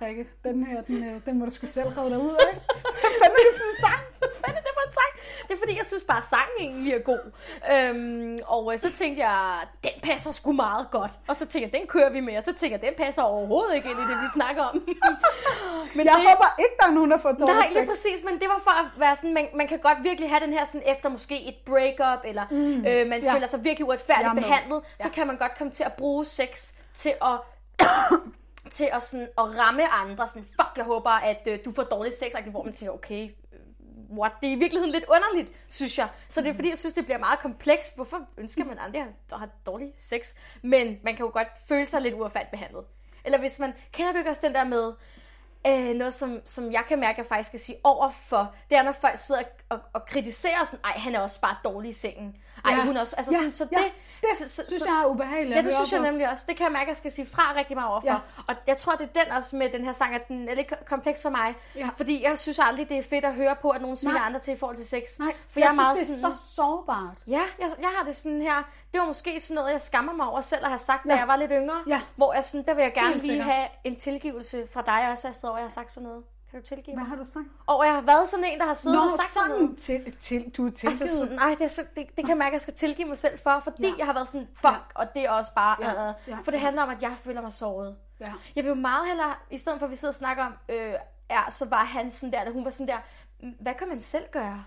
Rikke. 0.07 0.27
Den 0.45 0.67
her, 0.67 0.83
den, 0.83 1.05
øh, 1.05 1.21
den 1.27 1.39
må 1.39 1.45
du 1.45 1.51
sgu 1.51 1.67
selv 1.67 1.89
redde 1.89 2.11
dig 2.11 2.19
ud 2.19 2.31
af. 2.47 2.53
Hvad 3.03 3.13
fanden 3.21 3.37
er 3.41 3.45
det 3.51 3.55
for 3.61 3.65
en 3.73 3.77
sang? 3.87 4.01
Hvad 4.19 4.29
fanden 4.45 4.57
er 4.57 4.63
det 4.67 4.71
for 4.79 4.85
en 4.89 4.93
sang? 5.01 5.13
Det 5.49 5.55
er 5.55 5.59
fordi, 5.59 5.77
jeg 5.79 5.87
synes 5.87 6.05
bare, 6.05 6.23
sangen 6.23 6.57
egentlig 6.61 6.93
er 6.95 6.99
god. 6.99 7.23
Øhm, 7.73 8.39
og 8.47 8.73
øh, 8.73 8.79
så 8.79 8.93
tænkte 8.93 9.23
jeg, 9.29 9.59
den 9.85 9.91
passer 10.03 10.33
sgu 10.33 10.53
meget 10.53 10.87
godt. 10.91 11.11
Og 11.29 11.37
så 11.37 11.47
tænkte 11.47 11.61
jeg, 11.71 11.81
den 11.81 11.87
kører 11.89 12.11
vi 12.11 12.21
med. 12.21 12.37
Og 12.37 12.43
så 12.43 12.53
tænkte 12.53 12.73
jeg, 12.73 12.81
den 12.89 13.05
passer 13.05 13.23
overhovedet 13.23 13.75
ikke 13.75 13.89
ind 13.91 13.99
i 13.99 14.03
det, 14.03 14.17
vi 14.25 14.29
snakker 14.35 14.63
om. 14.63 14.75
Men 15.97 16.07
Jeg 16.07 16.15
det, 16.17 16.25
håber 16.31 16.49
ikke, 16.59 16.75
der 16.81 16.87
er 16.87 16.91
nogen, 16.99 17.11
der 17.11 17.19
får 17.19 17.33
dårlig 17.33 17.55
Nej, 17.55 17.67
lige 17.73 17.79
sex. 17.81 17.89
præcis, 17.89 18.25
men 18.25 18.35
det 18.41 18.49
var 18.49 18.61
for 18.65 18.71
at 18.83 18.87
være 19.01 19.17
sådan, 19.17 19.35
man, 19.35 19.49
man 19.55 19.69
kan 19.69 19.79
godt 19.79 19.99
virkelig 20.03 20.31
have 20.31 20.41
den 20.41 20.53
her 20.53 20.65
sådan 20.65 20.83
efter 20.87 21.09
måske 21.09 21.49
et 21.49 21.55
breakup, 21.67 22.21
eller 22.25 22.45
mm, 22.51 22.87
øh, 22.87 23.07
man 23.09 23.23
ja. 23.23 23.35
føler 23.35 23.47
sig 23.47 23.65
virkelig 23.65 23.87
uretfærdigt 23.89 24.35
behandlet, 24.35 24.81
så 25.01 25.09
Ja. 25.09 25.15
kan 25.15 25.27
man 25.27 25.37
godt 25.37 25.59
komme 25.59 25.71
til 25.71 25.85
at 25.85 25.93
bruge 25.93 26.25
sex 26.25 26.73
til 26.95 27.15
at 27.23 27.37
til 28.73 28.89
at, 28.93 29.03
sådan, 29.03 29.29
at 29.39 29.59
ramme 29.59 29.89
andre, 29.89 30.27
sådan, 30.27 30.45
fuck, 30.61 30.77
jeg 30.77 30.85
håber, 30.85 31.11
at 31.11 31.49
øh, 31.51 31.59
du 31.65 31.73
får 31.73 31.83
dårlig 31.83 32.13
sex, 32.13 32.33
hvor 32.51 32.63
man 32.63 32.73
tænker, 32.73 32.95
okay, 32.95 33.29
øh, 33.53 34.19
what? 34.19 34.33
Det 34.41 34.49
er 34.49 34.53
i 34.53 34.59
virkeligheden 34.59 34.93
lidt 34.93 35.05
underligt, 35.09 35.57
synes 35.69 35.99
jeg. 35.99 36.09
Så 36.29 36.41
det 36.41 36.49
er 36.51 36.55
fordi, 36.55 36.69
jeg 36.69 36.79
synes, 36.79 36.95
det 36.95 37.05
bliver 37.05 37.19
meget 37.19 37.39
komplekst. 37.39 37.97
Hvorfor 37.97 38.21
ønsker 38.37 38.65
man 38.65 38.79
aldrig 38.79 39.03
at 39.33 39.39
have 39.39 39.51
dårlig 39.67 39.93
sex? 39.97 40.35
Men 40.63 40.99
man 41.03 41.17
kan 41.17 41.27
jo 41.27 41.31
godt 41.33 41.49
føle 41.69 41.87
sig 41.87 42.01
lidt 42.01 42.15
uretfærdigt 42.15 42.51
behandlet. 42.51 42.85
Eller 43.25 43.39
hvis 43.39 43.59
man, 43.59 43.73
kender 43.93 44.13
du 44.13 44.19
ikke 44.19 44.31
også 44.31 44.47
den 44.47 44.55
der 44.55 44.65
med, 44.65 44.93
øh, 45.67 45.95
noget 45.95 46.15
som, 46.15 46.41
som 46.47 46.73
jeg 46.73 46.83
kan 46.89 47.01
mærke, 47.01 47.11
at 47.13 47.19
jeg 47.19 47.27
faktisk 47.27 47.49
skal 47.49 47.61
sige 47.61 47.77
overfor, 47.85 48.55
det 48.71 48.79
er, 48.79 48.83
når 48.83 48.93
folk 48.93 49.19
sidder 49.19 49.43
og, 49.69 49.79
og 49.93 50.07
kritiserer 50.07 50.65
sådan, 50.65 50.79
ej, 50.85 50.93
han 50.93 51.15
er 51.15 51.21
også 51.21 51.41
bare 51.41 51.57
dårlig 51.65 51.91
i 51.91 51.93
sengen. 51.93 52.37
Ej, 52.65 52.75
Ja. 52.75 52.85
hun 52.85 52.97
er 52.97 53.01
også, 53.01 53.17
altså 53.17 53.33
Ja, 53.33 53.39
sådan, 53.39 53.53
så 53.55 53.69
ja, 53.73 53.77
det, 53.79 54.29
det 54.41 54.51
så, 54.51 54.63
synes 54.67 54.83
så, 54.83 54.89
jeg 54.89 55.03
er 55.03 55.07
ubehageligt 55.07 55.57
Ja, 55.57 55.63
det 55.63 55.75
synes 55.75 55.93
jeg 55.93 56.01
nemlig 56.01 56.31
også. 56.31 56.45
Det 56.49 56.57
kan 56.57 56.65
jeg 56.65 56.73
mærke, 56.73 56.83
at 56.83 56.89
jeg 56.89 56.97
skal 56.97 57.13
sige 57.13 57.27
fra 57.27 57.53
rigtig 57.57 57.77
meget 57.77 57.91
overfor. 57.91 58.09
Ja. 58.09 58.19
Og 58.47 58.55
jeg 58.67 58.77
tror, 58.77 58.93
det 58.93 59.09
er 59.17 59.25
den 59.25 59.33
også 59.33 59.57
med 59.57 59.71
den 59.73 59.85
her 59.85 59.93
sang, 59.93 60.15
at 60.15 60.29
den 60.29 60.49
er 60.49 60.55
lidt 60.55 60.73
kompleks 60.87 61.23
for 61.23 61.31
mig. 61.31 61.55
Ja. 61.77 61.89
Fordi 61.97 62.23
jeg 62.25 62.39
synes 62.39 62.59
aldrig, 62.59 62.89
det 62.89 62.99
er 62.99 63.03
fedt 63.03 63.25
at 63.25 63.35
høre 63.35 63.57
på, 63.57 63.71
at 63.71 63.81
nogen 63.83 63.97
sviner 63.97 64.21
andre 64.21 64.41
til 64.41 64.55
i 64.55 64.57
forhold 64.59 64.77
til 64.77 64.89
sex. 64.89 65.03
Nej, 65.19 65.33
for 65.49 65.61
jeg, 65.61 65.65
jeg, 65.67 65.71
er 65.71 65.75
meget 65.75 65.97
synes, 65.97 66.09
det 66.09 66.17
er 66.17 66.21
sådan, 66.21 66.37
så 66.37 66.55
sårbart. 66.55 67.17
Ja, 67.27 67.43
jeg, 67.59 67.71
jeg 67.81 67.89
har 67.99 68.05
det 68.05 68.17
sådan 68.17 68.43
her. 68.43 68.63
Det 68.93 69.01
var 69.01 69.07
måske 69.07 69.41
sådan 69.41 69.55
noget, 69.55 69.73
jeg 69.73 69.81
skammer 69.81 70.13
mig 70.13 70.27
over 70.27 70.41
selv 70.41 70.63
at 70.65 70.69
have 70.71 70.79
sagt, 70.79 71.05
da 71.05 71.13
Ja. 71.13 71.19
jeg 71.19 71.29
var 71.29 71.37
lidt 71.37 71.51
yngre. 71.55 71.77
Ja. 71.89 72.01
Hvor 72.17 72.35
jeg 72.35 72.45
sådan, 72.45 72.67
der 72.67 72.75
vil 72.75 72.83
jeg 72.83 72.93
gerne 72.95 73.09
Helt 73.09 73.23
lige 73.23 73.31
sikkert. 73.33 73.47
have 73.55 73.69
en 73.85 73.97
tilgivelse 73.97 74.67
fra 74.73 74.83
dig 74.87 75.09
også, 75.13 75.29
Astrid, 75.29 75.51
over 75.53 75.59
at 75.59 75.61
jeg 75.63 75.69
har 75.69 75.71
sagt 75.73 75.93
sådan 75.93 76.09
noget. 76.09 76.25
Kan 76.51 76.61
du 76.61 76.67
tilgive 76.67 76.95
Hvad 76.97 77.03
mig? 77.05 77.09
har 77.09 77.17
du 77.17 77.25
sagt? 77.25 77.45
Og 77.67 77.85
jeg 77.87 77.95
har 77.95 78.01
været 78.01 78.29
sådan 78.29 78.45
en, 78.45 78.59
der 78.61 78.67
har 78.67 78.75
siddet 78.75 78.99
Nå, 78.99 79.05
og 79.05 79.11
sagt 79.11 79.33
sådan 79.35 79.51
noget. 79.51 79.81
sådan 79.81 80.05
til, 80.05 80.17
til, 80.21 80.51
du 80.57 80.67
er 80.67 80.71
tilgivet. 80.71 81.01
Altså 81.03 81.19
sådan, 81.19 81.35
nej, 81.35 81.51
det, 81.59 81.63
er 81.65 81.69
så, 81.69 81.83
det, 81.97 82.07
det 82.07 82.17
kan 82.17 82.29
jeg 82.29 82.37
mærke, 82.37 82.49
at 82.49 82.53
jeg 82.53 82.61
skal 82.61 82.75
tilgive 82.75 83.09
mig 83.09 83.19
selv 83.19 83.39
for, 83.39 83.61
fordi 83.65 83.87
Ja. 83.87 83.93
jeg 83.99 84.07
har 84.07 84.13
været 84.13 84.29
sådan, 84.29 84.49
fuck, 84.55 84.65
Ja. 84.65 84.79
og 84.95 85.15
det 85.15 85.25
er 85.25 85.31
også 85.31 85.55
bare, 85.55 85.77
Ja. 85.81 86.03
ja. 86.03 86.13
Ja. 86.29 86.39
for 86.45 86.51
det 86.51 86.61
handler 86.61 86.83
om, 86.83 86.89
at 86.91 87.03
jeg 87.03 87.13
føler 87.17 87.41
mig 87.43 87.53
såret. 87.53 87.97
ja. 88.21 88.33
Jeg 88.57 88.65
vil 88.65 88.69
jo 88.69 88.75
meget 88.75 89.07
hellere, 89.07 89.35
i 89.51 89.59
stedet 89.59 89.79
for 89.79 89.87
at 89.87 89.91
vi 89.91 89.97
sidder 89.97 90.13
og 90.13 90.17
snakker 90.17 90.45
om, 90.45 90.53
øh, 90.69 90.95
ja, 91.31 91.43
så 91.51 91.65
var 91.65 91.85
han 91.85 92.11
sådan 92.11 92.33
der, 92.33 92.45
da 92.45 92.51
hun 92.51 92.65
var 92.65 92.71
sådan 92.71 92.89
der, 92.89 92.99
"Mm, 93.43 93.55
hvad 93.61 93.75
kan 93.75 93.89
man 93.89 94.01
selv 94.01 94.25
gøre? 94.33 94.65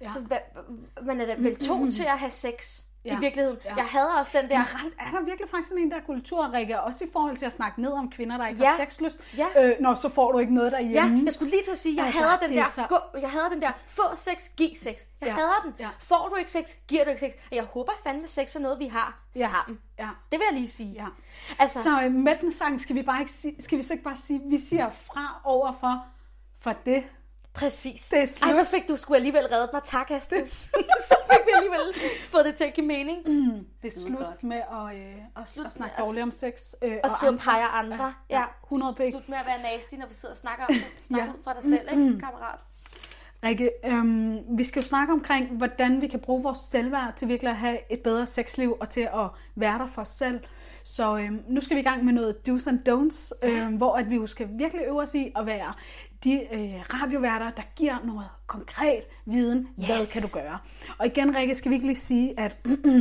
Ja. 0.00 0.06
Så 0.06 0.20
hvad, 0.20 0.38
man 1.02 1.20
er 1.20 1.26
da 1.26 1.34
vel 1.34 1.56
to 1.56 1.86
til 1.96 2.02
at 2.04 2.18
have 2.18 2.30
sex, 2.30 2.80
Ja. 3.04 3.16
i 3.16 3.20
virkeligheden. 3.20 3.58
Ja. 3.64 3.74
Jeg 3.76 3.84
hader 3.84 4.18
også 4.18 4.30
den 4.34 4.50
der, 4.50 4.56
Generelt 4.56 4.94
er 5.00 5.10
der 5.18 5.24
virkelig 5.24 5.50
faktisk 5.50 5.68
sådan 5.68 5.84
en 5.84 5.90
der 5.90 6.00
kultur, 6.00 6.52
Rikke, 6.52 6.80
også 6.80 7.04
i 7.04 7.08
forhold 7.12 7.36
til 7.36 7.46
at 7.46 7.52
snakke 7.52 7.82
ned 7.82 7.92
om 7.92 8.10
kvinder, 8.10 8.36
der 8.36 8.46
ikke 8.48 8.62
Ja. 8.62 8.70
har 8.70 8.76
sexlyst. 8.76 9.20
Ja. 9.36 9.46
Øh, 9.58 9.74
nå, 9.80 9.94
så 9.94 10.08
får 10.08 10.32
du 10.32 10.38
ikke 10.38 10.54
noget 10.54 10.70
Ja, 10.72 10.76
derhjemme. 10.76 11.22
jeg 11.24 11.32
skulle 11.32 11.50
lige 11.50 11.62
til 11.62 11.70
at 11.70 11.78
sige, 11.78 11.96
jeg 11.96 12.06
Altså, 12.06 12.20
hader 12.22 12.38
den 12.38 12.58
er 12.58 12.62
der, 12.64 12.70
så- 12.74 12.86
gå, 12.88 13.18
jeg 13.20 13.30
hader 13.30 13.48
den 13.48 13.62
der, 13.62 13.72
få 13.88 14.02
sex, 14.14 14.48
giv 14.56 14.70
sex. 14.74 14.84
Jeg 14.86 14.96
Ja, 15.22 15.26
ja. 15.26 15.32
hader 15.32 15.60
den. 15.64 15.74
ja. 15.78 15.84
Ja. 15.84 15.90
Får 16.00 16.28
du 16.28 16.36
ikke 16.36 16.50
sex, 16.50 16.70
giver 16.88 17.04
du 17.04 17.10
ikke 17.10 17.20
sex. 17.20 17.32
Og 17.50 17.56
jeg 17.56 17.64
håber 17.64 17.92
fandme, 18.04 18.28
sex 18.28 18.56
er 18.56 18.60
noget, 18.60 18.78
vi 18.78 18.86
har 18.86 19.18
Ja. 19.36 19.48
sammen. 19.50 19.80
Ja. 19.98 20.08
Det 20.32 20.38
vil 20.38 20.46
jeg 20.50 20.54
lige 20.58 20.68
sige. 20.68 20.92
Ja. 20.92 21.06
Altså, 21.58 21.82
Så 21.82 22.02
øh, 22.04 22.12
med 22.12 22.36
den 22.40 22.52
sang 22.52 22.80
skal 22.80 22.96
vi, 22.96 23.02
bare 23.02 23.20
ikke 23.20 23.32
sige, 23.32 23.56
skal 23.62 23.78
vi 23.78 23.82
så 23.82 23.92
ikke 23.92 24.04
bare 24.04 24.16
sige, 24.16 24.40
vi 24.44 24.58
siger 24.58 24.90
fra 24.90 25.40
over 25.44 25.72
for, 25.80 26.04
for 26.60 26.72
det. 26.86 27.04
Præcis. 27.54 28.08
Det 28.08 28.18
er 28.22 28.26
slut. 28.26 28.48
Ej, 28.48 28.64
så 28.64 28.70
fik 28.70 28.88
du 28.88 28.96
sgu 28.96 29.14
alligevel 29.14 29.46
reddet 29.46 29.70
mig. 29.72 29.82
Tak, 29.84 30.10
Astrid. 30.10 30.46
Slut. 30.70 30.84
så 31.04 31.14
fik 31.30 31.38
vi 31.46 31.50
alligevel 31.56 31.94
fået 32.30 32.44
det 32.44 32.54
til 32.54 32.64
at 32.64 32.74
give 32.74 32.86
mening. 32.86 33.18
Mm. 33.28 33.66
Det 33.82 33.96
er 33.96 34.00
slut 34.00 34.18
godt. 34.18 34.44
med 34.44 34.56
at, 34.56 34.96
øh, 34.96 35.14
at, 35.36 35.66
at 35.66 35.72
snakke 35.72 35.94
dårligt 35.98 36.22
om 36.22 36.30
sex. 36.30 36.52
Øh, 36.82 36.96
Og 37.04 37.10
sidde 37.10 37.30
og 37.30 37.32
andre. 37.32 37.44
pege 37.44 37.64
andre. 37.64 38.14
Ja. 38.30 38.38
ja, 38.40 38.44
100 38.64 38.94
p. 38.94 39.00
Slut 39.10 39.28
med 39.28 39.38
at 39.38 39.46
være 39.46 39.62
nasty, 39.74 39.94
når 39.94 40.06
vi 40.06 40.14
sidder 40.14 40.34
og 40.34 40.38
snakker 40.38 40.64
om 40.64 40.74
det. 40.74 40.84
Snak 41.06 41.20
Ja. 41.20 41.26
ud 41.26 41.38
fra 41.44 41.54
dig 41.54 41.62
selv, 41.62 41.88
ikke, 41.92 42.20
kammerat? 42.20 42.58
Rikke, 43.44 43.70
øhm, 43.86 44.38
vi 44.58 44.64
skal 44.64 44.82
jo 44.82 44.88
snakke 44.88 45.12
omkring, 45.12 45.56
hvordan 45.56 46.00
vi 46.00 46.06
kan 46.08 46.20
bruge 46.20 46.42
vores 46.42 46.58
selvværd 46.58 47.12
til 47.16 47.28
virkelig 47.28 47.50
at 47.50 47.56
have 47.56 47.78
et 47.92 48.00
bedre 48.00 48.26
sexliv 48.26 48.76
og 48.80 48.88
til 48.88 49.00
at 49.00 49.28
være 49.54 49.78
der 49.78 49.86
for 49.86 50.02
os 50.02 50.08
selv. 50.08 50.40
Så 50.84 51.18
øhm, 51.18 51.42
nu 51.48 51.60
skal 51.60 51.76
vi 51.76 51.80
i 51.80 51.84
gang 51.84 52.04
med 52.04 52.12
noget 52.12 52.36
do's 52.48 52.68
and 52.68 52.88
don'ts, 52.88 53.48
øhm, 53.48 53.76
hvor 53.76 53.96
at 53.96 54.10
vi 54.10 54.14
jo 54.14 54.26
skal 54.26 54.48
virkelig 54.58 54.84
øve 54.86 55.00
os 55.00 55.14
i 55.14 55.32
at 55.36 55.46
være 55.46 55.72
de 56.24 56.54
øh, 56.54 56.80
radioværter, 56.94 57.50
der 57.50 57.62
giver 57.76 57.96
noget 58.04 58.28
konkret 58.46 59.02
viden. 59.26 59.58
Yes. 59.58 59.86
Hvad 59.86 60.06
kan 60.12 60.22
du 60.22 60.28
gøre? 60.28 60.58
Og 60.98 61.06
igen, 61.06 61.36
Rikke, 61.36 61.54
skal 61.54 61.70
vi 61.70 61.74
ikke 61.74 61.86
lige 61.86 61.96
sige, 61.96 62.40
at 62.40 62.56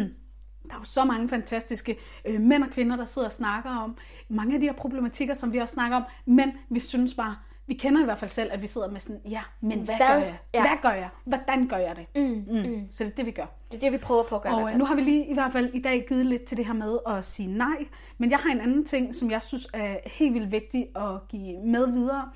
der 0.69 0.75
er 0.75 0.79
jo 0.79 0.83
så 0.83 1.05
mange 1.05 1.29
fantastiske 1.29 1.97
øh, 2.27 2.41
mænd 2.41 2.63
og 2.63 2.69
kvinder, 2.69 2.95
der 2.95 3.05
sidder 3.05 3.27
og 3.27 3.33
snakker 3.33 3.69
om 3.69 3.97
mange 4.29 4.53
af 4.53 4.59
de 4.59 4.65
her 4.65 4.73
problematikker, 4.73 5.33
som 5.33 5.53
vi 5.53 5.57
også 5.57 5.73
snakker 5.73 5.97
om, 5.97 6.03
men 6.25 6.51
vi 6.69 6.79
synes 6.79 7.13
bare, 7.13 7.35
vi 7.69 7.73
kender 7.73 8.01
i 8.01 8.05
hvert 8.05 8.17
fald 8.19 8.29
selv, 8.29 8.49
at 8.53 8.61
vi 8.61 8.67
sidder 8.67 8.91
med 8.91 8.99
sådan, 8.99 9.21
ja, 9.25 9.41
men 9.61 9.79
hvad, 9.79 9.95
Hvad? 9.95 10.07
gør 10.07 10.15
jeg? 10.15 10.37
Ja. 10.53 10.61
Hvad 10.61 10.77
gør 10.81 10.89
jeg? 10.89 11.09
Hvordan 11.25 11.67
gør 11.67 11.77
jeg 11.77 11.95
det? 11.95 12.05
Mm, 12.15 12.45
mm. 12.55 12.87
Så 12.91 13.03
det 13.03 13.11
er 13.11 13.15
det, 13.15 13.25
vi 13.25 13.31
gør. 13.31 13.45
Det 13.71 13.77
er 13.77 13.79
det, 13.79 13.91
vi 13.91 13.97
prøver 13.97 14.23
på 14.23 14.35
at 14.35 14.41
gøre. 14.41 14.55
Og 14.55 14.71
øh, 14.71 14.77
nu 14.77 14.85
har 14.85 14.95
vi 14.95 15.01
lige 15.01 15.25
i 15.25 15.33
hvert 15.33 15.51
fald 15.51 15.73
i 15.73 15.81
dag 15.81 16.05
givet 16.07 16.25
lidt 16.25 16.45
til 16.45 16.57
det 16.57 16.65
her 16.65 16.73
med 16.73 16.97
at 17.07 17.25
sige 17.25 17.47
nej, 17.47 17.87
men 18.17 18.31
jeg 18.31 18.39
har 18.39 18.51
en 18.51 18.61
anden 18.61 18.85
ting, 18.85 19.15
som 19.15 19.31
jeg 19.31 19.43
synes 19.43 19.67
er 19.73 19.97
helt 20.05 20.33
vildt 20.33 20.51
vigtig 20.51 20.87
at 20.95 21.27
give 21.27 21.59
med 21.65 21.91
videre. 21.91 22.31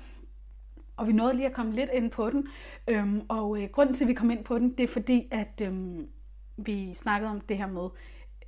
Og 0.96 1.06
vi 1.06 1.12
nåede 1.12 1.34
lige 1.34 1.46
at 1.46 1.52
komme 1.52 1.72
lidt 1.72 1.90
ind 1.92 2.10
på 2.10 2.30
den. 2.30 2.46
Øhm, 2.88 3.22
og 3.28 3.62
øh, 3.62 3.68
grunden 3.72 3.94
til, 3.94 4.04
at 4.04 4.08
vi 4.08 4.14
kom 4.14 4.30
ind 4.30 4.44
på 4.44 4.58
den, 4.58 4.74
det 4.78 4.82
er 4.84 4.88
fordi, 4.88 5.28
at 5.30 5.62
øhm, 5.66 6.08
vi 6.56 6.94
snakkede 6.94 7.30
om 7.30 7.40
det 7.40 7.56
her 7.56 7.66
med 7.66 7.88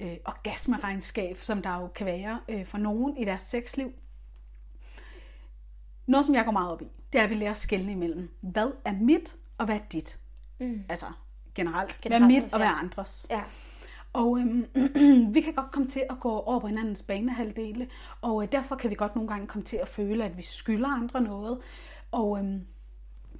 øh, 0.01 0.17
orgasmeregnskab, 0.25 1.39
som 1.41 1.63
der 1.63 1.81
jo 1.81 1.87
kan 1.87 2.07
være 2.07 2.41
øh, 2.49 2.67
for 2.67 2.79
nogen 2.79 3.17
i 3.17 3.25
deres 3.25 3.43
sexliv. 3.43 3.93
Noget, 6.07 6.27
som 6.27 6.35
jeg 6.35 6.45
går 6.45 6.53
meget 6.53 6.71
op 6.71 6.83
i, 6.83 6.89
det 7.13 7.19
er, 7.19 7.25
at 7.25 7.31
vi 7.31 7.35
lærer 7.35 7.51
at 7.51 7.57
skelne 7.57 7.93
imellem, 7.93 8.31
hvad 8.41 8.73
er 8.85 8.93
mit, 8.93 9.37
og 9.59 9.67
hvad 9.67 9.77
er 9.77 9.85
dit. 9.93 10.19
Mm. 10.59 10.85
Altså 10.89 11.07
generelt, 11.55 12.01
generelt, 12.03 12.25
hvad 12.25 12.37
er 12.37 12.43
mit, 12.43 12.53
og 12.53 12.59
hvad 12.59 12.69
er 12.69 12.73
andres. 12.73 13.27
Ja. 13.31 13.43
Og 14.13 14.39
øhm, 14.39 14.67
vi 15.35 15.41
kan 15.41 15.55
godt 15.55 15.71
komme 15.73 15.89
til 15.89 16.03
at 16.11 16.21
gå 16.21 16.31
over 16.31 16.61
på 16.61 16.67
hinandens 16.67 17.03
banehalvdele, 17.03 17.89
og 18.21 18.43
øh, 18.43 18.53
derfor 18.53 18.77
kan 18.77 18.91
vi 18.91 18.95
godt 18.95 19.17
nogle 19.17 19.29
gange 19.29 19.47
komme 19.47 19.65
til 19.65 19.77
at 19.77 19.89
føle, 19.89 20.25
at 20.25 20.37
vi 20.37 20.43
skylder 20.43 20.89
andre 20.89 21.21
noget. 21.21 21.59
Og 22.13 22.39
øhm, 22.39 22.67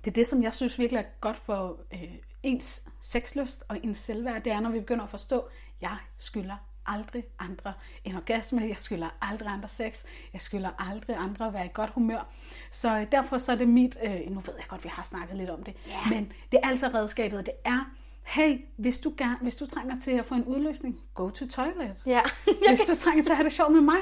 det 0.05 0.07
er 0.11 0.15
det, 0.15 0.27
som 0.27 0.43
jeg 0.43 0.55
synes 0.55 0.79
virkelig 0.79 0.99
er 0.99 1.21
godt 1.21 1.37
for 1.37 1.81
øh, 1.93 2.15
ens 2.43 2.89
sexlyst 3.01 3.65
og 3.69 3.79
ens 3.83 3.99
selvværd, 3.99 4.43
det 4.43 4.53
er, 4.53 4.61
når 4.61 4.71
vi 4.71 4.81
begynder 4.81 5.05
at 5.05 5.11
forstå, 5.11 5.41
at 5.41 5.53
jeg 5.81 5.97
skylder 6.19 6.57
aldrig 6.87 7.25
andre 7.39 7.73
en 8.05 8.17
orgasme, 8.17 8.61
jeg 8.69 8.79
skylder 8.79 9.09
aldrig 9.23 9.49
andre 9.49 9.69
sex, 9.69 10.05
jeg 10.33 10.41
skylder 10.41 10.71
aldrig 10.91 11.17
andre 11.17 11.47
at 11.47 11.53
være 11.53 11.67
i 11.67 11.71
godt 11.75 11.91
humør. 11.91 12.27
Så 12.71 12.99
øh, 12.99 13.07
derfor 13.13 13.39
så 13.39 13.53
er 13.53 13.57
det 13.57 13.69
mit, 13.69 13.97
øh, 14.05 14.11
nu 14.31 14.41
ved 14.41 14.55
jeg 14.57 14.65
godt, 14.69 14.85
vi 14.85 14.89
har 14.89 15.03
snakket 15.03 15.37
lidt 15.37 15.51
om 15.51 15.63
det, 15.63 15.75
Ja. 15.87 15.99
men 16.11 16.33
det 16.53 16.61
er 16.63 16.69
altså 16.69 16.89
redskabet, 16.95 17.47
det 17.47 17.55
er, 17.65 17.91
hey, 18.25 18.61
hvis 18.77 18.99
du, 18.99 19.13
gerne, 19.19 19.37
hvis 19.43 19.57
du 19.57 19.67
trænger 19.67 20.01
til 20.01 20.11
at 20.11 20.27
få 20.27 20.35
en 20.35 20.45
udløsning, 20.45 21.01
go 21.15 21.31
to 21.31 21.47
toilet. 21.49 21.95
Ja. 22.07 22.21
Hvis 22.69 22.81
du 22.81 22.95
trænger 22.95 23.25
til 23.25 23.31
at 23.31 23.37
have 23.37 23.45
det 23.45 23.53
sjovt 23.53 23.73
med 23.73 23.81
mig, 23.81 23.99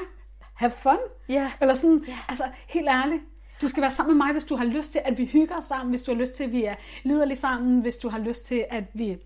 have 0.53 0.71
fun. 0.71 0.97
Ja. 1.29 1.51
Eller 1.61 1.73
sådan, 1.73 2.05
altså 2.29 2.43
helt 2.67 2.87
ærligt, 2.89 3.21
du 3.61 3.67
skal 3.67 3.81
være 3.81 3.91
sammen 3.91 4.17
med 4.17 4.25
mig, 4.25 4.33
hvis 4.33 4.43
du 4.45 4.55
har 4.55 4.65
lyst 4.65 4.91
til, 4.91 5.01
at 5.05 5.17
vi 5.17 5.25
hygger 5.25 5.57
os 5.57 5.65
sammen, 5.65 5.89
hvis 5.89 6.03
du 6.03 6.11
har 6.13 6.19
lyst 6.19 6.35
til, 6.35 6.43
at 6.43 6.51
vi 6.51 6.63
er 6.63 6.75
liderlige 7.03 7.37
sammen, 7.37 7.81
hvis 7.81 7.97
du 7.97 8.09
har 8.09 8.19
lyst 8.19 8.45
til, 8.45 8.65
at 8.69 8.83
vi 8.93 9.17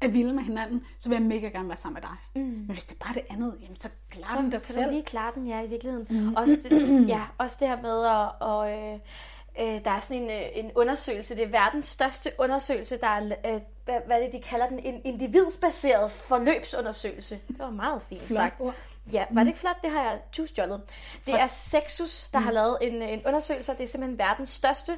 er 0.00 0.08
vilde 0.08 0.32
med 0.32 0.42
hinanden, 0.42 0.84
så 0.98 1.08
vil 1.08 1.16
jeg 1.16 1.22
mega 1.22 1.48
gerne 1.48 1.68
være 1.68 1.76
sammen 1.76 2.02
med 2.02 2.08
dig. 2.10 2.42
Mm. 2.42 2.50
Men 2.50 2.70
hvis 2.70 2.84
det 2.84 2.94
er 3.00 3.04
bare 3.04 3.14
det 3.14 3.22
andet, 3.30 3.54
jamen, 3.60 3.76
så 3.76 3.88
klar 4.10 4.40
den 4.40 4.50
dig 4.50 4.60
så 4.60 4.66
kan 4.66 4.74
selv. 4.74 4.86
du 4.86 4.90
lige 4.90 5.02
klare 5.02 5.32
den, 5.34 5.46
ja, 5.46 5.62
i 5.62 5.68
virkeligheden. 5.68 6.06
Mm. 6.10 6.34
Også, 6.34 6.56
det, 6.62 7.08
ja, 7.14 7.22
også 7.38 7.56
det 7.60 7.68
her 7.68 7.82
med 7.82 8.04
at... 8.04 8.28
Og, 8.40 8.72
øh, 8.72 8.98
øh, 9.60 9.84
der 9.84 9.90
er 9.90 10.00
sådan 10.00 10.22
en, 10.22 10.30
øh, 10.30 10.42
en 10.54 10.70
undersøgelse, 10.74 11.34
det 11.34 11.42
er 11.42 11.48
verdens 11.48 11.86
største 11.86 12.30
undersøgelse, 12.38 12.96
der 12.96 13.06
er, 13.06 13.24
øh, 13.24 13.60
hvad, 13.84 13.94
hvad 14.06 14.16
er 14.16 14.24
det, 14.24 14.32
de 14.32 14.40
kalder 14.48 14.68
den, 14.68 14.78
en 14.78 15.00
individsbaseret 15.04 16.10
forløbsundersøgelse. 16.10 17.40
Det 17.48 17.58
var 17.58 17.70
meget 17.70 18.02
fint 18.02 18.22
Flot 18.22 18.36
sagt. 18.36 18.60
ord. 18.60 18.74
Ja, 19.12 19.24
var 19.30 19.40
det 19.40 19.48
ikke 19.48 19.60
flot? 19.60 19.76
Det 19.82 19.90
har 19.90 20.02
jeg 20.02 20.20
tjusjollet. 20.32 20.80
Det 21.26 21.34
er 21.34 21.46
Sexus, 21.46 22.28
der 22.32 22.38
har 22.38 22.50
lavet 22.50 22.78
en, 22.80 23.02
en 23.02 23.26
undersøgelse, 23.26 23.72
det 23.72 23.80
er 23.80 23.86
simpelthen 23.86 24.18
verdens 24.18 24.50
største. 24.50 24.96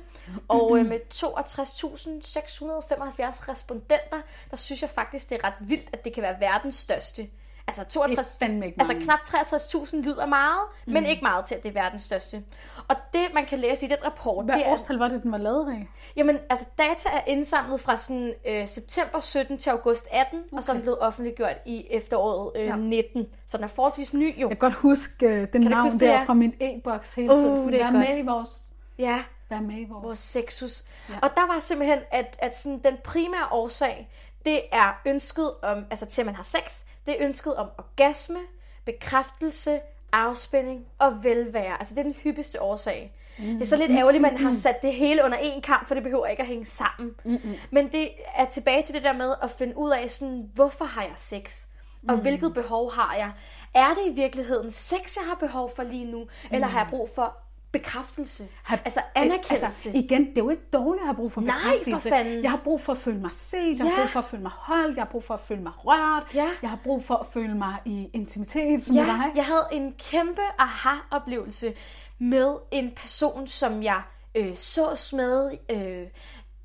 Og 0.48 0.78
øh, 0.78 0.86
med 0.86 1.00
62.675 1.14 3.48
respondenter, 3.48 4.20
der 4.50 4.56
synes 4.56 4.82
jeg 4.82 4.90
faktisk, 4.90 5.30
det 5.30 5.40
er 5.42 5.46
ret 5.46 5.54
vildt, 5.60 5.88
at 5.92 6.04
det 6.04 6.12
kan 6.12 6.22
være 6.22 6.40
verdens 6.40 6.76
største. 6.76 7.28
Altså 7.68 7.84
62, 7.84 8.26
Det 8.26 8.36
fandme 8.38 8.66
ikke 8.66 8.76
altså 8.80 8.94
knap 8.94 9.18
63.000 9.18 9.96
lyder 9.96 10.26
meget, 10.26 10.60
mm. 10.86 10.92
men 10.92 11.06
ikke 11.06 11.22
meget 11.22 11.44
til, 11.44 11.54
at 11.54 11.62
det 11.62 11.68
er 11.68 11.72
verdens 11.72 12.02
største. 12.02 12.42
Og 12.88 12.96
det, 13.12 13.20
man 13.34 13.46
kan 13.46 13.58
læse 13.58 13.86
i 13.86 13.88
den 13.88 13.96
rapport, 14.04 14.44
Hvad 14.44 14.54
det 14.56 14.66
er, 14.66 14.70
årstal 14.70 14.96
var 14.96 15.08
det, 15.08 15.22
den 15.22 15.32
var 15.32 15.38
lavet 15.38 15.68
af? 15.72 15.88
jamen, 16.16 16.38
altså 16.50 16.64
data 16.78 17.08
er 17.12 17.20
indsamlet 17.26 17.80
fra 17.80 17.96
sådan, 17.96 18.34
øh, 18.48 18.68
september 18.68 19.20
17 19.20 19.58
til 19.58 19.70
august 19.70 20.08
18, 20.10 20.38
okay. 20.38 20.56
og 20.56 20.64
så 20.64 20.72
er 20.72 20.74
den 20.74 20.82
blevet 20.82 20.98
offentliggjort 21.00 21.56
i 21.66 21.86
efteråret 21.90 22.52
øh, 22.56 22.66
Ja. 22.66 22.68
ja. 22.68 22.76
19. 22.76 23.26
Så 23.46 23.56
den 23.56 23.64
er 23.64 23.68
forholdsvis 23.68 24.14
ny 24.14 24.34
jo. 24.40 24.48
Jeg 24.48 24.58
kan 24.58 24.70
godt 24.70 24.74
huske 24.74 25.26
uh, 25.26 25.46
den 25.52 25.62
du 25.62 25.68
navn 25.68 25.90
huske 25.90 26.06
der 26.06 26.24
fra 26.24 26.34
min 26.34 26.54
e-boks 26.60 27.14
hele 27.14 27.32
Uh, 27.34 27.40
tiden. 27.40 27.56
Sådan, 27.56 27.72
det 27.72 27.80
er 27.80 27.84
vær 27.84 27.92
godt. 27.92 28.08
med 28.08 28.18
i 28.18 28.22
vores... 28.26 28.72
Ja. 28.98 29.24
Vær 29.50 29.60
med 29.60 29.76
i 29.80 29.84
vores... 29.84 30.04
vores 30.04 30.18
sexus. 30.18 30.84
Ja. 31.08 31.14
Og 31.22 31.30
der 31.34 31.46
var 31.54 31.60
simpelthen, 31.60 31.98
at, 32.10 32.36
at 32.38 32.58
sådan, 32.58 32.78
den 32.84 32.96
primære 33.04 33.46
årsag, 33.50 34.08
det 34.46 34.60
er 34.72 35.00
ønsket 35.06 35.50
om, 35.62 35.84
altså 35.90 36.06
til 36.06 36.22
at 36.22 36.26
man 36.26 36.34
har 36.34 36.42
sex, 36.42 36.84
det 37.06 37.20
er 37.20 37.26
ønsket 37.26 37.56
om 37.56 37.68
orgasme, 37.78 38.38
bekræftelse, 38.84 39.80
afspænding 40.12 40.86
og 40.98 41.24
velvære. 41.24 41.78
Altså 41.78 41.94
det 41.94 42.00
er 42.00 42.04
den 42.04 42.16
hyppigste 42.22 42.62
årsag. 42.62 43.12
Mm. 43.38 43.44
Det 43.44 43.62
er 43.62 43.66
så 43.66 43.76
lidt 43.76 43.90
ærgerligt, 43.90 44.26
at 44.26 44.32
man 44.32 44.40
har 44.40 44.54
sat 44.54 44.82
det 44.82 44.94
hele 44.94 45.24
under 45.24 45.38
én 45.38 45.60
kamp, 45.60 45.86
for 45.88 45.94
det 45.94 46.02
behøver 46.02 46.26
ikke 46.26 46.42
at 46.42 46.48
hænge 46.48 46.66
sammen. 46.66 47.14
Mm-mm. 47.24 47.54
Men 47.70 47.92
det 47.92 48.10
er 48.36 48.44
tilbage 48.44 48.82
til 48.82 48.94
det 48.94 49.02
der 49.02 49.12
med 49.12 49.34
at 49.42 49.50
finde 49.50 49.76
ud 49.76 49.90
af, 49.90 50.10
sådan, 50.10 50.50
hvorfor 50.54 50.84
har 50.84 51.02
jeg 51.02 51.12
sex? 51.16 51.66
Og 52.08 52.14
mm. 52.14 52.20
hvilket 52.20 52.54
behov 52.54 52.92
har 52.92 53.14
jeg? 53.14 53.32
Er 53.74 53.88
det 53.94 54.06
i 54.06 54.14
virkeligheden 54.14 54.70
sex, 54.70 55.16
jeg 55.16 55.24
har 55.24 55.34
behov 55.34 55.70
for 55.76 55.82
lige 55.82 56.04
nu? 56.04 56.26
Eller 56.50 56.66
har 56.66 56.78
jeg 56.78 56.88
brug 56.90 57.08
for 57.14 57.36
bekræftelse? 57.78 58.48
Har- 58.62 58.80
altså 58.84 59.00
anerkendelse? 59.14 59.64
Altså, 59.66 59.90
igen, 59.94 60.20
det 60.26 60.38
er 60.38 60.42
jo 60.44 60.50
ikke 60.50 60.62
dårligt 60.72 61.00
at 61.02 61.06
have 61.06 61.16
brug 61.16 61.32
for 61.32 61.40
Nej, 61.40 61.56
for 61.62 61.70
bekræftelse. 61.84 62.08
fanden. 62.08 62.42
Jeg 62.42 62.50
har 62.50 62.60
brug 62.64 62.80
for 62.80 62.92
at 62.92 62.98
føle 62.98 63.18
mig 63.20 63.32
set, 63.32 63.78
jeg 63.78 63.86
har 63.86 63.92
Ja. 63.92 63.96
brug 64.00 64.10
for 64.10 64.18
at 64.20 64.24
føle 64.26 64.42
mig 64.42 64.52
holdt, 64.54 64.96
jeg 64.96 65.04
har 65.04 65.10
brug 65.10 65.24
for 65.24 65.34
at 65.34 65.40
føle 65.40 65.62
mig 65.62 65.72
rørt, 65.76 66.34
Ja. 66.34 66.48
jeg 66.62 66.70
har 66.70 66.78
brug 66.84 67.04
for 67.04 67.14
at 67.14 67.26
føle 67.26 67.54
mig 67.54 67.76
i 67.84 68.10
intimitet 68.12 68.88
med 68.88 68.96
Ja, 68.96 69.02
dig. 69.02 69.32
jeg 69.36 69.44
havde 69.44 69.66
en 69.72 69.94
kæmpe 70.10 70.42
aha-oplevelse 70.58 71.74
med 72.18 72.56
en 72.70 72.90
person, 72.90 73.46
som 73.46 73.82
jeg 73.82 74.02
øh, 74.34 74.56
sås 74.56 75.12
med, 75.12 75.50
øh, 75.70 76.06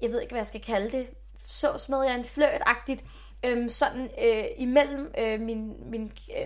jeg 0.01 0.11
ved 0.11 0.21
ikke, 0.21 0.31
hvad 0.31 0.39
jeg 0.39 0.47
skal 0.47 0.61
kalde 0.61 0.97
det, 0.97 1.07
sås 1.47 1.89
med, 1.89 2.01
jeg 2.03 2.11
er 2.11 2.17
en 2.17 2.23
flirtagtigt, 2.23 3.03
øh, 3.45 3.69
sådan 3.69 4.09
øh, 4.25 4.43
imellem 4.57 5.13
øh, 5.17 5.41
min, 5.41 5.73
min 5.91 6.11
øh, 6.37 6.45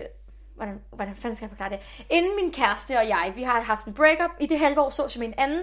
hvordan, 0.56 0.80
hvordan 0.92 1.16
fanden 1.16 1.36
skal 1.36 1.44
jeg 1.46 1.50
forklare 1.50 1.70
det? 1.70 2.06
Inden 2.10 2.36
min 2.36 2.52
kæreste 2.52 2.98
og 2.98 3.08
jeg, 3.08 3.32
vi 3.34 3.42
har 3.42 3.60
haft 3.60 3.86
en 3.86 3.94
breakup, 3.94 4.30
i 4.40 4.46
det 4.46 4.58
halve 4.58 4.80
år 4.80 4.90
så 4.90 5.16
med 5.18 5.26
en 5.26 5.34
anden, 5.38 5.62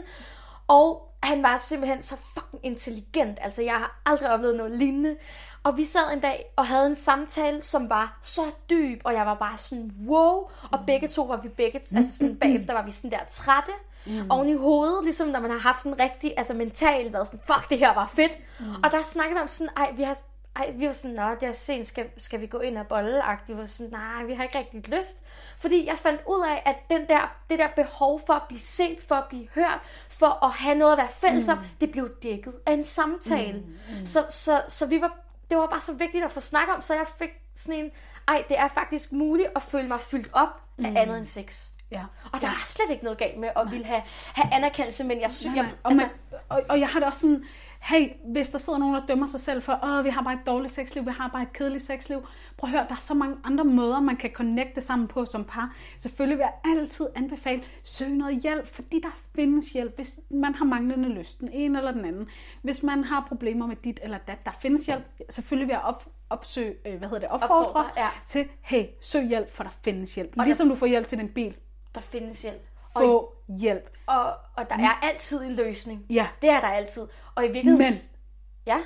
og 0.68 1.14
han 1.24 1.44
var 1.44 1.58
simpelthen 1.58 2.02
så 2.02 2.16
fucking 2.34 2.66
intelligent. 2.66 3.38
Altså, 3.42 3.62
jeg 3.62 3.74
har 3.74 4.02
aldrig 4.06 4.30
oplevet 4.32 4.56
noget 4.56 4.72
lignende. 4.72 5.16
Og 5.64 5.78
vi 5.78 5.86
sad 5.86 6.14
en 6.14 6.20
dag 6.20 6.46
og 6.56 6.68
havde 6.68 6.86
en 6.86 6.96
samtale, 6.96 7.64
som 7.64 7.90
var 7.90 8.18
så 8.22 8.42
dyb, 8.70 9.02
og 9.04 9.14
jeg 9.14 9.26
var 9.26 9.36
bare 9.36 9.58
sådan, 9.58 9.92
wow. 10.08 10.50
Og 10.72 10.80
begge 10.88 11.08
to 11.08 11.24
var 11.24 11.38
vi 11.38 11.50
begge, 11.50 11.82
altså 11.96 12.18
sådan 12.18 12.40
bagefter 12.40 12.74
var 12.74 12.84
vi 12.84 12.92
sådan 12.92 13.12
der 13.12 13.26
trætte. 13.30 13.72
Mm. 14.06 14.32
Oven 14.32 14.50
i 14.50 14.54
hovedet, 14.54 15.04
ligesom 15.04 15.28
når 15.28 15.40
man 15.40 15.52
har 15.52 15.60
haft 15.60 15.84
sådan 15.84 16.00
rigtig, 16.00 16.34
altså 16.38 16.54
mentalt 16.54 17.14
været 17.14 17.28
sådan, 17.28 17.40
fuck, 17.46 17.70
det 17.70 17.78
her 17.80 17.94
var 17.94 18.06
fedt. 18.06 18.32
Mm. 18.60 18.66
Og 18.84 18.92
der 18.92 19.04
snakkede 19.04 19.36
vi 19.36 19.42
om 19.42 19.48
sådan, 19.48 19.70
ej, 19.78 19.92
vi 19.96 20.04
har 20.04 20.18
ej, 20.56 20.72
vi 20.72 20.88
var 20.88 20.94
sådan, 20.94 21.16
nå, 21.16 21.30
det 21.40 21.48
er 21.48 21.52
sent, 21.52 21.88
skal, 21.88 22.10
skal 22.18 22.42
vi 22.42 22.48
gå 22.48 22.60
ind 22.60 22.78
og 22.78 22.88
bolle 22.88 23.22
Vi 23.48 23.58
var 23.58 23.66
sådan, 23.66 23.92
nej, 23.92 24.24
vi 24.24 24.34
har 24.34 24.44
ikke 24.44 24.58
rigtig 24.58 24.98
lyst. 24.98 25.24
Fordi 25.58 25.86
jeg 25.86 25.98
fandt 25.98 26.22
ud 26.28 26.46
af, 26.48 26.62
at 26.66 26.76
den 26.90 27.08
der, 27.10 27.36
det 27.50 27.60
der 27.60 27.68
behov 27.76 28.22
for 28.26 28.34
at 28.34 28.44
blive 28.48 28.62
set, 28.62 28.98
for 29.08 29.16
at 29.16 29.26
blive 29.30 29.48
hørt, 29.56 29.80
for 30.10 30.46
at 30.46 30.52
have 30.52 30.76
noget 30.76 30.92
at 30.92 30.98
være 30.98 31.10
fælles 31.10 31.48
om, 31.48 31.60
det 31.82 31.92
blev 31.92 32.10
dækket 32.24 32.54
af 32.66 32.74
en 32.74 32.84
samtale. 32.84 33.60
Mm, 33.60 34.00
mm. 34.00 34.06
Så, 34.06 34.26
så, 34.30 34.62
så 34.68 34.86
vi 34.86 35.02
var, 35.02 35.18
det 35.50 35.58
var 35.58 35.68
bare 35.68 35.82
så 35.82 35.94
vigtigt 35.94 36.26
at 36.26 36.32
få 36.32 36.40
snakket 36.40 36.76
om, 36.76 36.82
så 36.82 36.94
jeg 36.94 37.06
fik 37.18 37.30
sådan 37.56 37.80
en, 37.80 37.92
ej, 38.28 38.44
det 38.50 38.60
er 38.60 38.68
faktisk 38.68 39.12
muligt 39.12 39.50
at 39.56 39.62
føle 39.62 39.88
mig 39.88 40.00
fyldt 40.00 40.30
op 40.34 40.62
af 40.78 40.90
Mm. 40.92 40.98
andet 40.98 41.18
end 41.18 41.26
sex. 41.26 41.68
Ja. 41.92 42.04
Og 42.34 42.42
der 42.42 42.48
er 42.48 42.64
slet 42.66 42.90
ikke 42.90 43.04
noget 43.04 43.20
galt 43.20 43.40
med 43.40 43.50
at 43.56 43.72
ville 43.72 43.86
have, 43.86 44.02
have 44.08 44.54
anerkendelse, 44.54 45.04
men 45.04 45.22
jeg 45.22 45.32
synes, 45.32 45.56
Nej, 45.56 45.64
jeg, 45.64 45.72
nej. 45.72 45.80
Og, 45.84 45.92
altså, 45.92 46.08
man, 46.32 46.40
og, 46.50 46.62
og 46.70 46.80
jeg 46.80 46.88
har 46.90 47.00
det 47.00 47.08
også 47.08 47.20
sådan, 47.20 47.46
hey, 47.84 48.10
hvis 48.26 48.50
der 48.50 48.58
sidder 48.58 48.80
nogen, 48.80 48.96
der 48.96 49.06
dømmer 49.06 49.28
sig 49.28 49.40
selv 49.40 49.62
for, 49.62 49.80
åh, 49.84 50.06
vi 50.06 50.10
har 50.10 50.22
bare 50.24 50.34
et 50.34 50.40
dårligt 50.48 50.74
sexliv, 50.74 51.06
vi 51.06 51.12
har 51.12 51.28
bare 51.28 51.42
et 51.42 51.54
kedeligt 51.54 51.86
sexliv. 51.86 52.28
Prøv 52.58 52.68
at 52.68 52.72
høre, 52.72 52.86
der 52.90 52.96
er 52.96 53.00
så 53.00 53.14
mange 53.14 53.36
andre 53.44 53.64
måder, 53.66 54.00
man 54.00 54.16
kan 54.18 54.30
connecte 54.34 54.82
sammen 54.82 55.08
på 55.08 55.26
som 55.26 55.44
par. 55.44 55.76
Selvfølgelig 55.98 56.38
vil 56.38 56.44
jeg 56.44 56.78
altid 56.78 57.08
anbefale, 57.16 57.64
søg 57.84 58.10
noget 58.10 58.42
hjælp, 58.42 58.68
fordi 58.68 59.00
der 59.02 59.10
findes 59.36 59.70
hjælp, 59.70 59.96
hvis 59.96 60.20
man 60.30 60.56
har 60.56 60.66
manglende 60.66 61.10
lyst, 61.10 61.40
den 61.40 61.50
ene 61.52 61.78
eller 61.78 61.92
den 61.92 62.06
anden. 62.06 62.28
Hvis 62.62 62.84
man 62.84 63.04
har 63.04 63.26
problemer 63.28 63.68
med 63.68 63.76
dit 63.84 64.00
eller 64.04 64.18
dat, 64.18 64.46
der 64.46 64.52
findes 64.62 64.86
hjælp. 64.86 65.04
Selvfølgelig 65.30 65.68
vil 65.68 65.74
jeg 65.74 65.82
op, 65.82 66.06
opsøge, 66.30 66.76
øh, 66.86 66.98
hvad 66.98 67.10
hedder 67.10 67.20
det, 67.20 67.30
opfordre 67.30 67.66
Opfordre, 67.68 67.90
ja. 67.98 68.10
til, 68.28 68.48
hey, 68.62 68.84
søg 69.02 69.28
hjælp, 69.28 69.52
for 69.52 69.64
der 69.64 69.72
findes 69.84 70.16
hjælp. 70.16 70.36
der- 70.36 70.44
Ligesom 70.46 70.70
du 70.70 70.76
får 70.76 70.86
hjælp 70.86 71.08
til 71.08 71.18
din 71.18 71.30
bil, 71.30 71.56
der 71.96 72.02
findes 72.02 72.42
hjælp. 72.42 72.62
Og, 72.96 73.02
få 73.02 73.34
hjælp. 73.60 73.98
og, 74.08 74.26
og 74.56 74.70
der 74.70 74.76
er 74.76 75.00
altid 75.02 75.44
en 75.44 75.54
løsning. 75.56 76.06
Ja. 76.10 76.28
Det 76.42 76.50
er 76.50 76.60
der 76.60 76.68
altid. 76.68 77.08
Og 77.36 77.44
i 77.44 77.48
virkeligheden... 77.48 77.78
Men- 77.78 78.20
Ja. 78.66 78.78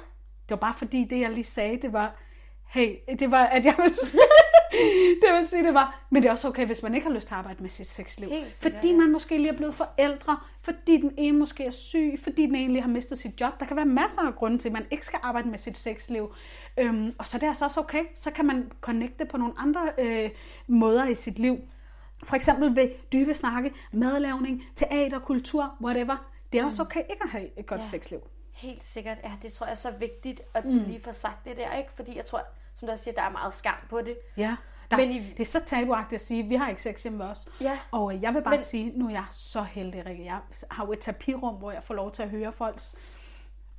Det 0.43 0.49
var 0.49 0.55
bare 0.55 0.73
fordi, 0.77 1.03
det 1.09 1.19
jeg 1.19 1.29
lige 1.31 1.43
sagde, 1.43 1.81
det 1.81 1.93
var, 1.93 2.15
hey, 2.67 2.95
det 3.19 3.31
var, 3.31 3.43
at 3.43 3.65
jeg 3.65 3.75
ville 3.77 3.95
sige, 3.97 4.21
det 5.21 5.39
vil 5.39 5.47
sige, 5.47 5.63
det 5.63 5.73
var, 5.73 5.99
men 6.09 6.21
det 6.23 6.27
er 6.27 6.31
også 6.31 6.47
okay, 6.47 6.65
hvis 6.65 6.83
man 6.83 6.95
ikke 6.95 7.07
har 7.07 7.13
lyst 7.13 7.27
til 7.27 7.33
at 7.33 7.37
arbejde 7.39 7.61
med 7.61 7.69
sit 7.69 7.87
sexliv. 7.87 8.29
Helt 8.29 8.51
sikkert, 8.51 8.73
fordi 8.81 8.93
man 8.93 9.11
måske 9.11 9.37
lige 9.37 9.53
er 9.53 9.57
blevet 9.57 9.75
forældre, 9.75 10.37
fordi 10.61 11.01
den 11.01 11.11
ene 11.17 11.37
måske 11.39 11.65
er 11.65 11.71
syg, 11.71 12.19
fordi 12.23 12.45
den 12.45 12.55
ene 12.55 12.73
lige 12.73 12.81
har 12.81 12.89
mistet 12.89 13.19
sit 13.19 13.41
job. 13.41 13.59
Der 13.59 13.65
kan 13.65 13.75
være 13.75 13.85
masser 13.85 14.21
af 14.21 14.35
grunde 14.35 14.57
til, 14.57 14.69
at 14.69 14.73
man 14.73 14.85
ikke 14.91 15.05
skal 15.05 15.19
arbejde 15.23 15.49
med 15.49 15.57
sit 15.57 15.77
sexliv. 15.77 16.33
Øhm, 16.77 17.13
og 17.19 17.27
så 17.27 17.37
er 17.37 17.39
det 17.39 17.47
altså 17.47 17.65
også 17.65 17.79
okay, 17.79 18.03
så 18.15 18.31
kan 18.31 18.45
man 18.45 18.71
connecte 18.81 19.25
på 19.25 19.37
nogle 19.37 19.53
andre 19.57 19.89
øh, 19.99 20.29
måder 20.67 21.05
i 21.07 21.15
sit 21.15 21.39
liv. 21.39 21.57
For 22.23 22.35
eksempel 22.35 22.75
ved 22.75 22.89
dybe 23.13 23.33
snakke, 23.33 23.73
madlavning, 23.91 24.63
teater, 24.75 25.19
kultur, 25.19 25.75
whatever. 25.81 26.29
Det 26.51 26.59
er 26.59 26.65
også 26.65 26.81
okay 26.81 26.99
ikke 27.09 27.23
at 27.23 27.29
have 27.29 27.59
et 27.59 27.65
godt. 27.65 27.81
Ja. 27.81 27.85
sexliv. 27.85 28.19
Helt 28.53 28.83
sikkert. 28.83 29.17
Ja, 29.23 29.31
det 29.41 29.53
tror 29.53 29.65
jeg 29.65 29.71
er 29.71 29.75
så 29.75 29.91
vigtigt, 29.91 30.41
at 30.53 30.63
du 30.63 30.69
Mm. 30.69 30.83
lige 30.87 31.01
får 31.03 31.11
sagt 31.11 31.45
det 31.45 31.57
der, 31.57 31.73
ikke? 31.75 31.93
Fordi 31.93 32.17
jeg 32.17 32.25
tror, 32.25 32.41
som 32.73 32.85
du 32.87 32.91
også 32.91 33.03
siger, 33.03 33.15
der 33.15 33.21
er 33.21 33.29
meget 33.31 33.53
skam 33.53 33.73
på 33.89 34.01
det. 34.01 34.17
Ja, 34.37 34.55
der, 34.91 34.97
Men 34.97 35.07
Men 35.07 35.15
i- 35.17 35.29
det 35.37 35.39
er 35.39 35.45
så 35.45 35.59
tabuagtigt 35.65 36.21
at 36.21 36.27
sige, 36.27 36.43
at 36.43 36.49
vi 36.49 36.55
har 36.55 36.69
ikke 36.69 36.81
sex 36.81 37.03
hjemme 37.03 37.23
os. 37.23 37.49
Ja. 37.61 37.79
Og 37.91 38.15
øh, 38.15 38.21
jeg 38.23 38.33
vil 38.33 38.41
bare 38.41 38.51
Men- 38.51 38.59
Men... 38.59 38.65
sige, 38.65 38.91
nu 38.99 39.05
er 39.07 39.11
jeg 39.11 39.25
så 39.31 39.61
heldig, 39.63 40.05
Rikke. 40.05 40.25
Jeg 40.25 40.39
har 40.71 40.85
jo 40.85 40.91
et 40.91 40.99
tapirum, 40.99 41.55
hvor 41.55 41.71
jeg 41.71 41.83
får 41.83 41.93
lov 41.93 42.11
til 42.11 42.23
at 42.23 42.29
høre 42.29 42.53
folks 42.53 42.95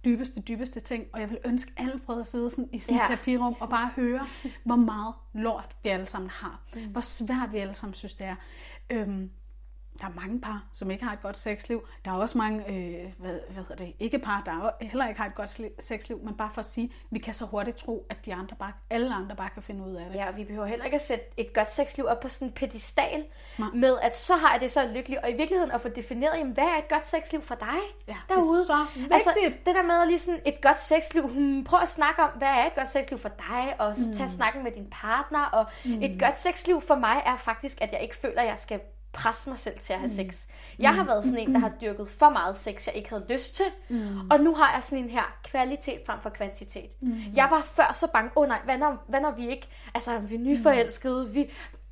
dybeste, 0.05 0.41
dybeste 0.41 0.81
ting. 0.81 1.05
Og 1.13 1.21
jeg 1.21 1.31
vil 1.31 1.39
ønske, 1.45 1.73
at 1.77 1.85
alle 1.87 2.01
prøvede 2.07 2.21
at 2.21 2.27
sidde 2.27 2.51
sådan 2.51 2.69
i 2.73 2.79
sådan 2.79 2.97
et 2.97 3.01
Ja, 3.01 3.17
tapirum 3.17 3.55
og 3.61 3.69
bare 3.69 3.91
høre, 3.97 4.27
hvor 4.65 4.77
meget 4.77 5.15
lort 5.35 5.77
vi 5.83 5.89
alle 5.89 6.07
sammen 6.07 6.31
har. 6.31 6.61
Mm. 6.75 6.81
Hvor 6.87 7.01
svært 7.01 7.53
vi 7.53 7.59
alle 7.59 7.75
sammen 7.75 7.95
synes, 7.95 8.15
det 8.15 8.27
er. 8.27 8.37
Øhm, 8.91 9.31
der 10.01 10.07
er 10.07 10.11
mange 10.21 10.41
par, 10.41 10.65
som 10.73 10.91
ikke 10.91 11.05
har 11.05 11.13
et 11.13 11.23
godt 11.23 11.37
sexliv. 11.37 11.87
Der 12.05 12.11
er 12.11 12.15
også 12.17 12.39
mange, 12.39 12.69
øh, 12.69 13.13
hvad, 13.19 13.41
hvad 13.51 13.63
hedder 13.63 13.75
det, 13.85 13.93
ikke 14.01 14.19
par, 14.19 14.43
der 14.47 14.53
er- 14.53 14.71
heller 14.87 15.09
ikke 15.09 15.21
har 15.21 15.27
et 15.29 15.35
godt 15.35 15.61
sexliv. 15.85 16.21
Men 16.25 16.35
bare 16.35 16.51
for 16.55 16.59
at 16.61 16.67
sige, 16.67 16.93
vi 17.11 17.19
kan 17.19 17.35
så 17.35 17.45
hurtigt 17.47 17.77
tro, 17.77 18.07
at 18.11 18.27
de 18.27 18.35
andre 18.35 18.57
bare, 18.57 18.73
alle 18.91 19.15
andre 19.15 19.37
bare 19.37 19.51
kan 19.55 19.63
finde 19.63 19.85
ud 19.87 19.95
af 19.95 20.07
det. 20.07 20.15
Ja, 20.19 20.29
og 20.29 20.37
vi 20.37 20.45
behøver 20.45 20.67
heller 20.67 20.85
ikke 20.85 20.95
at 20.95 21.01
sætte 21.01 21.25
et 21.37 21.53
godt 21.55 21.71
sexliv 21.71 22.07
op 22.07 22.21
på 22.21 22.29
sådan 22.29 22.49
en 22.49 22.53
pedestal 22.55 23.25
Nej. 23.59 23.69
med, 23.75 23.97
at 24.03 24.17
så 24.17 24.35
har 24.37 24.53
jeg 24.53 24.61
det 24.61 24.71
så 24.71 24.87
lykkeligt. 24.95 25.21
Og 25.23 25.31
i 25.31 25.35
virkeligheden 25.37 25.73
at 25.73 25.81
få 25.81 25.89
defineret, 25.89 26.39
jamen, 26.39 26.53
hvad 26.55 26.65
er 26.65 26.79
et 26.79 26.89
godt 26.89 27.07
sexliv 27.07 27.43
for 27.43 27.55
dig 27.55 27.67
Ja, 28.09 28.13
det 28.29 28.35
er 28.37 28.41
derude? 28.41 28.65
så 28.65 28.87
Altså, 29.13 29.31
det 29.67 29.75
der 29.75 29.83
med 29.83 29.95
at 30.03 30.07
lige 30.09 30.19
sådan 30.19 30.41
et 30.47 30.61
godt 30.63 30.81
sexliv, 30.81 31.29
hmm, 31.29 31.65
prøv 31.65 31.81
at 31.81 31.89
snakke 31.89 32.23
om, 32.23 32.31
hvad 32.39 32.49
er 32.49 32.67
et 32.67 32.75
godt 32.75 32.89
sexliv 32.89 33.19
for 33.19 33.29
dig, 33.29 33.75
og 33.79 33.95
mm. 34.09 34.15
tage 34.15 34.29
snakken 34.31 34.65
med 34.65 34.73
din 34.73 34.87
partner. 34.91 35.45
Og 35.45 35.67
mm. 35.85 36.03
et 36.03 36.21
godt 36.21 36.39
sexliv 36.39 36.81
for 36.81 36.95
mig 36.95 37.23
er 37.27 37.37
faktisk, 37.37 37.81
at 37.83 37.93
jeg 37.93 38.03
ikke 38.03 38.17
føler, 38.17 38.41
at 38.43 38.49
jeg 38.49 38.59
skal 38.59 38.81
presse 39.13 39.49
mig 39.49 39.59
selv 39.59 39.79
til 39.79 39.93
at 39.93 39.99
have 39.99 40.11
sex. 40.11 40.47
Jeg 40.79 40.95
har 40.95 41.05
været 41.05 41.25
sådan 41.25 41.39
en, 41.39 41.55
der 41.55 41.61
har 41.61 41.73
dyrket 41.81 42.09
for 42.09 42.29
meget 42.29 42.57
sex, 42.57 42.87
jeg 42.87 42.95
ikke 42.95 43.09
havde 43.09 43.27
lyst 43.29 43.57
til. 43.57 43.65
Mm. 43.89 44.31
Og 44.31 44.41
nu 44.41 44.55
har 44.55 44.73
jeg 44.75 44.83
sådan 44.83 45.05
en 45.05 45.11
her 45.11 45.39
kvalitet 45.45 46.01
frem 46.07 46.21
for 46.23 46.31
kvantitet. 46.31 46.91
Mm. 47.01 47.21
Jeg 47.35 47.49
var 47.51 47.63
før 47.63 47.93
så 47.95 48.07
bange, 48.13 48.31
åh 48.37 48.43
oh, 48.43 48.49
nej, 48.49 48.61
hvad 48.65 48.79
når, 48.79 49.05
hvad 49.09 49.21
når 49.21 49.31
vi 49.31 49.49
ikke, 49.51 49.69
altså 49.95 50.19
vi 50.19 50.35
er 50.35 50.39
nyforelskede, 50.39 51.31
vi, 51.31 51.51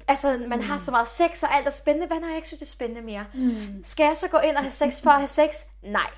altså 0.08 0.44
man 0.48 0.62
har 0.62 0.78
så 0.78 0.90
meget 0.90 1.08
sex, 1.08 1.42
og 1.42 1.54
alt 1.54 1.66
er 1.66 1.70
spændende, 1.70 2.06
hvad 2.06 2.20
når 2.20 2.26
jeg 2.26 2.36
ikke 2.36 2.48
synes, 2.48 2.58
det 2.58 2.66
er 2.66 2.70
spændende 2.70 3.02
mere? 3.02 3.24
Mm. 3.34 3.84
Skal 3.84 4.04
jeg 4.04 4.16
så 4.16 4.28
gå 4.28 4.38
ind 4.38 4.56
og 4.56 4.62
have 4.62 4.70
sex 4.70 5.02
for 5.02 5.10
at 5.10 5.16
have 5.18 5.28
sex? 5.28 5.54
Nej. 5.82 6.10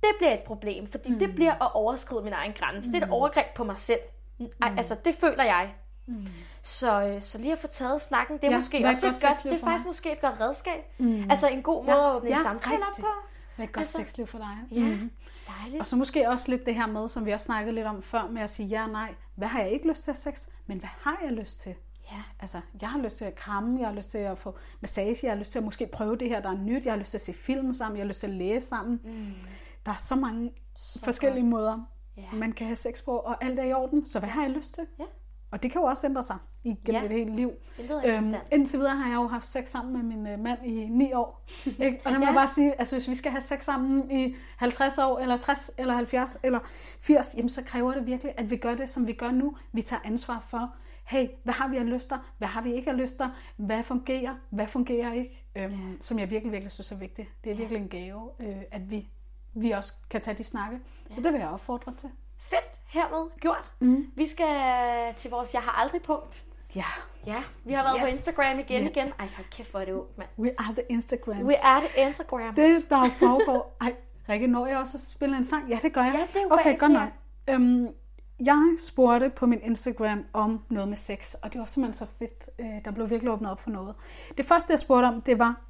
Det 0.00 0.10
bliver 0.18 0.34
et 0.34 0.42
problem, 0.46 0.86
fordi 0.86 1.08
mm. 1.12 1.18
det 1.18 1.34
bliver 1.34 1.62
at 1.64 1.72
overskride 1.74 2.22
min 2.22 2.32
egen 2.32 2.52
grænse. 2.52 2.88
Mm. 2.88 2.92
Det 2.92 3.02
er 3.02 3.06
et 3.06 3.12
overgreb 3.12 3.46
på 3.54 3.64
mig 3.64 3.78
selv. 3.78 4.00
Ej, 4.62 4.74
altså, 4.76 4.96
det 5.04 5.14
føler 5.14 5.44
jeg. 5.44 5.74
Mm. 6.10 6.26
Så, 6.62 7.04
øh, 7.06 7.20
så 7.20 7.38
lige 7.38 7.52
at 7.52 7.58
få 7.58 7.66
taget 7.66 8.02
snakken, 8.02 8.36
det 8.36 8.44
er 8.44 8.50
Ja, 8.50 8.56
måske 8.56 8.86
også 8.86 9.06
et 9.06 9.12
godt 9.22 9.42
det 9.42 9.52
er 9.52 9.58
faktisk 9.58 9.64
mig? 9.64 9.86
måske 9.86 10.12
et 10.12 10.20
godt 10.20 10.40
redskab. 10.40 10.84
Mm. 10.98 11.30
Altså 11.30 11.48
en 11.48 11.62
god 11.62 11.84
måde 11.84 11.96
Ja, 11.96 12.10
at 12.10 12.16
åbne 12.16 12.28
en 12.30 12.36
ja, 12.36 12.42
samtale 12.42 12.76
op 12.76 12.88
rigtigt. 12.88 13.04
på. 13.06 13.12
Hvad 13.56 13.64
er 13.64 13.68
et 13.68 13.72
godt 13.72 13.80
Altså- 13.80 13.98
sexliv 13.98 14.26
for 14.26 14.38
dig? 14.38 14.56
Ja, 14.78 14.80
Mhm. 14.96 15.10
dejligt. 15.60 15.80
Og 15.80 15.86
så 15.86 15.96
måske 15.96 16.28
også 16.28 16.50
lidt 16.50 16.66
det 16.66 16.74
her 16.74 16.86
med, 16.86 17.08
som 17.08 17.26
vi 17.26 17.30
også 17.32 17.44
snakkede 17.44 17.74
lidt 17.74 17.86
om 17.86 18.02
før, 18.02 18.28
med 18.30 18.42
at 18.42 18.50
sige 18.50 18.66
ja 18.68 18.82
og 18.84 18.90
nej. 18.90 19.14
Hvad 19.34 19.48
har 19.48 19.60
jeg 19.60 19.70
ikke 19.70 19.88
lyst 19.88 20.04
til 20.04 20.10
at 20.10 20.16
sex, 20.16 20.48
men 20.66 20.78
hvad 20.78 20.88
har 21.00 21.18
jeg 21.24 21.32
lyst 21.32 21.60
til? 21.60 21.74
Ja. 22.12 22.22
Altså, 22.40 22.60
jeg 22.80 22.90
har 22.90 22.98
lyst 22.98 23.18
til 23.18 23.24
at 23.24 23.34
kramme, 23.34 23.80
jeg 23.80 23.88
har 23.88 23.94
lyst 23.94 24.10
til 24.10 24.18
at 24.18 24.38
få 24.38 24.58
massage, 24.80 25.16
jeg 25.22 25.30
har 25.32 25.38
lyst 25.38 25.52
til 25.52 25.58
at 25.58 25.64
måske 25.64 25.86
prøve 25.86 26.16
det 26.16 26.28
her, 26.28 26.40
der 26.42 26.48
er 26.50 26.56
nyt, 26.58 26.84
jeg 26.84 26.92
har 26.92 26.98
lyst 26.98 27.10
til 27.10 27.18
at 27.18 27.22
se 27.24 27.32
film 27.34 27.74
sammen, 27.74 27.96
jeg 27.98 28.04
har 28.04 28.08
lyst 28.08 28.20
til 28.20 28.26
at 28.26 28.32
læse 28.32 28.66
sammen. 28.66 29.00
Mm. 29.04 29.10
Der 29.86 29.92
er 29.92 29.96
så 29.96 30.14
mange 30.16 30.52
så 30.76 31.00
forskellige 31.04 31.42
godt. 31.42 31.50
måder, 31.50 31.78
Ja. 32.16 32.26
man 32.32 32.52
kan 32.52 32.66
have 32.66 32.76
sex 32.76 33.04
på, 33.04 33.16
og 33.16 33.44
alt 33.44 33.58
er 33.58 33.64
i 33.64 33.72
orden. 33.72 34.06
Så 34.06 34.18
hvad 34.18 34.28
har 34.28 34.42
jeg 34.42 34.50
lyst 34.50 34.74
til? 34.74 34.86
Ja. 34.98 35.04
Og 35.50 35.62
det 35.62 35.72
kan 35.72 35.80
jo 35.80 35.86
også 35.86 36.06
ændre 36.06 36.22
sig 36.22 36.36
igennem 36.64 37.02
Ja. 37.02 37.06
et 37.08 37.10
helt 37.10 37.36
liv. 37.36 37.50
Øhm, 38.04 38.34
indtil 38.52 38.78
videre 38.78 38.96
har 38.96 39.08
jeg 39.08 39.16
jo 39.16 39.26
haft 39.28 39.46
sex 39.46 39.68
sammen 39.68 39.92
med 39.92 40.02
min 40.16 40.26
øh, 40.26 40.38
mand 40.38 40.66
i 40.66 40.88
9 40.88 41.12
år. 41.12 41.46
Ikke? 41.66 42.00
Og 42.04 42.12
der 42.12 42.18
må 42.18 42.24
Ja. 42.24 42.30
jeg 42.30 42.34
bare 42.34 42.48
sige, 42.54 42.80
altså 42.80 42.96
hvis 42.96 43.08
vi 43.08 43.14
skal 43.14 43.30
have 43.30 43.40
sex 43.40 43.64
sammen 43.64 44.10
i 44.10 44.34
50 44.56 44.98
år, 44.98 45.18
eller 45.18 45.36
60, 45.36 45.70
eller 45.78 45.94
70, 45.94 46.38
eller 46.42 46.58
80, 47.00 47.34
jamen 47.36 47.48
så 47.48 47.64
kræver 47.64 47.94
det 47.94 48.06
virkelig, 48.06 48.32
at 48.36 48.50
vi 48.50 48.56
gør 48.56 48.74
det, 48.74 48.90
som 48.90 49.06
vi 49.06 49.12
gør 49.12 49.30
nu. 49.30 49.56
Vi 49.72 49.82
tager 49.82 50.00
ansvar 50.04 50.44
for, 50.48 50.74
hey, 51.04 51.28
hvad 51.44 51.54
har 51.54 51.68
vi 51.68 51.76
af 51.76 51.90
lyster? 51.90 52.32
Hvad 52.38 52.48
har 52.48 52.62
vi 52.62 52.72
ikke 52.74 52.90
af 52.90 52.96
lyster? 52.96 53.28
Hvad 53.56 53.82
fungerer? 53.82 54.34
Hvad 54.50 54.66
fungerer 54.66 55.12
ikke? 55.12 55.46
Øhm, 55.56 55.96
som 56.00 56.18
jeg 56.18 56.30
virkelig, 56.30 56.52
virkelig 56.52 56.72
synes 56.72 56.92
er 56.92 56.96
vigtigt. 56.96 57.28
Det 57.44 57.52
er 57.52 57.56
virkelig 57.56 57.82
en 57.82 57.88
gave, 57.88 58.30
øh, 58.40 58.56
at 58.70 58.90
vi, 58.90 59.08
vi 59.54 59.70
også 59.70 59.92
kan 60.10 60.20
tage 60.20 60.38
de 60.38 60.44
snakke. 60.44 60.80
Så 61.10 61.20
det 61.20 61.32
vil 61.32 61.38
jeg 61.40 61.48
opfordre 61.48 61.94
til. 61.98 62.08
Fedt, 62.40 62.64
hermed 62.88 63.30
gjort. 63.40 63.72
Mm. 63.80 64.06
Vi 64.16 64.26
skal 64.26 64.48
til 65.16 65.30
vores 65.30 65.54
Jeg 65.54 65.62
har 65.62 65.72
aldrig 65.82 66.02
punkt. 66.02 66.44
Ja, 66.76 66.84
Ja, 67.26 67.42
vi 67.64 67.72
har 67.72 67.82
været 67.82 67.96
yes. 67.96 68.02
på. 68.02 68.08
Instagram 68.08 68.58
igen 68.58 68.82
Ja. 68.82 68.88
igen. 68.88 69.12
Ej, 69.18 69.28
hold 69.36 69.46
kæft, 69.50 69.70
hvor 69.70 69.80
er 69.80 69.84
det 69.84 69.92
ungt, 69.92 70.18
mand. 70.18 70.28
we 70.38 70.50
are 70.58 70.72
the 70.72 70.82
Instagrams. 70.88 71.42
We 71.44 71.54
are 71.64 71.80
the 71.80 72.06
Instagrams. 72.06 72.56
Det, 72.56 72.90
der 72.90 73.04
foregår... 73.10 73.76
Ej, 73.80 73.94
Rikke, 74.28 74.46
når 74.46 74.66
jeg 74.66 74.78
også 74.78 74.96
at 74.96 75.00
spille 75.00 75.36
en 75.36 75.44
sang? 75.44 75.68
Ja, 75.68 75.78
det 75.82 75.92
gør 75.92 76.02
jeg. 76.04 76.14
Ja, 76.14 76.20
det 76.20 76.36
er 76.36 76.42
jo 76.42 76.48
Okay, 76.52 76.78
godt 76.78 76.92
nok. 76.92 77.08
Øhm, 77.48 77.88
jeg 78.40 78.76
spurgte 78.78 79.30
på 79.30 79.46
min 79.46 79.60
Instagram 79.62 80.24
om 80.32 80.64
noget 80.70 80.88
med 80.88 80.96
sex, 80.96 81.34
og 81.34 81.52
det 81.52 81.58
var 81.60 81.66
simpelthen 81.66 82.06
så 82.06 82.12
fedt. 82.18 82.48
Øh, 82.58 82.66
der 82.84 82.90
blev 82.90 83.10
virkelig 83.10 83.32
åbnet 83.32 83.50
op 83.50 83.60
for 83.60 83.70
noget. 83.70 83.94
Det 84.36 84.44
første, 84.44 84.72
jeg 84.72 84.80
spurgte 84.80 85.06
om, 85.06 85.20
det 85.20 85.38
var... 85.38 85.60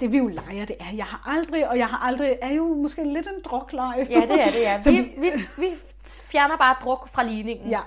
Det 0.00 0.12
vi 0.12 0.18
jo 0.18 0.26
leger, 0.28 0.64
det 0.64 0.76
er, 0.80 0.92
jeg 0.94 1.04
har 1.04 1.22
aldrig, 1.36 1.68
og 1.68 1.78
jeg 1.78 1.86
har 1.88 1.98
aldrig, 1.98 2.38
er 2.42 2.52
jo 2.54 2.74
måske 2.74 3.04
lidt 3.04 3.26
en 3.26 3.42
drukleje. 3.44 4.06
Ja, 4.10 4.20
det 4.20 4.40
er 4.40 4.50
det, 4.50 4.60
ja. 4.60 4.80
Vi, 4.90 5.14
vi, 5.18 5.30
vi 5.58 5.74
fjerner 6.04 6.56
bare 6.56 6.76
druk 6.82 7.08
fra 7.08 7.22
ligningen. 7.22 7.68
Ja, 7.70 7.80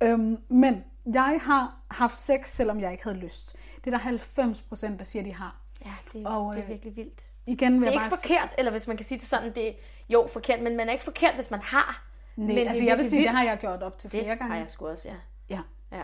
øhm, 0.00 0.38
men 0.48 0.84
jeg 1.14 1.38
har 1.42 1.74
haft 1.90 2.14
sex, 2.14 2.48
selvom 2.48 2.80
jeg 2.80 2.92
ikke 2.92 3.04
havde 3.04 3.16
lyst. 3.18 3.56
Det 3.76 3.86
er 3.86 3.90
der 3.90 3.98
90 3.98 4.62
procent, 4.62 4.98
der 4.98 5.04
siger, 5.04 5.22
de 5.22 5.34
har. 5.34 5.56
ja 5.84 5.92
det, 6.12 6.26
Og, 6.26 6.54
det 6.54 6.58
er 6.60 6.64
øh, 6.64 6.70
virkelig 6.70 6.96
vildt. 6.96 7.20
Igen 7.46 7.72
vil 7.72 7.80
Det 7.80 7.88
er 7.88 7.92
ikke 7.92 8.10
bare 8.10 8.18
forkert, 8.18 8.54
eller 8.58 8.70
hvis 8.70 8.86
man 8.86 8.96
kan 8.96 9.06
sige 9.06 9.18
det 9.18 9.26
sådan, 9.26 9.54
det 9.54 9.68
er 9.68 9.72
jo 10.08 10.28
forkert, 10.32 10.62
men 10.62 10.76
man 10.76 10.88
er 10.88 10.92
ikke 10.92 11.04
forkert, 11.04 11.34
hvis 11.34 11.50
man 11.50 11.60
har. 11.62 12.02
Nej, 12.36 12.46
men 12.46 12.56
det 12.56 12.68
altså 12.68 12.84
jeg 12.84 12.96
vil 12.96 13.04
sige, 13.10 13.18
det 13.18 13.28
vildt. 13.28 13.38
har 13.38 13.44
jeg 13.44 13.58
gjort 13.60 13.82
op 13.82 13.98
til 13.98 14.12
Det 14.12 14.20
flere 14.20 14.36
gange. 14.36 14.52
har 14.52 14.58
jeg 14.60 14.70
sgu 14.70 14.88
også, 14.88 15.08
ja. 15.08 15.14
Ja. 15.56 15.60
ja. 15.96 16.02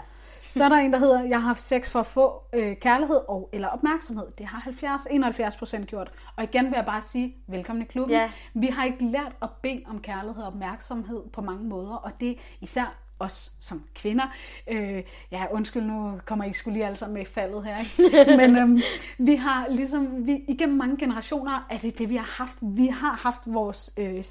Så 0.53 0.65
er 0.65 0.69
der 0.69 0.77
en, 0.77 0.93
der 0.93 0.99
hedder, 0.99 1.23
jeg 1.23 1.39
har 1.41 1.47
haft 1.47 1.61
sex 1.61 1.91
for 1.91 2.01
at 2.01 2.07
få 2.07 2.43
øh, 2.53 2.77
kærlighed 2.77 3.21
og 3.29 3.51
eller 3.53 3.69
opmærksomhed. 3.69 4.27
Det 4.39 4.47
har 4.47 4.61
70-71 5.53 5.59
procent 5.59 5.87
gjort. 5.87 6.13
Og 6.37 6.45
igen 6.45 6.65
vil 6.65 6.73
jeg 6.77 6.87
bare 6.87 7.03
sige, 7.03 7.37
velkommen 7.47 7.83
i 7.83 7.87
klubben. 7.87 8.17
Ja. 8.17 8.31
Vi 8.55 8.67
har 8.67 8.85
ikke 8.85 9.05
lært 9.05 9.33
at 9.43 9.49
bede 9.63 9.83
om 9.87 10.01
kærlighed 10.01 10.43
og 10.43 10.49
opmærksomhed 10.49 11.23
på 11.33 11.41
mange 11.41 11.65
måder. 11.65 11.95
Og 11.95 12.11
det 12.21 12.39
især 12.61 12.99
os 13.23 13.53
som 13.59 13.85
kvinder. 13.95 14.25
Øh, 14.71 15.03
ja, 15.31 15.47
undskyld, 15.51 15.83
nu 15.83 16.21
kommer 16.27 16.45
I 16.45 16.53
skulle 16.53 16.75
lige 16.75 16.87
alle 16.87 16.97
sammen 16.97 17.15
med 17.15 17.27
faldet 17.27 17.65
her. 17.65 17.79
Ikke? 17.79 18.37
Men 18.47 18.57
øhm, 18.57 18.81
vi 19.19 19.35
har 19.35 19.69
ligesom, 19.69 20.27
vi, 20.27 20.45
igennem 20.49 20.79
mange 20.79 20.97
generationer 20.97 21.67
er 21.71 21.79
det 21.79 21.99
det, 21.99 22.09
vi 22.09 22.17
har 22.17 22.35
haft. 22.39 22.59
Vi 22.63 22.87
har 22.87 23.21
haft 23.23 23.43
vores, 23.47 23.95
øh, 23.97 24.15
øh, 24.15 24.23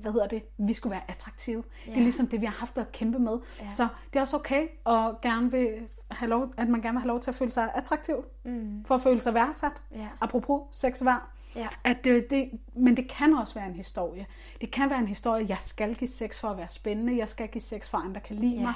hvad 0.00 0.12
hedder 0.12 0.26
det, 0.26 0.42
vi 0.58 0.74
skulle 0.74 0.90
være 0.90 1.02
attraktive. 1.08 1.64
Ja. 1.86 1.90
Det 1.90 1.98
er 1.98 2.02
ligesom 2.02 2.26
det, 2.26 2.40
vi 2.40 2.46
har 2.46 2.54
haft 2.58 2.78
at 2.78 2.92
kæmpe 2.92 3.18
med. 3.18 3.38
Ja. 3.60 3.68
Så 3.68 3.88
det 4.12 4.16
er 4.16 4.20
også 4.20 4.36
okay 4.36 4.66
at 4.86 5.20
gerne 5.22 5.50
vil 5.50 5.68
have 6.10 6.28
lov, 6.28 6.52
at 6.56 6.68
man 6.68 6.80
gerne 6.80 6.94
vil 6.94 7.00
have 7.00 7.08
lov 7.08 7.20
til 7.20 7.30
at 7.30 7.34
føle 7.34 7.50
sig 7.50 7.70
attraktiv. 7.74 8.16
Mm. 8.44 8.84
For 8.84 8.94
at 8.94 9.00
føle 9.00 9.20
sig 9.20 9.34
værdsat. 9.34 9.82
Ja. 9.94 10.06
Apropos 10.20 10.60
sex 10.72 11.04
værd. 11.04 11.30
Ja. 11.56 11.68
At 11.84 12.04
det, 12.04 12.30
det, 12.30 12.50
men 12.74 12.96
det 12.96 13.08
kan 13.10 13.34
også 13.34 13.54
være 13.54 13.66
en 13.66 13.74
historie. 13.74 14.26
Det 14.60 14.70
kan 14.70 14.90
være 14.90 14.98
en 14.98 15.08
historie, 15.08 15.46
jeg 15.48 15.58
skal 15.60 15.94
give 15.94 16.08
sex 16.08 16.40
for 16.40 16.48
at 16.48 16.56
være 16.56 16.68
spændende, 16.70 17.16
jeg 17.16 17.28
skal 17.28 17.48
give 17.48 17.62
sex 17.62 17.88
for, 17.88 17.98
at 17.98 18.04
andre 18.04 18.20
kan 18.20 18.36
lide 18.36 18.54
Ja. 18.54 18.60
mig. 18.60 18.74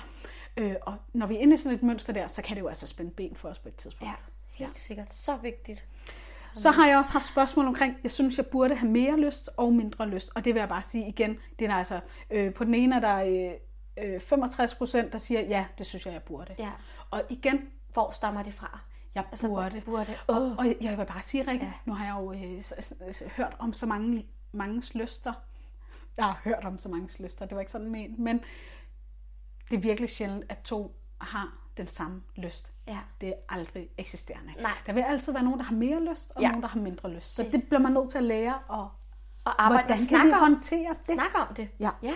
Øh, 0.56 0.74
og 0.82 0.94
når 1.12 1.26
vi 1.26 1.34
er 1.36 1.38
inde 1.40 1.54
i 1.54 1.56
sådan 1.56 1.78
et 1.78 1.82
mønster 1.82 2.12
der, 2.12 2.28
så 2.28 2.42
kan 2.42 2.56
det 2.56 2.62
jo 2.62 2.68
altså 2.68 2.86
spænde 2.86 3.10
ben 3.10 3.36
for 3.36 3.48
os 3.48 3.58
på 3.58 3.68
et 3.68 3.74
tidspunkt. 3.76 4.10
Ja, 4.10 4.64
helt 4.64 4.78
sikkert. 4.78 5.12
Så 5.12 5.36
vigtigt. 5.36 5.84
Så 6.52 6.70
har 6.70 6.88
jeg 6.88 6.98
også 6.98 7.12
haft 7.12 7.24
spørgsmål 7.26 7.66
omkring, 7.66 7.96
jeg 8.02 8.10
synes, 8.10 8.36
jeg 8.36 8.46
burde 8.46 8.74
have 8.74 8.90
mere 8.90 9.20
lyst 9.20 9.50
og 9.56 9.72
mindre 9.72 10.08
lyst. 10.08 10.30
Og 10.34 10.44
det 10.44 10.54
vil 10.54 10.60
jeg 10.60 10.68
bare 10.68 10.82
sige 10.82 11.08
igen, 11.08 11.38
det 11.58 11.68
er 11.70 11.74
altså, 11.74 12.00
øh, 12.30 12.54
på 12.54 12.64
den 12.64 12.74
ene 12.74 12.96
er 12.96 13.00
der 13.00 13.16
øh, 13.98 14.14
øh, 14.14 14.20
65 14.20 14.74
procent, 14.74 15.12
der 15.12 15.18
siger, 15.18 15.40
ja, 15.40 15.64
det 15.78 15.86
synes 15.86 16.06
jeg, 16.06 16.12
jeg 16.12 16.22
burde. 16.22 16.54
Ja. 16.58 16.70
Og 17.10 17.22
igen, 17.30 17.60
Hvor 17.92 18.10
stammer 18.10 18.42
det 18.42 18.54
fra? 18.54 18.80
Jeg 19.14 19.24
Altså, 19.30 19.48
burde. 19.48 19.80
burde. 19.84 20.14
Og, 20.26 20.42
Åh. 20.42 20.56
og 20.56 20.66
jeg 20.80 20.98
vil 20.98 21.06
bare 21.06 21.22
sige, 21.22 21.50
Rikke, 21.50 21.64
ja. 21.66 21.72
nu 21.84 21.94
har 21.94 22.04
jeg 22.04 22.14
jo 22.20 22.32
øh, 22.32 22.62
s- 22.62 22.74
s- 22.80 22.94
s- 23.16 23.22
hørt 23.36 23.56
om 23.58 23.72
så 23.72 23.86
mange 23.86 24.26
manges 24.52 24.94
lyster. 24.94 25.32
Jeg 26.16 26.24
har 26.24 26.40
hørt 26.44 26.64
om 26.64 26.78
så 26.78 26.88
mange 26.88 27.22
lyster, 27.22 27.46
det 27.46 27.54
var 27.54 27.60
ikke 27.60 27.72
sådan 27.72 27.90
ment, 27.90 28.18
men 28.18 28.40
det 29.70 29.76
er 29.76 29.80
virkelig 29.80 30.10
sjældent, 30.10 30.44
at 30.48 30.58
to 30.58 30.96
har 31.20 31.54
den 31.76 31.86
samme 31.86 32.22
lyst. 32.36 32.72
Ja. 32.86 32.98
Det 33.20 33.28
er 33.28 33.34
aldrig 33.48 33.88
eksisterende. 33.98 34.52
Nej. 34.62 34.72
Der 34.86 34.92
vil 34.92 35.00
altid 35.00 35.32
være 35.32 35.42
nogen, 35.42 35.58
der 35.58 35.64
har 35.64 35.74
mere 35.74 36.04
lyst, 36.10 36.32
og 36.36 36.42
Ja. 36.42 36.48
nogen, 36.48 36.62
der 36.62 36.68
har 36.68 36.80
mindre 36.80 37.10
lyst. 37.10 37.34
Så 37.34 37.42
det 37.52 37.62
bliver 37.64 37.78
man 37.80 37.92
nødt 37.92 38.10
til 38.10 38.18
at 38.18 38.24
lære, 38.24 38.58
og 38.68 38.88
Og 39.44 39.62
arbejde 39.64 39.82
hvordan 39.84 39.98
med 40.00 40.08
kan 40.08 40.18
vi 40.24 40.28
snakke 40.28 40.34
håndtere 40.34 40.94
det? 40.98 41.06
snakke 41.06 41.36
om 41.38 41.54
det. 41.54 41.68
Ja. 41.80 41.90
Ja. 42.02 42.14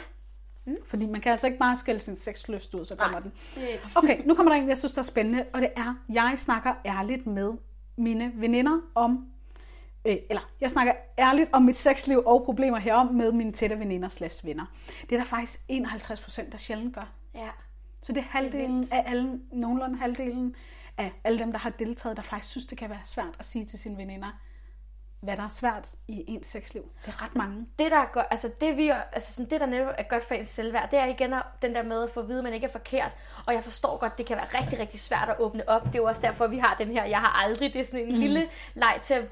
Fordi 0.87 1.07
man 1.07 1.21
kan 1.21 1.33
altså 1.33 1.47
ikke 1.47 1.59
bare 1.59 1.77
skælde 1.77 2.01
sin 2.01 2.16
sexlyst 2.16 2.75
ud, 2.75 2.85
så 2.85 2.97
kommer 2.97 3.21
Nej. 3.21 3.29
den. 3.29 3.33
Det- 3.55 3.81
Okay, 3.97 4.23
nu 4.27 4.35
kommer 4.35 4.53
der 4.53 4.62
en, 4.62 4.69
jeg 4.69 4.79
synes, 4.79 4.93
der 4.95 4.99
er 4.99 5.03
spændende, 5.05 5.45
og 5.53 5.61
det 5.61 5.71
er, 5.77 5.95
jeg 6.09 6.35
snakker 6.37 6.75
ærligt 6.87 7.27
med 7.27 7.53
mine 7.97 8.33
veninder 8.35 8.81
om, 8.95 9.27
øh, 10.07 10.16
eller 10.31 10.51
jeg 10.61 10.71
snakker 10.71 10.93
ærligt 11.19 11.49
om 11.53 11.62
mit 11.62 11.77
sexliv 11.77 12.23
og 12.27 12.43
problemer 12.45 12.79
herom 12.79 13.07
med 13.14 13.33
mine 13.33 13.53
tætte 13.53 13.79
veninder 13.79 14.09
slash 14.09 14.47
venner. 14.47 14.64
Det 15.03 15.12
er 15.12 15.16
der 15.21 15.25
faktisk 15.25 15.61
51 15.69 16.21
procent, 16.21 16.53
der 16.53 16.59
sjældent 16.59 16.95
gør. 16.95 17.12
Ja. 17.35 17.49
Så 18.03 18.12
det 18.12 18.21
er 18.21 18.25
halvdelen 18.31 18.89
af 18.91 19.05
alle, 19.07 19.41
nogenlunde 19.53 19.99
halvdelen 19.99 20.55
af 20.99 21.12
alle 21.25 21.39
dem, 21.39 21.53
der 21.53 21.59
har 21.59 21.71
deltaget, 21.71 22.16
der 22.16 22.23
faktisk 22.23 22.51
synes, 22.51 22.66
det 22.66 22.79
kan 22.79 22.91
være 22.91 23.01
svært 23.05 23.37
at 23.39 23.47
sige 23.47 23.64
til 23.64 23.79
sine 23.79 23.97
veninder, 23.97 24.39
hvad 25.21 25.37
der 25.37 25.43
er 25.43 25.49
svært 25.49 25.89
i 26.09 26.25
ens 26.29 26.47
sexliv. 26.47 26.83
Det 27.07 27.14
er 27.14 27.23
ret 27.23 27.37
mange. 27.37 27.66
det, 27.79 27.91
der 27.91 27.97
er 27.99 28.07
godt, 28.12 28.27
altså 28.31 28.51
det, 28.61 28.77
vi, 28.77 28.93
altså 29.12 29.33
sådan, 29.33 29.51
det, 29.51 29.61
der 29.61 29.66
netop 29.66 29.95
er 29.99 30.03
godt 30.03 30.25
for 30.25 30.35
ens 30.35 30.49
selvværd, 30.49 30.91
det 30.91 30.99
er 30.99 31.07
igen 31.07 31.35
den 31.62 31.75
der 31.75 31.83
med 31.83 32.03
at 32.03 32.11
få 32.11 32.21
at 32.21 32.29
vide, 32.29 32.39
at 32.39 32.45
man 32.45 32.55
ikke 32.55 32.66
er 32.66 32.71
forkert. 32.71 33.12
Og 33.47 33.55
jeg 33.55 33.64
forstår 33.64 33.99
godt, 33.99 34.19
det 34.19 34.27
kan 34.27 34.37
være 34.37 34.61
rigtig, 34.62 34.81
rigtig 34.81 35.01
svært 35.01 35.29
at 35.29 35.37
åbne 35.39 35.69
op. 35.69 35.85
Det 35.85 35.95
er 35.95 35.99
jo 35.99 36.05
også 36.05 36.23
derfor, 36.23 36.47
vi 36.47 36.59
har 36.59 36.75
den 36.79 36.91
her, 36.91 37.05
jeg 37.05 37.21
har 37.21 37.43
aldrig. 37.45 37.73
Det 37.73 37.81
er 37.81 37.85
sådan 37.85 38.01
en 38.01 38.12
mm. 38.12 38.21
lille 38.21 38.49
leg 38.75 38.99
til 39.03 39.14
at, 39.14 39.25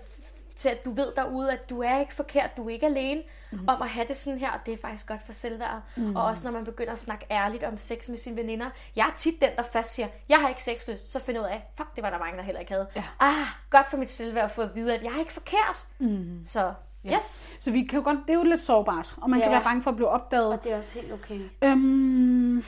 til 0.57 0.69
at 0.69 0.85
du 0.85 0.91
ved 0.91 1.13
derude, 1.17 1.53
at 1.53 1.71
du 1.71 1.83
er 1.83 2.01
ikke 2.01 2.15
forkert, 2.15 2.57
du 2.57 2.69
er 2.69 2.73
ikke 2.73 2.87
alene 2.87 3.23
mm. 3.53 3.69
om 3.69 3.83
at 3.83 3.89
have 3.89 4.07
det 4.09 4.17
sådan 4.17 4.39
her, 4.41 4.51
og 4.51 4.59
det 4.67 4.75
er 4.75 4.79
faktisk 4.83 5.07
godt 5.07 5.21
for 5.27 5.33
selvværdet. 5.33 5.83
Mm. 5.97 6.17
Og 6.17 6.25
også 6.25 6.45
når 6.45 6.51
man 6.51 6.65
begynder 6.65 6.93
at 6.93 6.99
snakke 6.99 7.27
ærligt 7.31 7.63
om 7.65 7.77
sex 7.77 8.09
med 8.09 8.17
sine 8.19 8.37
veninder. 8.37 8.67
Jeg 8.97 9.07
er 9.07 9.13
tit 9.17 9.41
den, 9.41 9.51
der 9.57 9.63
først 9.63 9.95
siger, 9.95 10.09
jeg 10.29 10.39
har 10.39 10.49
ikke 10.49 10.63
sexlyst, 10.63 11.13
så 11.13 11.21
finder 11.21 11.41
ud 11.41 11.47
af, 11.47 11.71
fuck, 11.77 11.95
det 11.97 12.03
var 12.03 12.11
der 12.11 12.19
mange, 12.19 12.37
der 12.39 12.43
heller 12.43 12.61
ikke 12.61 12.73
havde. 12.73 12.89
Ja. 12.97 13.05
Ah, 13.21 13.47
godt 13.71 13.91
for 13.91 13.97
mit 13.97 14.09
selvværd 14.11 14.45
at 14.45 14.51
få 14.51 14.63
at 14.63 14.75
vide, 14.75 14.95
at 14.95 15.03
jeg 15.05 15.13
er 15.13 15.19
ikke 15.19 15.33
forkert. 15.33 15.87
Mm. 15.99 16.41
Så 16.45 16.73
yes, 17.07 17.57
Så 17.59 17.71
vi 17.71 17.83
kan 17.85 17.99
jo 17.99 18.05
godt, 18.05 18.19
det 18.27 18.31
er 18.31 18.39
jo 18.39 18.43
lidt 18.45 18.61
sårbart, 18.61 19.15
og 19.17 19.31
man 19.31 19.41
kan 19.41 19.49
Ja. 19.49 19.55
være 19.55 19.65
bange 19.65 19.83
for 19.83 19.91
at 19.91 19.97
blive 19.97 20.09
opdaget. 20.09 20.47
og 20.53 20.65
det 20.65 20.73
er 20.73 20.79
også 20.79 21.01
helt 21.01 21.13
okay. 21.13 21.41
Øhm, 21.65 22.65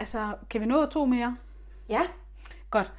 altså, 0.00 0.34
kan 0.50 0.60
vi 0.60 0.66
nå 0.66 0.86
to 0.86 1.04
mere? 1.04 1.36
Ja, 1.88 2.00
Godt. 2.70 2.92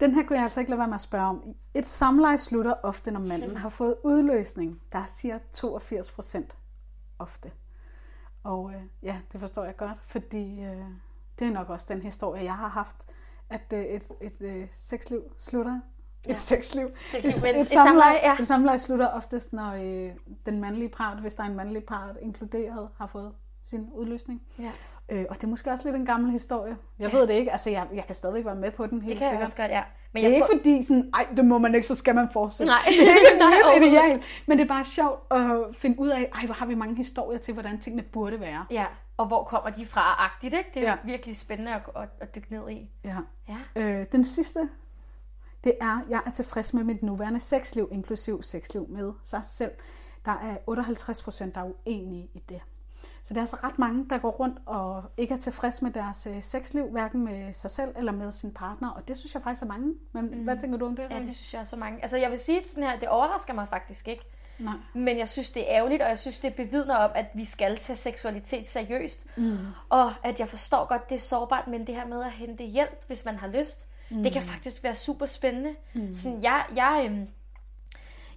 Den 0.00 0.14
her 0.14 0.22
kunne 0.26 0.36
jeg 0.36 0.42
altså 0.42 0.60
ikke 0.60 0.70
lade 0.70 0.78
være 0.78 0.88
med 0.88 0.94
at 0.94 1.00
spørge 1.00 1.26
om. 1.26 1.54
Et 1.74 1.86
samleje 1.86 2.38
slutter 2.38 2.74
ofte, 2.82 3.10
når 3.10 3.20
manden 3.20 3.56
har 3.56 3.68
fået 3.68 3.94
udløsning. 4.04 4.80
Der 4.92 5.06
siger 5.06 5.38
82 5.52 6.12
procent 6.12 6.56
ofte. 7.18 7.52
Og 8.44 8.70
øh, 8.74 8.82
ja, 9.02 9.16
det 9.32 9.40
forstår 9.40 9.64
jeg 9.64 9.76
godt, 9.76 9.98
fordi 10.02 10.60
øh, 10.60 10.84
det 11.38 11.46
er 11.46 11.52
nok 11.52 11.70
også 11.70 11.86
den 11.88 12.02
historie, 12.02 12.44
jeg 12.44 12.54
har 12.56 12.68
haft, 12.68 12.96
at 13.50 13.72
øh, 13.72 13.84
et, 13.84 14.10
et 14.20 14.42
øh, 14.42 14.68
sexliv 14.74 15.22
slutter. 15.38 15.80
Et 16.24 16.28
Ja. 16.28 16.34
sexliv. 16.34 16.88
Sexliv, 16.96 17.30
et, 17.30 17.56
et, 17.56 17.60
et 17.60 17.66
samleje, 17.66 18.14
ja. 18.22 18.36
et 18.40 18.46
samleje 18.46 18.78
slutter 18.78 19.06
oftest, 19.08 19.52
når 19.52 19.72
øh, 19.72 20.12
den 20.46 20.60
mandlige 20.60 20.88
part, 20.88 21.20
hvis 21.20 21.34
der 21.34 21.42
er 21.42 21.46
en 21.46 21.56
mandlig 21.56 21.84
part 21.84 22.16
inkluderet, 22.22 22.88
har 22.98 23.06
fået 23.06 23.32
sin 23.62 23.90
udløsning. 23.92 24.42
Ja. 24.58 24.72
Øh, 25.08 25.24
og 25.30 25.36
det 25.36 25.44
er 25.44 25.48
måske 25.48 25.70
også 25.70 25.84
lidt 25.84 25.96
en 25.96 26.06
gammel 26.06 26.30
historie. 26.30 26.76
Jeg 26.98 27.12
ved 27.12 27.26
det 27.26 27.34
ikke. 27.34 27.52
Altså, 27.52 27.70
jeg, 27.70 27.86
jeg 27.94 28.04
kan 28.06 28.14
stadigvæk 28.14 28.44
være 28.44 28.54
med 28.54 28.70
på 28.70 28.86
den, 28.86 29.00
helt 29.02 29.10
det 29.10 29.18
kan 29.18 29.24
jeg 29.24 29.30
sikkert. 29.30 29.44
også 29.44 29.56
godt, 29.56 29.70
ja. 29.70 29.82
Men 30.12 30.22
Det 30.22 30.26
er 30.26 30.30
jeg 30.30 30.36
ikke 30.36 30.46
tror, 30.46 30.56
fordi, 30.58 30.82
sådan, 30.84 31.10
ej, 31.14 31.26
det 31.36 31.44
må 31.44 31.58
man 31.58 31.74
ikke, 31.74 31.86
så 31.86 31.94
skal 31.94 32.14
man 32.14 32.28
fortsætte. 32.32 32.72
Nej. 32.72 32.78
det 32.88 33.08
er 33.10 33.14
ikke 33.14 33.38
Nej, 33.84 33.88
ideal. 33.88 34.22
Men 34.46 34.58
det 34.58 34.64
er 34.64 34.68
bare 34.68 34.84
sjovt 34.84 35.32
at 35.32 35.76
finde 35.76 36.00
ud 36.00 36.08
af, 36.08 36.30
ej, 36.34 36.44
hvor 36.46 36.54
har 36.54 36.66
vi 36.66 36.74
mange 36.74 36.96
historier 36.96 37.38
til, 37.38 37.54
hvordan 37.54 37.78
tingene 37.80 38.02
burde 38.02 38.40
være. 38.40 38.66
Ja, 38.70 38.84
og 39.16 39.26
hvor 39.26 39.44
kommer 39.44 39.70
de 39.70 39.86
fra, 39.86 40.16
agtigt, 40.18 40.54
ikke? 40.54 40.70
Det 40.74 40.82
er 40.82 40.86
ja. 40.86 40.90
Ja. 40.90 40.96
virkelig 41.04 41.36
spændende 41.36 41.72
at, 41.74 41.82
at, 41.96 42.08
at 42.20 42.34
dykke 42.34 42.46
ned 42.50 42.70
i. 42.70 42.90
Ja. 43.04 43.16
Ja. 43.48 43.82
Øh, 43.82 44.06
den 44.12 44.24
sidste, 44.24 44.68
det 45.64 45.72
er, 45.80 46.00
jeg 46.08 46.20
er 46.26 46.30
tilfreds 46.30 46.74
med 46.74 46.84
mit 46.84 47.02
nuværende 47.02 47.40
sexliv, 47.40 47.88
inklusiv 47.92 48.42
sexliv 48.42 48.86
med 48.88 49.12
sig 49.22 49.40
selv. 49.44 49.70
Der 50.24 50.32
er 50.32 50.56
58 50.66 51.22
procent, 51.22 51.54
der 51.54 51.60
er 51.60 51.64
uenige 51.86 52.28
i 52.34 52.42
det. 52.48 52.60
Så 53.26 53.34
der 53.34 53.40
er 53.40 53.42
altså 53.42 53.56
ret 53.64 53.78
mange, 53.78 54.06
der 54.10 54.18
går 54.18 54.30
rundt 54.30 54.58
og 54.66 55.04
ikke 55.16 55.34
er 55.34 55.38
tilfreds 55.38 55.82
med 55.82 55.90
deres 55.90 56.26
øh, 56.26 56.42
sexliv, 56.42 56.90
hverken 56.90 57.24
med 57.24 57.52
sig 57.52 57.70
selv 57.70 57.88
eller 57.96 58.12
med 58.12 58.30
sin 58.32 58.50
partner. 58.50 58.90
Og 58.90 59.08
det 59.08 59.16
synes 59.16 59.34
jeg 59.34 59.42
faktisk 59.42 59.62
er 59.62 59.66
mange. 59.66 59.94
Men 60.12 60.24
mm. 60.24 60.44
hvad 60.44 60.56
tænker 60.60 60.78
du 60.78 60.86
om 60.86 60.96
det? 60.96 61.02
Ja, 61.02 61.14
Rikke? 61.14 61.26
det 61.26 61.36
synes 61.36 61.52
jeg 61.52 61.60
også 61.60 61.76
er 61.76 61.80
mange. 61.80 62.02
Altså, 62.02 62.16
jeg 62.16 62.30
vil 62.30 62.38
sige 62.38 62.58
det 62.58 62.66
sådan 62.66 62.84
her, 62.84 62.98
det 62.98 63.08
overrasker 63.08 63.54
mig 63.54 63.68
faktisk 63.68 64.08
ikke. 64.08 64.22
Nej. 64.58 64.74
Men 64.94 65.18
jeg 65.18 65.28
synes, 65.28 65.50
det 65.50 65.62
er 65.62 65.76
ærgerligt, 65.76 66.02
og 66.02 66.08
jeg 66.08 66.18
synes, 66.18 66.38
det 66.38 66.54
bevidner 66.54 66.94
om, 66.94 67.10
at 67.14 67.26
vi 67.34 67.44
skal 67.44 67.76
tage 67.76 67.96
seksualitet 67.96 68.66
seriøst. 68.66 69.26
Mm. 69.36 69.56
Og 69.88 70.12
at 70.22 70.40
jeg 70.40 70.48
forstår 70.48 70.88
godt, 70.88 71.08
det 71.08 71.14
er 71.14 71.20
sårbart, 71.20 71.68
men 71.68 71.86
det 71.86 71.94
her 71.94 72.06
med 72.06 72.22
at 72.22 72.30
hente 72.30 72.64
hjælp, 72.64 73.04
hvis 73.06 73.24
man 73.24 73.36
har 73.36 73.48
lyst, 73.48 73.88
mm. 74.10 74.22
det 74.22 74.32
kan 74.32 74.42
faktisk 74.42 74.82
være 74.82 74.94
super 74.94 75.26
spændende. 75.26 75.74
Mm. 75.94 76.14
Sådan, 76.14 76.42
jeg, 76.42 76.64
jeg, 76.76 77.08
øhm, 77.10 77.28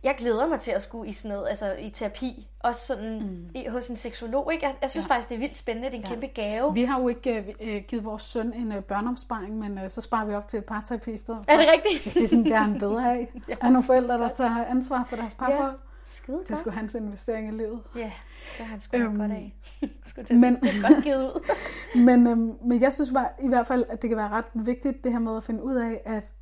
jeg 0.04 0.16
glæder 0.18 0.48
mig 0.48 0.60
til 0.60 0.72
at 0.72 0.82
skulle 0.82 1.10
i 1.10 1.14
sådan 1.14 1.38
noget, 1.38 1.50
altså 1.50 1.74
i 1.74 1.90
terapi, 1.90 2.48
også 2.60 2.86
sådan 2.86 3.20
mm. 3.20 3.50
i, 3.56 3.68
hos 3.68 3.88
en 3.88 3.96
seksolog. 3.96 4.54
Ikke? 4.54 4.66
Jeg, 4.66 4.74
jeg 4.82 4.90
synes 4.90 5.08
ja. 5.10 5.14
faktisk, 5.14 5.30
det 5.30 5.36
er 5.36 5.40
vildt 5.40 5.58
spændende, 5.58 5.88
det 5.88 5.96
er 5.96 5.98
en 5.98 6.04
ja. 6.04 6.10
kæmpe 6.10 6.28
gave. 6.28 6.74
Vi 6.74 6.84
har 6.84 7.00
jo 7.02 7.08
ikke 7.08 7.56
øh, 7.62 7.84
givet 7.88 8.06
vores 8.06 8.24
søn 8.24 8.54
en 8.54 8.72
øh, 8.72 8.84
børneopsparing, 8.84 9.58
men 9.60 9.78
øh, 9.78 9.90
så 9.90 10.02
sparer 10.02 10.26
vi 10.26 10.34
op 10.34 10.48
til 10.48 10.60
et 10.60 10.66
parterapi 10.66 11.12
i 11.12 11.18
stedet. 11.18 11.46
Er 11.48 11.58
det 11.58 11.66
rigtigt? 11.72 12.14
Det 12.14 12.24
er 12.24 12.28
sådan, 12.28 12.44
det 12.44 12.54
er 12.54 12.58
han 12.58 12.80
bedre 12.80 13.12
af. 13.12 13.32
ja. 13.50 13.56
Er 13.62 13.70
nogle 13.70 13.84
forældre, 13.84 14.18
der 14.18 14.30
tager 14.30 14.66
ansvar 14.66 15.06
for 15.10 15.16
deres 15.16 15.36
parforhold. 15.36 15.72
Ja. 15.72 15.78
Skide 16.06 16.44
Det 16.48 16.58
skulle 16.58 16.76
hans 16.76 16.96
investering 16.96 17.48
i 17.48 17.58
livet. 17.58 17.80
Ja, 17.96 18.12
det 18.58 18.66
har 18.66 18.66
han 18.66 18.80
sgu 18.80 18.98
øhm, 18.98 19.18
godt 19.18 19.32
af. 19.32 19.56
Skulle 20.06 20.26
til 20.26 20.40
men- 20.40 20.60
godt 20.60 21.04
givet 21.04 21.24
ud. 21.24 21.56
Men, 22.06 22.28
øhm, 22.28 22.54
men 22.66 22.82
jeg 22.82 22.94
synes 22.94 23.12
bare, 23.12 23.30
i 23.42 23.48
hvert 23.48 23.68
fald, 23.68 23.86
at 23.90 24.02
det 24.02 24.10
kan 24.10 24.18
være 24.18 24.30
ret 24.30 24.46
vigtigt, 24.54 25.04
det 25.04 25.12
her 25.12 25.20
med 25.20 25.38
at 25.38 25.44
finde 25.44 25.64
ud 25.64 25.76
af, 25.76 26.02
at 26.06 26.34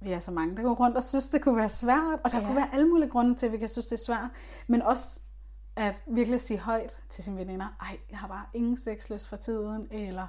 vi 0.00 0.12
er 0.12 0.20
så 0.20 0.30
mange, 0.30 0.56
der 0.56 0.62
går 0.62 0.74
rundt 0.74 0.96
og 0.96 1.04
synes, 1.04 1.28
det 1.28 1.42
kunne 1.42 1.56
være 1.56 1.68
svært, 1.68 2.18
og 2.24 2.30
der 2.30 2.38
Ja. 2.38 2.44
kunne 2.46 2.56
være 2.56 2.68
alle 2.74 2.88
mulige 2.88 3.08
grunde 3.10 3.34
til, 3.34 3.46
at 3.46 3.52
vi 3.52 3.58
kan 3.58 3.68
synes, 3.68 3.86
det 3.86 3.92
er 4.00 4.04
svært, 4.04 4.30
men 4.66 4.82
også 4.82 5.20
at 5.76 5.94
virkelig 6.06 6.40
sige 6.40 6.58
højt 6.58 6.98
til 7.08 7.24
sine 7.24 7.36
veninder, 7.36 7.66
ej, 7.80 7.98
jeg 8.10 8.18
har 8.18 8.28
bare 8.28 8.44
ingen 8.54 8.76
sexlyst 8.76 9.28
for 9.28 9.36
tiden, 9.36 9.88
eller 9.90 10.26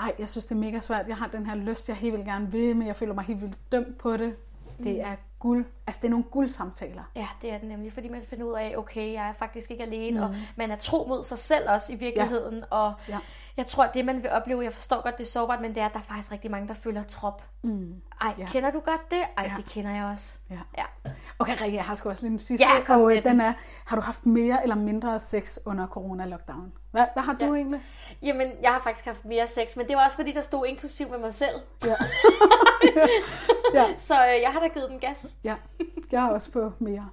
ej, 0.00 0.12
jeg 0.18 0.28
synes, 0.28 0.46
det 0.46 0.54
er 0.54 0.58
mega 0.60 0.80
svært, 0.80 1.08
jeg 1.08 1.16
har 1.16 1.26
den 1.28 1.46
her 1.46 1.54
lyst, 1.54 1.88
jeg 1.88 1.96
helt 1.96 2.16
vil 2.16 2.24
gerne 2.24 2.50
vil, 2.52 2.76
men 2.76 2.86
jeg 2.86 2.96
føler 2.96 3.14
mig 3.14 3.24
helt 3.24 3.40
vildt 3.40 3.58
dømt 3.72 3.98
på 3.98 4.16
det. 4.16 4.36
Det 4.78 5.00
er 5.00 5.16
guld, 5.38 5.64
altså 5.90 5.98
det 6.02 6.06
er 6.06 6.10
nogle 6.10 6.24
guldsamtaler. 6.24 7.02
Ja, 7.16 7.28
det 7.42 7.52
er 7.52 7.58
det 7.58 7.68
nemlig, 7.68 7.92
fordi 7.92 8.08
man 8.08 8.22
finder 8.30 8.44
ud 8.46 8.52
af, 8.54 8.74
okay, 8.76 9.12
jeg 9.12 9.28
er 9.28 9.32
faktisk 9.32 9.70
ikke 9.70 9.82
alene, 9.82 10.16
mm. 10.20 10.24
og 10.24 10.34
man 10.56 10.70
er 10.70 10.76
tro 10.76 11.04
mod 11.08 11.24
sig 11.24 11.38
selv 11.38 11.70
også 11.70 11.92
i 11.92 11.96
virkeligheden, 11.96 12.58
ja. 12.58 12.64
og 12.76 12.92
Ja. 13.08 13.18
jeg 13.56 13.66
tror, 13.66 13.84
at 13.84 13.94
det 13.94 14.04
man 14.04 14.22
vil 14.22 14.30
opleve, 14.30 14.64
jeg 14.64 14.72
forstår 14.72 15.02
godt, 15.02 15.18
det 15.18 15.24
er 15.24 15.28
sårbart, 15.28 15.60
men 15.60 15.74
det 15.74 15.80
er, 15.82 15.86
at 15.86 15.92
der 15.92 15.98
er 15.98 16.02
faktisk 16.02 16.32
rigtig 16.32 16.50
mange, 16.50 16.68
der 16.68 16.74
føler 16.74 17.02
trop. 17.02 17.42
Mm. 17.62 17.94
Ej, 18.20 18.34
Ja. 18.38 18.42
ja. 18.42 18.46
kender 18.50 18.70
du 18.70 18.80
godt 18.80 19.10
det? 19.10 19.18
Ej, 19.36 19.44
Ja. 19.44 19.50
ja. 19.50 19.56
det 19.56 19.64
kender 19.66 19.90
jeg 19.90 20.04
også. 20.04 20.38
Ja. 20.50 20.58
Ja. 20.78 20.84
Okay, 21.38 21.56
Rikke, 21.62 21.76
jeg 21.76 21.84
har 21.84 21.94
sgu 21.94 22.08
også 22.08 22.22
lige 22.22 22.30
den 22.30 22.38
sidste, 22.38 22.66
Ja, 22.66 22.80
kom 22.84 23.00
og 23.00 23.16
øh, 23.16 23.22
den 23.24 23.40
er, 23.40 23.52
har 23.86 23.96
du 23.96 24.02
haft 24.02 24.26
mere 24.26 24.62
eller 24.62 24.76
mindre 24.76 25.18
sex 25.18 25.58
under 25.66 25.86
corona-lockdown? 25.86 26.72
Hvad, 26.90 27.04
hvad 27.14 27.22
har 27.22 27.32
du 27.32 27.44
Ja. 27.44 27.54
egentlig? 27.54 27.80
Jamen, 28.22 28.52
jeg 28.62 28.70
har 28.70 28.80
faktisk 28.80 29.06
haft 29.06 29.24
mere 29.24 29.46
sex, 29.46 29.76
men 29.76 29.88
det 29.88 29.96
var 29.96 30.04
også 30.04 30.16
fordi, 30.16 30.32
der 30.32 30.40
stod 30.40 30.66
inklusiv 30.66 31.08
med 31.10 31.18
mig 31.18 31.34
selv. 31.34 31.54
Ja. 31.84 31.94
ja. 33.74 33.84
Så 33.98 34.14
øh, 34.14 34.42
jeg 34.42 34.50
har 34.52 34.60
da 34.60 34.68
givet 34.68 34.90
den 34.90 34.98
gas. 34.98 35.34
Ja, 35.44 35.54
jeg 36.12 36.20
har 36.20 36.30
også 36.30 36.50
på 36.52 36.72
mere. 36.78 37.08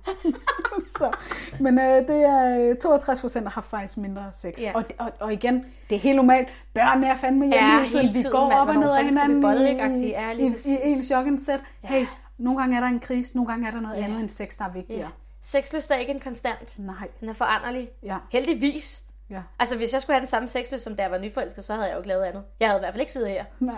så, 0.97 1.11
men 1.59 1.79
øh, 1.79 2.07
det 2.07 2.21
er 2.23 2.69
øh, 2.69 2.75
62 2.77 3.21
procent, 3.21 3.43
der 3.43 3.49
har 3.51 3.61
faktisk 3.61 3.97
mindre 3.97 4.29
sex. 4.33 4.53
Ja. 4.61 4.71
Og, 4.75 4.83
og, 4.99 5.11
og 5.19 5.33
igen, 5.33 5.65
det 5.89 5.95
er 5.95 5.99
helt 5.99 6.15
normalt. 6.15 6.47
Børnene 6.73 7.07
er 7.07 7.17
fandme 7.17 7.45
hjemme 7.45 7.55
Ja, 7.67 7.79
hele 7.79 7.89
tiden. 7.91 8.13
tiden, 8.13 8.31
går 8.31 8.51
op 8.51 8.67
og 8.67 8.75
ned 8.75 8.89
af 8.91 9.03
vi 9.03 9.09
hinanden 9.09 9.41
boldlægge-agtigt? 9.41 10.03
i, 10.05 10.09
Ja, 10.09 10.31
i, 10.31 10.41
i, 10.65 10.71
i 10.71 10.77
ens 10.83 11.11
joggensæt. 11.11 11.59
Ja. 11.83 11.87
Hey, 11.87 12.05
nogle 12.37 12.59
gange 12.59 12.75
er 12.77 12.79
der 12.79 12.87
en 12.87 12.99
krise, 12.99 13.35
nogle 13.35 13.51
gange 13.51 13.67
er 13.67 13.71
der 13.71 13.79
noget 13.79 13.97
Ja. 13.97 14.03
andet 14.03 14.19
end 14.19 14.29
sex, 14.29 14.57
der 14.57 14.65
er 14.65 14.71
vigtigere. 14.71 15.01
Ja. 15.01 15.07
Sexlyst 15.41 15.91
er 15.91 15.95
ikke 15.95 16.11
en 16.13 16.19
konstant. 16.19 16.79
Nej, 16.79 17.07
Den 17.19 17.29
er 17.29 17.33
foranderlig. 17.33 17.89
ja, 18.03 18.17
Heldigvis. 18.31 19.03
ja, 19.29 19.41
Altså, 19.59 19.77
hvis 19.77 19.93
jeg 19.93 20.01
skulle 20.01 20.13
have 20.15 20.21
den 20.21 20.27
samme 20.27 20.47
sexlyst, 20.47 20.83
som 20.83 20.95
da 20.95 21.03
jeg 21.03 21.11
var 21.11 21.17
nyforelsket, 21.17 21.63
så 21.63 21.73
havde 21.73 21.85
jeg 21.85 21.93
jo 21.93 21.99
ikke 21.99 22.07
lavet 22.07 22.23
andet. 22.23 22.43
Jeg 22.59 22.67
havde 22.67 22.79
i 22.79 22.81
hvert 22.81 22.93
fald 22.93 23.01
ikke 23.01 23.11
siddet 23.11 23.29
her. 23.29 23.45
nej. 23.59 23.75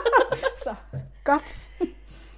så, 0.64 0.74
godt. 1.24 1.68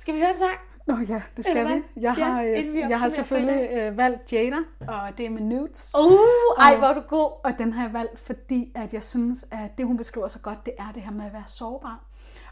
Skal 0.00 0.14
vi 0.14 0.20
høre 0.20 0.30
en 0.30 0.38
sang? 0.38 0.58
Nå 0.88 0.96
ja, 1.08 1.22
det 1.36 1.44
skal 1.44 1.66
vi. 1.68 1.72
Jeg 1.72 1.82
Ja, 1.96 2.12
har, 2.24 2.42
øh, 2.42 2.48
inden 2.58 2.74
vi 2.74 2.80
jeg 2.80 3.00
har 3.00 3.08
selvfølgelig 3.08 3.70
øh, 3.72 3.96
valgt 3.96 4.32
Jada, 4.32 4.56
og 4.88 5.18
det 5.18 5.26
er 5.26 5.30
med 5.30 5.40
nudes. 5.42 5.94
Uh, 6.00 6.12
ej, 6.58 6.72
Og- 6.72 6.78
hvor 6.78 6.86
er 6.88 6.94
du 6.94 7.00
god. 7.08 7.30
Og 7.44 7.58
den 7.58 7.72
har 7.72 7.82
jeg 7.84 7.92
valgt, 7.92 8.18
fordi 8.18 8.72
at 8.74 8.92
jeg 8.94 9.02
synes, 9.02 9.46
at 9.50 9.78
det 9.78 9.86
hun 9.86 9.96
beskriver 9.96 10.28
så 10.28 10.40
godt, 10.40 10.66
det 10.66 10.74
er 10.78 10.92
det 10.94 11.02
her 11.02 11.12
med 11.12 11.26
at 11.26 11.32
være 11.32 11.46
sårbar. 11.46 12.00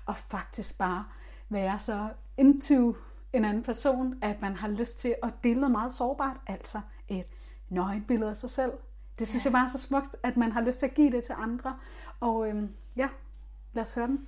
Og 0.06 0.16
faktisk 0.16 0.78
bare 0.78 1.04
være 1.48 1.78
så 1.78 2.08
into 2.36 2.94
en 3.32 3.44
anden 3.44 3.62
person, 3.62 4.14
at 4.22 4.36
man 4.42 4.56
har 4.56 4.68
lyst 4.68 4.98
til 4.98 5.14
at 5.22 5.30
dele 5.44 5.60
noget 5.60 5.72
meget 5.72 5.92
sårbart, 5.92 6.36
altså 6.46 6.80
et 7.08 7.24
nøgenbillede 7.68 8.30
af 8.30 8.36
sig 8.36 8.50
selv. 8.50 8.72
Det 9.18 9.28
synes 9.28 9.44
ja. 9.44 9.48
jeg 9.48 9.52
bare 9.52 9.64
er 9.64 9.68
så 9.68 9.78
smukt, 9.78 10.16
at 10.22 10.36
man 10.36 10.52
har 10.52 10.60
lyst 10.60 10.78
til 10.78 10.86
at 10.86 10.94
give 10.94 11.10
det 11.10 11.24
til 11.24 11.34
andre. 11.38 11.76
Og 12.20 12.48
øhm, 12.48 12.68
ja, 12.96 13.08
lad 13.72 13.82
os 13.82 13.94
høre 13.94 14.06
den. 14.06 14.26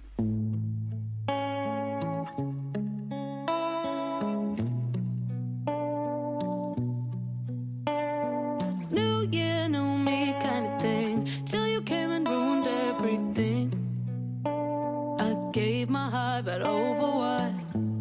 But 16.58 16.66
over 16.66 17.10
what? 17.20 17.52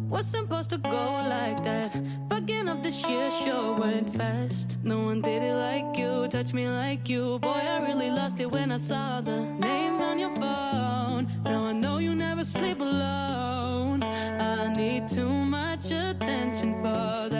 Was 0.08 0.26
supposed 0.26 0.70
to 0.70 0.78
go 0.78 0.90
like 0.90 1.62
that. 1.64 1.92
Fucking 2.28 2.68
up 2.68 2.82
this 2.82 3.06
year 3.06 3.30
sure 3.30 3.74
went 3.78 4.14
fast. 4.16 4.78
No 4.82 5.00
one 5.00 5.20
did 5.20 5.42
it 5.42 5.54
like 5.54 5.96
you, 5.96 6.26
touched 6.28 6.54
me 6.54 6.68
like 6.68 7.08
you. 7.08 7.38
Boy, 7.40 7.62
I 7.74 7.86
really 7.86 8.10
lost 8.10 8.40
it 8.40 8.50
when 8.50 8.72
I 8.72 8.78
saw 8.78 9.20
the 9.20 9.40
names 9.40 10.00
on 10.00 10.18
your 10.18 10.34
phone. 10.34 11.28
Now 11.44 11.66
I 11.66 11.72
know 11.72 11.98
you 11.98 12.14
never 12.14 12.44
sleep 12.44 12.80
alone. 12.80 14.02
I 14.02 14.74
need 14.74 15.08
too 15.08 15.28
much 15.28 15.90
attention 15.90 16.74
for 16.76 17.28
that 17.30 17.37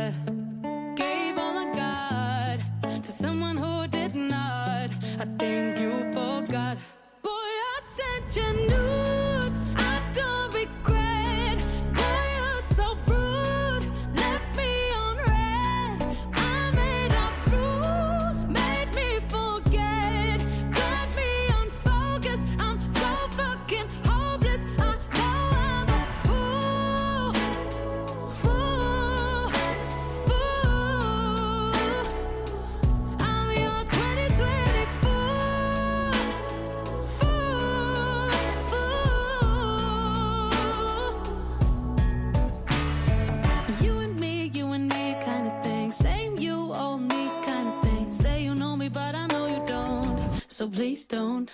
So. 51.11 51.46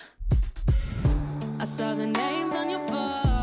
I 1.60 1.64
saw 1.64 1.94
the 1.94 2.06
names 2.08 2.54
on 2.56 2.70
your 2.70 2.80
phone. 2.88 3.33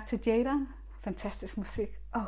Tak 0.00 0.08
til 0.08 0.20
Jada. 0.26 0.52
Fantastisk 1.04 1.56
musik. 1.56 1.88
Oh. 2.14 2.22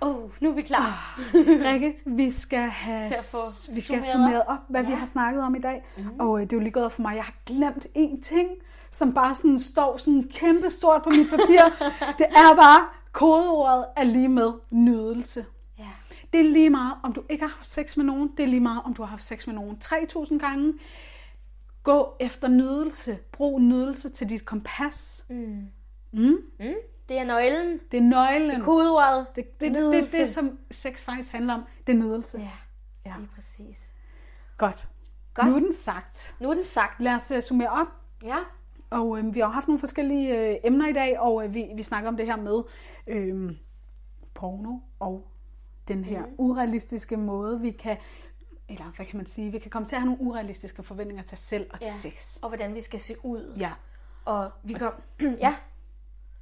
Oh, 0.00 0.30
nu 0.40 0.50
er 0.50 0.54
vi 0.54 0.62
klar. 0.62 1.20
Rikke, 1.34 1.94
vi 2.06 2.32
skal 2.32 2.68
have 2.68 3.04
få 3.32 3.72
vi 3.74 3.80
skal 3.80 3.94
summeret 3.94 4.12
summeret 4.12 4.42
op, 4.46 4.58
hvad 4.68 4.82
ja. 4.82 4.88
vi 4.88 4.94
har 4.94 5.06
snakket 5.06 5.42
om 5.42 5.54
i 5.54 5.58
dag. 5.58 5.84
Mm-hmm. 5.96 6.20
Og 6.20 6.38
øh, 6.38 6.42
det 6.42 6.52
er 6.52 6.56
jo 6.56 6.60
lige 6.60 6.72
gået 6.72 6.92
for 6.92 7.02
mig. 7.02 7.16
Jeg 7.16 7.24
har 7.24 7.34
glemt 7.46 7.86
én 7.96 8.20
ting, 8.20 8.48
som 8.90 9.14
bare 9.14 9.34
sådan 9.34 9.58
står 9.58 9.96
sådan 9.96 10.28
kæmpe 10.30 10.70
stort 10.70 11.02
på 11.02 11.10
mit 11.10 11.30
papir. 11.30 11.62
det 12.18 12.26
er 12.30 12.54
bare, 12.56 12.88
kodeordet 13.12 13.86
er 13.96 14.04
lige 14.04 14.28
med 14.28 14.52
nydelse. 14.70 15.46
Ja. 15.78 15.90
Det 16.32 16.40
er 16.40 16.44
lige 16.44 16.70
meget, 16.70 16.94
om 17.02 17.12
du 17.12 17.22
ikke 17.28 17.44
har 17.44 17.50
haft 17.50 17.66
sex 17.66 17.96
med 17.96 18.04
nogen. 18.04 18.30
Det 18.36 18.42
er 18.42 18.48
lige 18.48 18.60
meget, 18.60 18.82
om 18.84 18.94
du 18.94 19.02
har 19.02 19.10
haft 19.10 19.24
sex 19.24 19.46
med 19.46 19.54
nogen 19.54 19.78
3000 19.78 20.40
gange. 20.40 20.74
Gå 21.82 22.16
efter 22.20 22.48
nydelse. 22.48 23.18
Brug 23.32 23.60
nydelse 23.60 24.08
til 24.08 24.28
dit 24.28 24.44
kompas. 24.44 25.26
Mm. 25.30 25.68
Mm? 26.12 26.36
Det 27.08 27.18
er 27.18 27.24
nøglen. 27.24 27.80
Det 27.90 27.96
er 27.96 28.02
nøglen. 28.02 28.62
Kodeordet. 28.62 29.26
Det, 29.36 29.60
det, 29.60 29.74
det, 29.74 29.82
det, 29.82 29.92
det, 30.04 30.12
det, 30.12 30.30
som 30.30 30.58
sex 30.70 31.04
faktisk 31.04 31.32
handler 31.32 31.54
om. 31.54 31.62
Det 31.86 31.92
er 31.92 31.96
nydelse. 31.96 32.38
Ja, 32.38 32.50
Ja. 33.06 33.14
lige 33.18 33.28
præcis. 33.34 33.94
Godt. 34.56 34.88
Godt. 35.34 35.48
Nu 35.48 35.54
er 35.54 35.60
den 35.60 35.72
sagt. 35.72 36.36
Nu 36.40 36.50
er 36.50 36.54
den 36.54 36.64
sagt. 36.64 37.00
Lad 37.00 37.14
os 37.14 37.32
uh, 37.36 37.40
summere 37.40 37.68
op. 37.68 37.86
Ja. 38.22 38.36
Og 38.90 39.18
øh, 39.18 39.34
vi 39.34 39.40
har 39.40 39.48
haft 39.48 39.68
nogle 39.68 39.78
forskellige 39.78 40.38
øh, 40.38 40.56
emner 40.64 40.88
i 40.88 40.92
dag, 40.92 41.20
og 41.20 41.44
øh, 41.44 41.54
vi, 41.54 41.70
vi 41.76 41.82
snakker 41.82 42.08
om 42.08 42.16
det 42.16 42.26
her 42.26 42.36
med 42.36 42.62
øh, 43.06 43.52
porno 44.34 44.78
og 44.98 45.28
den 45.88 46.04
her 46.04 46.26
mm. 46.26 46.32
urealistiske 46.38 47.16
måde, 47.16 47.60
vi 47.60 47.70
kan, 47.70 47.96
eller 48.68 48.84
hvad 48.96 49.06
kan 49.06 49.16
man 49.16 49.26
sige, 49.26 49.52
vi 49.52 49.58
kan 49.58 49.70
komme 49.70 49.88
til 49.88 49.96
at 49.96 50.02
have 50.02 50.10
nogle 50.10 50.22
urealistiske 50.22 50.82
forventninger 50.82 51.22
til 51.22 51.34
os 51.34 51.40
selv 51.40 51.66
og 51.72 51.80
til 51.80 51.86
ja. 51.86 51.92
sex. 51.92 52.38
Og 52.42 52.48
hvordan 52.48 52.74
vi 52.74 52.80
skal 52.80 53.00
se 53.00 53.14
ud. 53.22 53.54
Ja. 53.58 53.72
Og 54.24 54.50
vi 54.62 54.72
kom... 54.72 54.92
ja. 55.46 55.54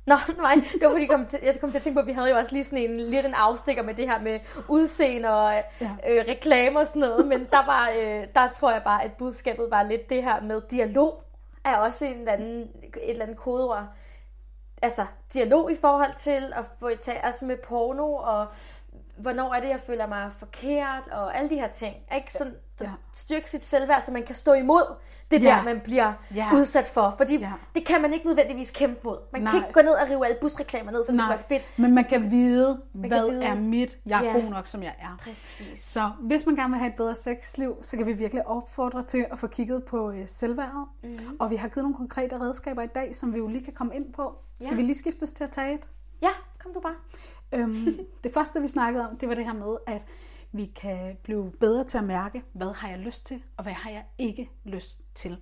Nå, 0.06 0.14
nej, 0.42 0.54
det 0.54 0.82
var 0.82 0.88
fordi, 0.90 1.00
jeg 1.02 1.10
kom, 1.10 1.26
til, 1.26 1.38
jeg 1.42 1.60
kom 1.60 1.70
til 1.70 1.78
at 1.78 1.82
tænke 1.82 1.94
på, 1.96 2.00
at 2.00 2.06
vi 2.06 2.12
havde 2.12 2.30
jo 2.30 2.36
også 2.36 2.52
lige 2.52 2.64
sådan 2.64 2.78
en 2.78 3.00
lidt 3.00 3.26
en 3.26 3.34
afstikker 3.34 3.82
med 3.82 3.94
det 3.94 4.08
her 4.08 4.20
med 4.20 4.40
udseende 4.68 5.28
og 5.28 5.52
Ja. 5.80 5.90
øh, 6.08 6.24
reklamer 6.28 6.80
og 6.80 6.86
sådan 6.86 7.00
noget, 7.00 7.26
men 7.26 7.40
der 7.52 7.66
var, 7.66 7.90
øh, 8.00 8.26
der 8.34 8.48
tror 8.48 8.72
jeg 8.72 8.82
bare, 8.84 9.04
at 9.04 9.12
budskabet 9.12 9.66
var 9.70 9.82
lidt 9.82 10.08
det 10.08 10.22
her 10.22 10.40
med 10.40 10.62
dialog, 10.70 11.22
er 11.64 11.76
også 11.76 12.04
en 12.06 12.18
eller 12.18 12.32
anden, 12.32 12.60
et 12.82 13.10
eller 13.10 13.24
andet 13.24 13.36
kodeord. 13.38 13.84
Altså, 14.82 15.06
dialog 15.32 15.72
i 15.72 15.76
forhold 15.80 16.14
til 16.18 16.52
at 16.56 16.64
få 16.80 16.88
et 16.88 17.00
tag, 17.00 17.20
altså 17.22 17.44
med 17.44 17.56
porno, 17.68 18.14
og 18.14 18.46
hvornår 19.18 19.54
er 19.54 19.60
det, 19.60 19.68
jeg 19.68 19.80
føler 19.86 20.06
mig 20.06 20.32
forkert, 20.38 21.02
og 21.12 21.36
alle 21.36 21.50
de 21.50 21.54
her 21.54 21.68
ting. 21.68 21.96
Ikke? 22.16 22.32
Sådan, 22.32 22.54
Ja. 22.80 22.90
styrke 23.12 23.50
sit 23.50 23.62
selvværd, 23.64 24.00
så 24.02 24.12
man 24.12 24.22
kan 24.22 24.34
stå 24.34 24.52
imod 24.52 24.94
det 25.30 25.42
Ja. 25.42 25.48
der, 25.48 25.62
man 25.62 25.80
bliver 25.80 26.12
Ja. 26.34 26.48
udsat 26.54 26.86
for. 26.86 27.14
Fordi 27.16 27.36
Ja. 27.38 27.52
det 27.74 27.86
kan 27.86 28.02
man 28.02 28.12
ikke 28.12 28.26
nødvendigvis 28.26 28.70
kæmpe 28.70 29.00
mod. 29.04 29.18
Man 29.32 29.42
Nej. 29.42 29.50
kan 29.52 29.60
ikke 29.60 29.72
gå 29.72 29.80
ned 29.80 29.90
og 29.92 30.10
rive 30.10 30.26
alle 30.26 30.38
busreklamer 30.40 30.92
ned, 30.92 31.02
så 31.04 31.12
det 31.12 31.16
Nej, 31.16 31.26
kunne 31.26 31.30
være 31.30 31.44
fedt. 31.60 31.78
men 31.78 31.94
man 31.94 32.04
kan 32.04 32.30
vide, 32.30 32.80
Man 32.92 33.08
hvad 33.08 33.20
kan 33.20 33.30
vide- 33.34 33.44
er 33.44 33.54
mit. 33.54 33.98
Jeg 34.06 34.20
er 34.20 34.24
Ja. 34.24 34.32
god 34.32 34.50
nok, 34.50 34.66
som 34.66 34.82
jeg 34.82 34.94
er. 35.00 35.16
Præcis. 35.22 35.78
Så 35.84 36.10
hvis 36.20 36.46
man 36.46 36.56
gerne 36.56 36.70
vil 36.70 36.78
have 36.78 36.90
et 36.90 36.96
bedre 36.96 37.14
sexliv, 37.14 37.76
så 37.82 37.96
kan 37.96 38.06
vi 38.06 38.12
virkelig 38.12 38.46
opfordre 38.46 39.02
til 39.02 39.26
at 39.32 39.38
få 39.38 39.46
kigget 39.46 39.84
på 39.84 40.10
øh, 40.10 40.22
selvværdet. 40.28 40.84
Mm. 41.02 41.18
Og 41.40 41.50
vi 41.50 41.56
har 41.56 41.68
givet 41.68 41.84
nogle 41.84 41.96
konkrete 41.96 42.40
redskaber 42.40 42.82
i 42.82 42.86
dag, 42.86 43.16
som 43.16 43.32
vi 43.34 43.38
jo 43.38 43.46
lige 43.46 43.64
kan 43.64 43.72
komme 43.74 43.96
ind 43.96 44.12
på. 44.12 44.38
Skal 44.60 44.70
Ja. 44.70 44.76
vi 44.76 44.82
lige 44.82 44.96
skiftes 44.98 45.32
til 45.32 45.44
at 45.44 45.50
tage 45.50 45.74
et? 45.74 45.88
Ja, 46.22 46.30
kom 46.58 46.72
du 46.74 46.80
bare. 46.80 46.94
Øhm, 47.52 47.98
det 48.24 48.32
første, 48.34 48.60
vi 48.62 48.68
snakkede 48.68 49.08
om, 49.08 49.16
det 49.16 49.28
var 49.28 49.34
det 49.34 49.44
her 49.44 49.52
med, 49.54 49.76
at 49.86 50.04
vi 50.52 50.64
kan 50.66 51.16
blive 51.22 51.52
bedre 51.60 51.84
til 51.84 51.98
at 51.98 52.04
mærke, 52.04 52.42
hvad 52.52 52.74
har 52.74 52.88
jeg 52.88 52.98
lyst 52.98 53.26
til, 53.26 53.42
og 53.56 53.62
hvad 53.62 53.72
har 53.72 53.90
jeg 53.90 54.04
ikke 54.18 54.50
lyst 54.64 55.00
til. 55.14 55.36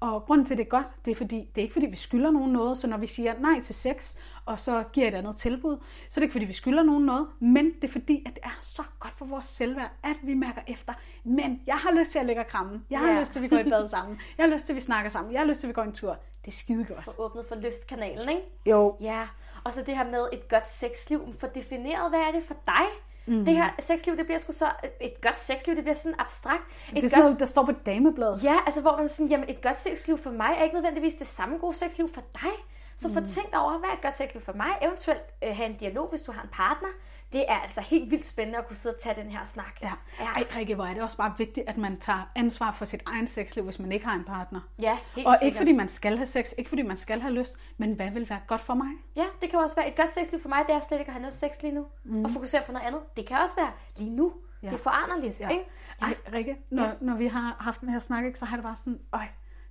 Og 0.00 0.22
grunden 0.22 0.46
til, 0.46 0.56
det 0.56 0.64
er 0.64 0.68
godt, 0.68 0.86
det 1.04 1.10
er, 1.10 1.14
fordi, 1.14 1.36
det 1.36 1.60
er 1.60 1.62
ikke 1.62 1.72
fordi, 1.72 1.86
vi 1.86 1.96
skylder 1.96 2.30
nogen 2.30 2.52
noget, 2.52 2.78
så 2.78 2.86
når 2.86 2.96
vi 2.96 3.06
siger 3.06 3.34
nej 3.38 3.60
til 3.60 3.74
sex, 3.74 4.16
og 4.44 4.60
så 4.60 4.84
giver 4.92 5.08
et 5.08 5.14
andet 5.14 5.36
tilbud, 5.36 5.76
så 6.10 6.20
er 6.20 6.20
det 6.20 6.22
ikke 6.22 6.32
fordi, 6.32 6.44
vi 6.44 6.52
skylder 6.52 6.82
nogen 6.82 7.04
noget, 7.06 7.26
men 7.40 7.64
det 7.82 7.84
er 7.88 7.92
fordi, 7.92 8.22
at 8.26 8.34
det 8.34 8.44
er 8.44 8.56
så 8.60 8.82
godt 9.00 9.14
for 9.16 9.24
vores 9.24 9.46
selvværd, 9.46 9.90
at 10.04 10.16
vi 10.22 10.34
mærker 10.34 10.60
efter, 10.68 10.92
men 11.24 11.60
jeg 11.66 11.74
har 11.76 11.98
lyst 11.98 12.12
til 12.12 12.18
at 12.18 12.26
lægge 12.26 12.44
krammen, 12.44 12.84
jeg 12.90 12.98
har 12.98 13.12
Ja. 13.12 13.20
lyst 13.20 13.32
til, 13.32 13.38
at 13.38 13.42
vi 13.42 13.48
går 13.48 13.58
i 13.58 13.64
bad 13.70 13.88
sammen, 13.96 14.18
jeg 14.38 14.46
har 14.46 14.52
lyst 14.54 14.66
til, 14.66 14.72
at 14.72 14.76
vi 14.76 14.80
snakker 14.80 15.10
sammen, 15.10 15.32
jeg 15.32 15.40
har 15.40 15.46
lyst 15.46 15.60
til, 15.60 15.66
at 15.66 15.68
vi 15.68 15.74
går 15.74 15.82
en 15.82 15.92
tur. 15.92 16.16
Det 16.44 16.48
er 16.48 16.56
skide 16.56 16.84
godt. 16.84 17.04
Få 17.04 17.12
åbnet 17.18 17.44
for 17.48 17.54
lystkanalen, 17.54 18.28
ikke? 18.28 18.42
Jo, 18.66 18.96
Ja, 19.00 19.28
og 19.64 19.72
så 19.72 19.82
det 19.82 19.96
her 19.96 20.04
med 20.04 20.28
et 20.32 20.48
godt 20.48 20.68
sexliv. 20.68 21.34
For 21.40 21.46
defineret, 21.46 22.10
hvad 22.10 22.20
er 22.20 22.32
det 22.32 22.42
for 22.46 22.56
dig? 22.66 22.86
Mm. 23.26 23.44
Det 23.44 23.56
her 23.56 23.70
sexliv, 23.78 24.16
det 24.16 24.24
bliver 24.24 24.38
sgu 24.38 24.52
så... 24.52 24.66
Et 25.00 25.20
godt 25.20 25.40
sexliv, 25.40 25.76
det 25.76 25.84
bliver 25.84 25.94
sådan 25.94 26.14
abstrakt. 26.18 26.62
Et 26.88 26.94
det 26.94 27.04
er 27.04 27.08
sådan 27.08 27.24
noget, 27.24 27.40
der 27.40 27.44
står 27.46 27.64
på 27.64 27.72
damebladet. 27.86 28.44
Ja, 28.44 28.56
altså 28.66 28.80
hvor 28.80 28.96
man 28.96 29.08
sådan, 29.08 29.26
jamen 29.26 29.48
et 29.48 29.62
godt 29.62 29.78
sexliv 29.78 30.18
for 30.18 30.30
mig 30.30 30.54
er 30.58 30.62
ikke 30.62 30.74
nødvendigvis 30.74 31.14
det 31.14 31.26
samme 31.26 31.58
gode 31.58 31.76
sexliv 31.76 32.14
for 32.14 32.22
dig. 32.42 32.50
Så 32.96 33.08
få 33.08 33.20
tænkt 33.20 33.54
over, 33.54 33.78
hvad 33.78 33.88
er 33.88 33.92
et 33.92 34.02
godt 34.02 34.16
sexliv 34.16 34.42
for 34.42 34.52
mig? 34.52 34.70
Eventuelt 34.82 35.22
øh, 35.44 35.56
have 35.56 35.68
en 35.68 35.76
dialog, 35.76 36.08
hvis 36.08 36.22
du 36.22 36.32
har 36.32 36.42
en 36.42 36.48
partner. 36.52 36.88
Det 37.32 37.44
er 37.48 37.54
altså 37.58 37.80
helt 37.80 38.10
vildt 38.10 38.24
spændende 38.26 38.58
at 38.58 38.66
kunne 38.66 38.76
sidde 38.76 38.94
og 38.94 39.00
tage 39.00 39.22
den 39.22 39.30
her 39.30 39.44
snak. 39.44 39.82
Ja. 39.82 39.92
ja. 40.20 40.24
Ej, 40.24 40.44
Rikke, 40.56 40.74
hvor 40.74 40.84
er 40.84 40.94
det 40.94 41.02
også 41.02 41.16
bare 41.16 41.34
vigtigt, 41.38 41.68
at 41.68 41.76
man 41.76 42.00
tager 42.00 42.30
ansvar 42.36 42.72
for 42.72 42.84
sit 42.84 43.02
egen 43.06 43.26
sexliv, 43.26 43.64
hvis 43.64 43.78
man 43.78 43.92
ikke 43.92 44.06
har 44.06 44.14
en 44.14 44.24
partner. 44.24 44.60
ja 44.78 44.98
helt 45.14 45.26
Og 45.26 45.32
ikke 45.34 45.44
sikkert. 45.44 45.58
fordi 45.60 45.72
man 45.72 45.88
skal 45.88 46.16
have 46.16 46.26
sex, 46.26 46.52
ikke 46.58 46.68
fordi 46.68 46.82
man 46.82 46.96
skal 46.96 47.20
have 47.20 47.34
lyst, 47.34 47.58
men 47.76 47.92
hvad 47.92 48.10
vil 48.10 48.30
være 48.30 48.40
godt 48.46 48.60
for 48.60 48.74
mig? 48.74 48.88
Ja, 49.16 49.24
det 49.40 49.50
kan 49.50 49.58
også 49.58 49.76
være 49.76 49.88
et 49.88 49.96
godt 49.96 50.14
sexliv 50.14 50.40
for 50.42 50.48
mig, 50.48 50.64
det 50.66 50.74
er 50.74 50.80
slet 50.88 50.98
ikke 50.98 51.08
at 51.08 51.12
have 51.14 51.22
noget 51.22 51.34
sex 51.36 51.62
lige 51.62 51.74
nu. 51.74 51.86
Mm. 52.04 52.24
Og 52.24 52.30
fokusere 52.30 52.62
på 52.66 52.72
noget 52.72 52.86
andet. 52.86 53.00
Det 53.16 53.26
kan 53.26 53.36
også 53.36 53.56
være 53.56 53.70
lige 53.96 54.10
nu. 54.10 54.32
Ja. 54.62 54.66
Ja. 54.66 54.70
Det 54.72 54.78
er 54.78 54.82
foranderligt, 54.82 55.40
Ja. 55.40 55.48
ikke? 55.48 55.64
Ej, 56.02 56.14
Rikke, 56.32 56.56
når, 56.70 56.92
når 57.00 57.14
vi 57.16 57.26
har 57.26 57.56
haft 57.60 57.80
den 57.80 57.88
her 57.88 57.98
snak, 57.98 58.24
ikke, 58.24 58.38
så 58.38 58.44
har 58.44 58.56
det 58.56 58.62
bare 58.64 58.76
sådan, 58.76 59.00
øj, 59.12 59.24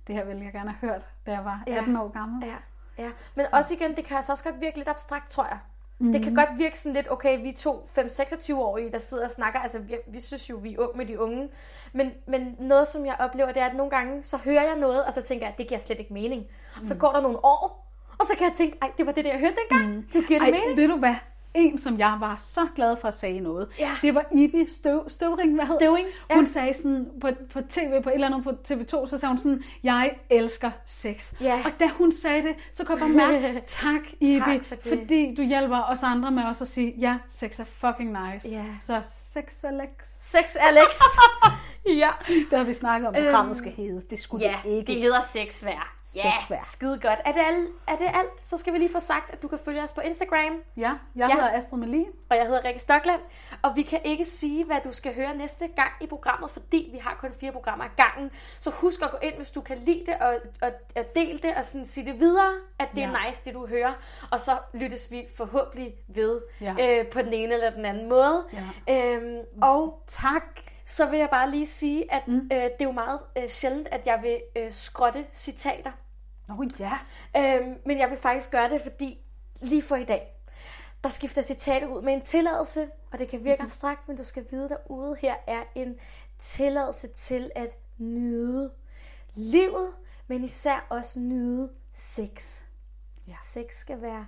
det 0.06 0.14
her 0.14 0.24
ville 0.24 0.44
jeg 0.44 0.52
gerne 0.52 0.70
have 0.70 0.90
hørt, 0.90 1.06
da 1.26 1.32
jeg 1.32 1.44
var 1.44 1.62
18 1.66 1.96
år 1.96 2.08
gammel. 2.08 2.48
Ja, 2.48 2.54
ja. 3.04 3.10
Men 3.36 3.44
så. 3.44 3.56
også 3.56 3.74
igen, 3.74 3.96
det 3.96 4.04
kan 4.04 4.16
altså 4.16 4.32
også 4.32 4.44
godt 4.44 4.60
virke 4.60 4.76
lidt 4.76 4.88
abstrakt, 4.88 5.30
tror 5.30 5.44
jeg. 5.44 5.58
Mm. 5.98 6.12
Det 6.12 6.22
kan 6.22 6.34
godt 6.34 6.48
virke 6.56 6.78
sådan 6.78 6.94
lidt, 6.94 7.10
okay, 7.10 7.42
vi 7.42 7.48
er 7.48 7.54
to 7.56 7.88
5-26-årige, 7.98 8.92
der 8.92 8.98
sidder 8.98 9.24
og 9.24 9.30
snakker. 9.30 9.60
Altså, 9.60 9.78
vi, 9.78 9.94
vi 10.06 10.20
synes 10.20 10.50
jo, 10.50 10.56
vi 10.56 10.74
er 10.74 10.78
unge 10.78 10.98
med 10.98 11.06
de 11.06 11.20
unge. 11.20 11.48
Men, 11.92 12.12
men 12.26 12.56
noget, 12.58 12.88
som 12.88 13.06
jeg 13.06 13.16
oplever, 13.18 13.52
det 13.52 13.62
er, 13.62 13.66
at 13.66 13.76
nogle 13.76 13.90
gange, 13.90 14.22
så 14.24 14.36
hører 14.36 14.62
jeg 14.64 14.76
noget, 14.76 15.04
og 15.04 15.12
så 15.12 15.22
tænker 15.22 15.46
jeg, 15.46 15.52
at 15.52 15.58
det 15.58 15.68
giver 15.68 15.80
slet 15.80 15.98
ikke 15.98 16.12
mening. 16.12 16.46
Mm. 16.78 16.84
Så 16.84 16.94
går 16.96 17.12
der 17.12 17.20
nogle 17.20 17.44
år, 17.44 17.92
og 18.18 18.26
så 18.26 18.32
kan 18.38 18.46
jeg 18.48 18.56
tænke, 18.56 18.78
ej, 18.82 18.90
det 18.98 19.06
var 19.06 19.12
det, 19.12 19.24
der 19.24 19.30
jeg 19.30 19.40
hørte 19.40 19.56
dengang. 19.70 19.94
Mm. 19.96 20.02
Det 20.12 20.26
giver 20.28 20.40
det 20.40 20.48
Ej, 20.48 20.60
mening. 20.60 20.76
ved 20.76 20.88
du 20.88 20.96
hvad? 20.96 21.14
En, 21.54 21.78
som 21.78 21.98
jeg 21.98 22.16
var 22.20 22.36
så 22.38 22.60
glad 22.76 22.96
for 23.00 23.08
at 23.08 23.14
sige 23.14 23.40
noget, 23.40 23.68
Ja. 23.78 23.96
det 24.02 24.14
var 24.14 24.24
Ibi 24.34 24.66
Støv, 24.68 25.08
Støvring. 25.08 25.54
Hvad 25.54 25.66
hed- 25.66 25.76
Støvring, 25.80 26.06
ja. 26.30 26.34
Hun 26.34 26.46
sagde 26.46 26.74
sådan 26.74 27.06
på, 27.20 27.28
på 27.52 27.60
tv, 27.70 28.02
på 28.02 28.08
et 28.08 28.14
eller 28.14 28.26
andet 28.26 28.44
på 28.44 28.50
TV2, 28.50 29.06
så 29.06 29.18
sagde 29.18 29.28
hun 29.30 29.38
sådan, 29.38 29.62
jeg 29.82 30.10
elsker 30.30 30.70
sex. 30.86 31.34
Ja. 31.40 31.62
Og 31.64 31.70
da 31.80 31.88
hun 31.88 32.12
sagde 32.12 32.42
det, 32.42 32.54
så 32.72 32.84
kunne 32.84 33.04
jeg 33.04 33.16
bare 33.18 33.30
mærke, 33.40 33.62
tak 33.82 34.00
Ibi, 34.20 34.38
Tak 34.38 34.64
for 34.68 34.74
det. 34.74 34.98
fordi 34.98 35.34
du 35.34 35.42
hjælper 35.42 35.82
os 35.82 36.02
andre 36.02 36.30
med 36.30 36.42
også 36.44 36.64
at 36.64 36.68
sige, 36.68 36.94
ja, 36.98 37.16
sex 37.28 37.60
er 37.60 37.64
fucking 37.64 38.10
nice. 38.32 38.48
Ja. 38.48 38.64
Så 38.80 39.00
sex 39.02 39.64
Alex. 39.64 39.88
Sex 40.02 40.56
Alex. 40.60 41.00
ja. 42.04 42.10
Det 42.50 42.58
har 42.58 42.64
vi 42.64 42.72
snakket 42.72 43.08
om, 43.08 43.14
programmet 43.14 43.56
skal 43.56 43.72
hedde. 43.72 44.02
Det 44.10 44.18
skulle 44.20 44.46
Ja, 44.46 44.56
det 44.64 44.70
ikke. 44.70 44.92
det 44.92 45.00
hedder 45.02 45.20
sexvær. 45.22 45.94
Sexvær. 46.02 46.56
Ja, 46.56 46.62
skide 46.72 46.98
godt. 47.02 47.18
Er 47.24 47.32
det, 47.32 47.40
alt, 47.46 47.68
er 47.88 47.96
det 47.96 48.06
alt? 48.14 48.30
Så 48.44 48.56
skal 48.56 48.72
vi 48.72 48.78
lige 48.78 48.92
få 48.92 49.00
sagt, 49.00 49.30
at 49.32 49.42
du 49.42 49.48
kan 49.48 49.58
følge 49.64 49.82
os 49.82 49.92
på 49.92 50.00
Instagram. 50.00 50.56
Ja, 50.76 50.92
jeg 51.16 51.28
Ja. 51.28 51.34
hedder 51.34 51.50
Astrid 51.56 51.78
Melin. 51.78 52.06
Og 52.30 52.36
jeg 52.36 52.46
hedder 52.46 52.64
Rikke 52.64 52.80
Stockland, 52.80 53.20
og 53.62 53.76
vi 53.76 53.82
kan 53.82 54.00
ikke 54.04 54.24
sige, 54.24 54.64
hvad 54.64 54.76
du 54.84 54.92
skal 54.92 55.14
høre 55.14 55.36
næste 55.36 55.68
gang 55.76 55.90
i 56.00 56.06
programmet, 56.06 56.50
fordi 56.50 56.88
vi 56.92 56.98
har 56.98 57.16
kun 57.20 57.30
fire 57.40 57.52
programmer 57.52 57.84
ad 57.84 57.90
gangen. 57.96 58.30
Så 58.60 58.70
husk 58.70 59.02
at 59.02 59.10
gå 59.10 59.16
ind, 59.22 59.34
hvis 59.36 59.50
du 59.50 59.60
kan 59.60 59.78
lide 59.78 60.02
det, 60.06 60.14
og, 60.20 60.34
og, 60.62 60.70
og 60.96 61.04
del 61.16 61.42
det, 61.42 61.54
og 61.56 61.64
sådan 61.64 61.86
sige 61.86 62.06
det 62.12 62.20
videre, 62.20 62.52
at 62.78 62.88
det 62.94 63.00
Ja. 63.00 63.06
er 63.08 63.26
nice, 63.28 63.44
det 63.44 63.54
du 63.54 63.66
hører. 63.66 63.92
Og 64.30 64.40
så 64.40 64.52
lyttes 64.74 65.10
vi 65.10 65.26
forhåbentlig 65.36 65.94
ved 66.08 66.40
Ja. 66.60 66.74
øh, 67.00 67.06
på 67.06 67.22
den 67.22 67.32
ene 67.32 67.54
eller 67.54 67.70
den 67.70 67.84
anden 67.84 68.08
måde. 68.08 68.44
Ja. 68.88 69.14
Øhm, 69.16 69.38
og 69.62 70.02
Tak. 70.06 70.42
Så 70.88 71.06
vil 71.10 71.18
jeg 71.18 71.30
bare 71.30 71.50
lige 71.50 71.66
sige, 71.66 72.12
at 72.12 72.28
mm. 72.28 72.36
øh, 72.36 72.50
det 72.50 72.80
er 72.80 72.84
jo 72.84 72.92
meget 72.92 73.20
øh, 73.36 73.48
sjældent, 73.48 73.88
at 73.88 74.06
jeg 74.06 74.22
vil 74.22 74.42
øh, 74.56 74.72
skrotte 74.72 75.26
citater. 75.32 75.92
Nå 76.48 76.64
ja. 76.78 76.98
Øhm, 77.36 77.78
men 77.86 77.98
jeg 77.98 78.10
vil 78.10 78.18
faktisk 78.18 78.50
gøre 78.50 78.70
det, 78.70 78.82
fordi 78.82 79.18
lige 79.60 79.82
for 79.82 79.96
i 79.96 80.04
dag, 80.04 80.34
der 81.04 81.08
skifter 81.08 81.42
citatet 81.42 81.88
ud 81.88 82.02
med 82.02 82.12
en 82.12 82.20
tilladelse, 82.20 82.88
og 83.12 83.18
det 83.18 83.28
kan 83.28 83.44
virke 83.44 83.62
abstrakt, 83.62 84.08
men 84.08 84.16
du 84.16 84.24
skal 84.24 84.46
vide 84.50 84.68
derude, 84.68 85.16
her 85.20 85.34
er 85.46 85.62
en 85.74 85.96
tilladelse 86.38 87.08
til 87.08 87.50
at 87.54 87.80
nyde 87.98 88.70
livet, 89.34 89.94
men 90.26 90.44
især 90.44 90.86
også 90.88 91.20
nyde 91.20 91.70
sex. 91.92 92.62
Ja. 93.26 93.34
Sex 93.44 93.74
skal 93.74 94.02
være 94.02 94.26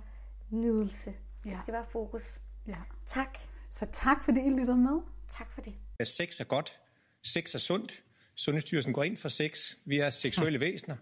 nydelse. 0.49 1.13
Ja. 1.45 1.49
Det 1.49 1.59
skal 1.59 1.73
være 1.73 1.85
fokus. 1.85 2.41
ja. 2.67 2.75
Tak. 3.05 3.37
Så 3.69 3.85
tak, 3.91 4.23
fordi 4.23 4.41
I 4.41 4.49
lyttede 4.49 4.77
med. 4.77 5.01
Tak 5.29 5.51
for 5.51 5.61
det. 5.61 5.73
At 6.01 6.07
sex 6.07 6.39
er 6.39 6.43
godt, 6.43 6.79
sex 7.23 7.55
er 7.55 7.59
sundt, 7.59 8.03
Sundhedsstyrelsen 8.35 8.93
går 8.93 9.03
ind 9.03 9.17
for 9.17 9.29
sex, 9.29 9.75
vi 9.85 9.99
er 9.99 10.09
seksuelle 10.09 10.59
væsener, 10.59 10.95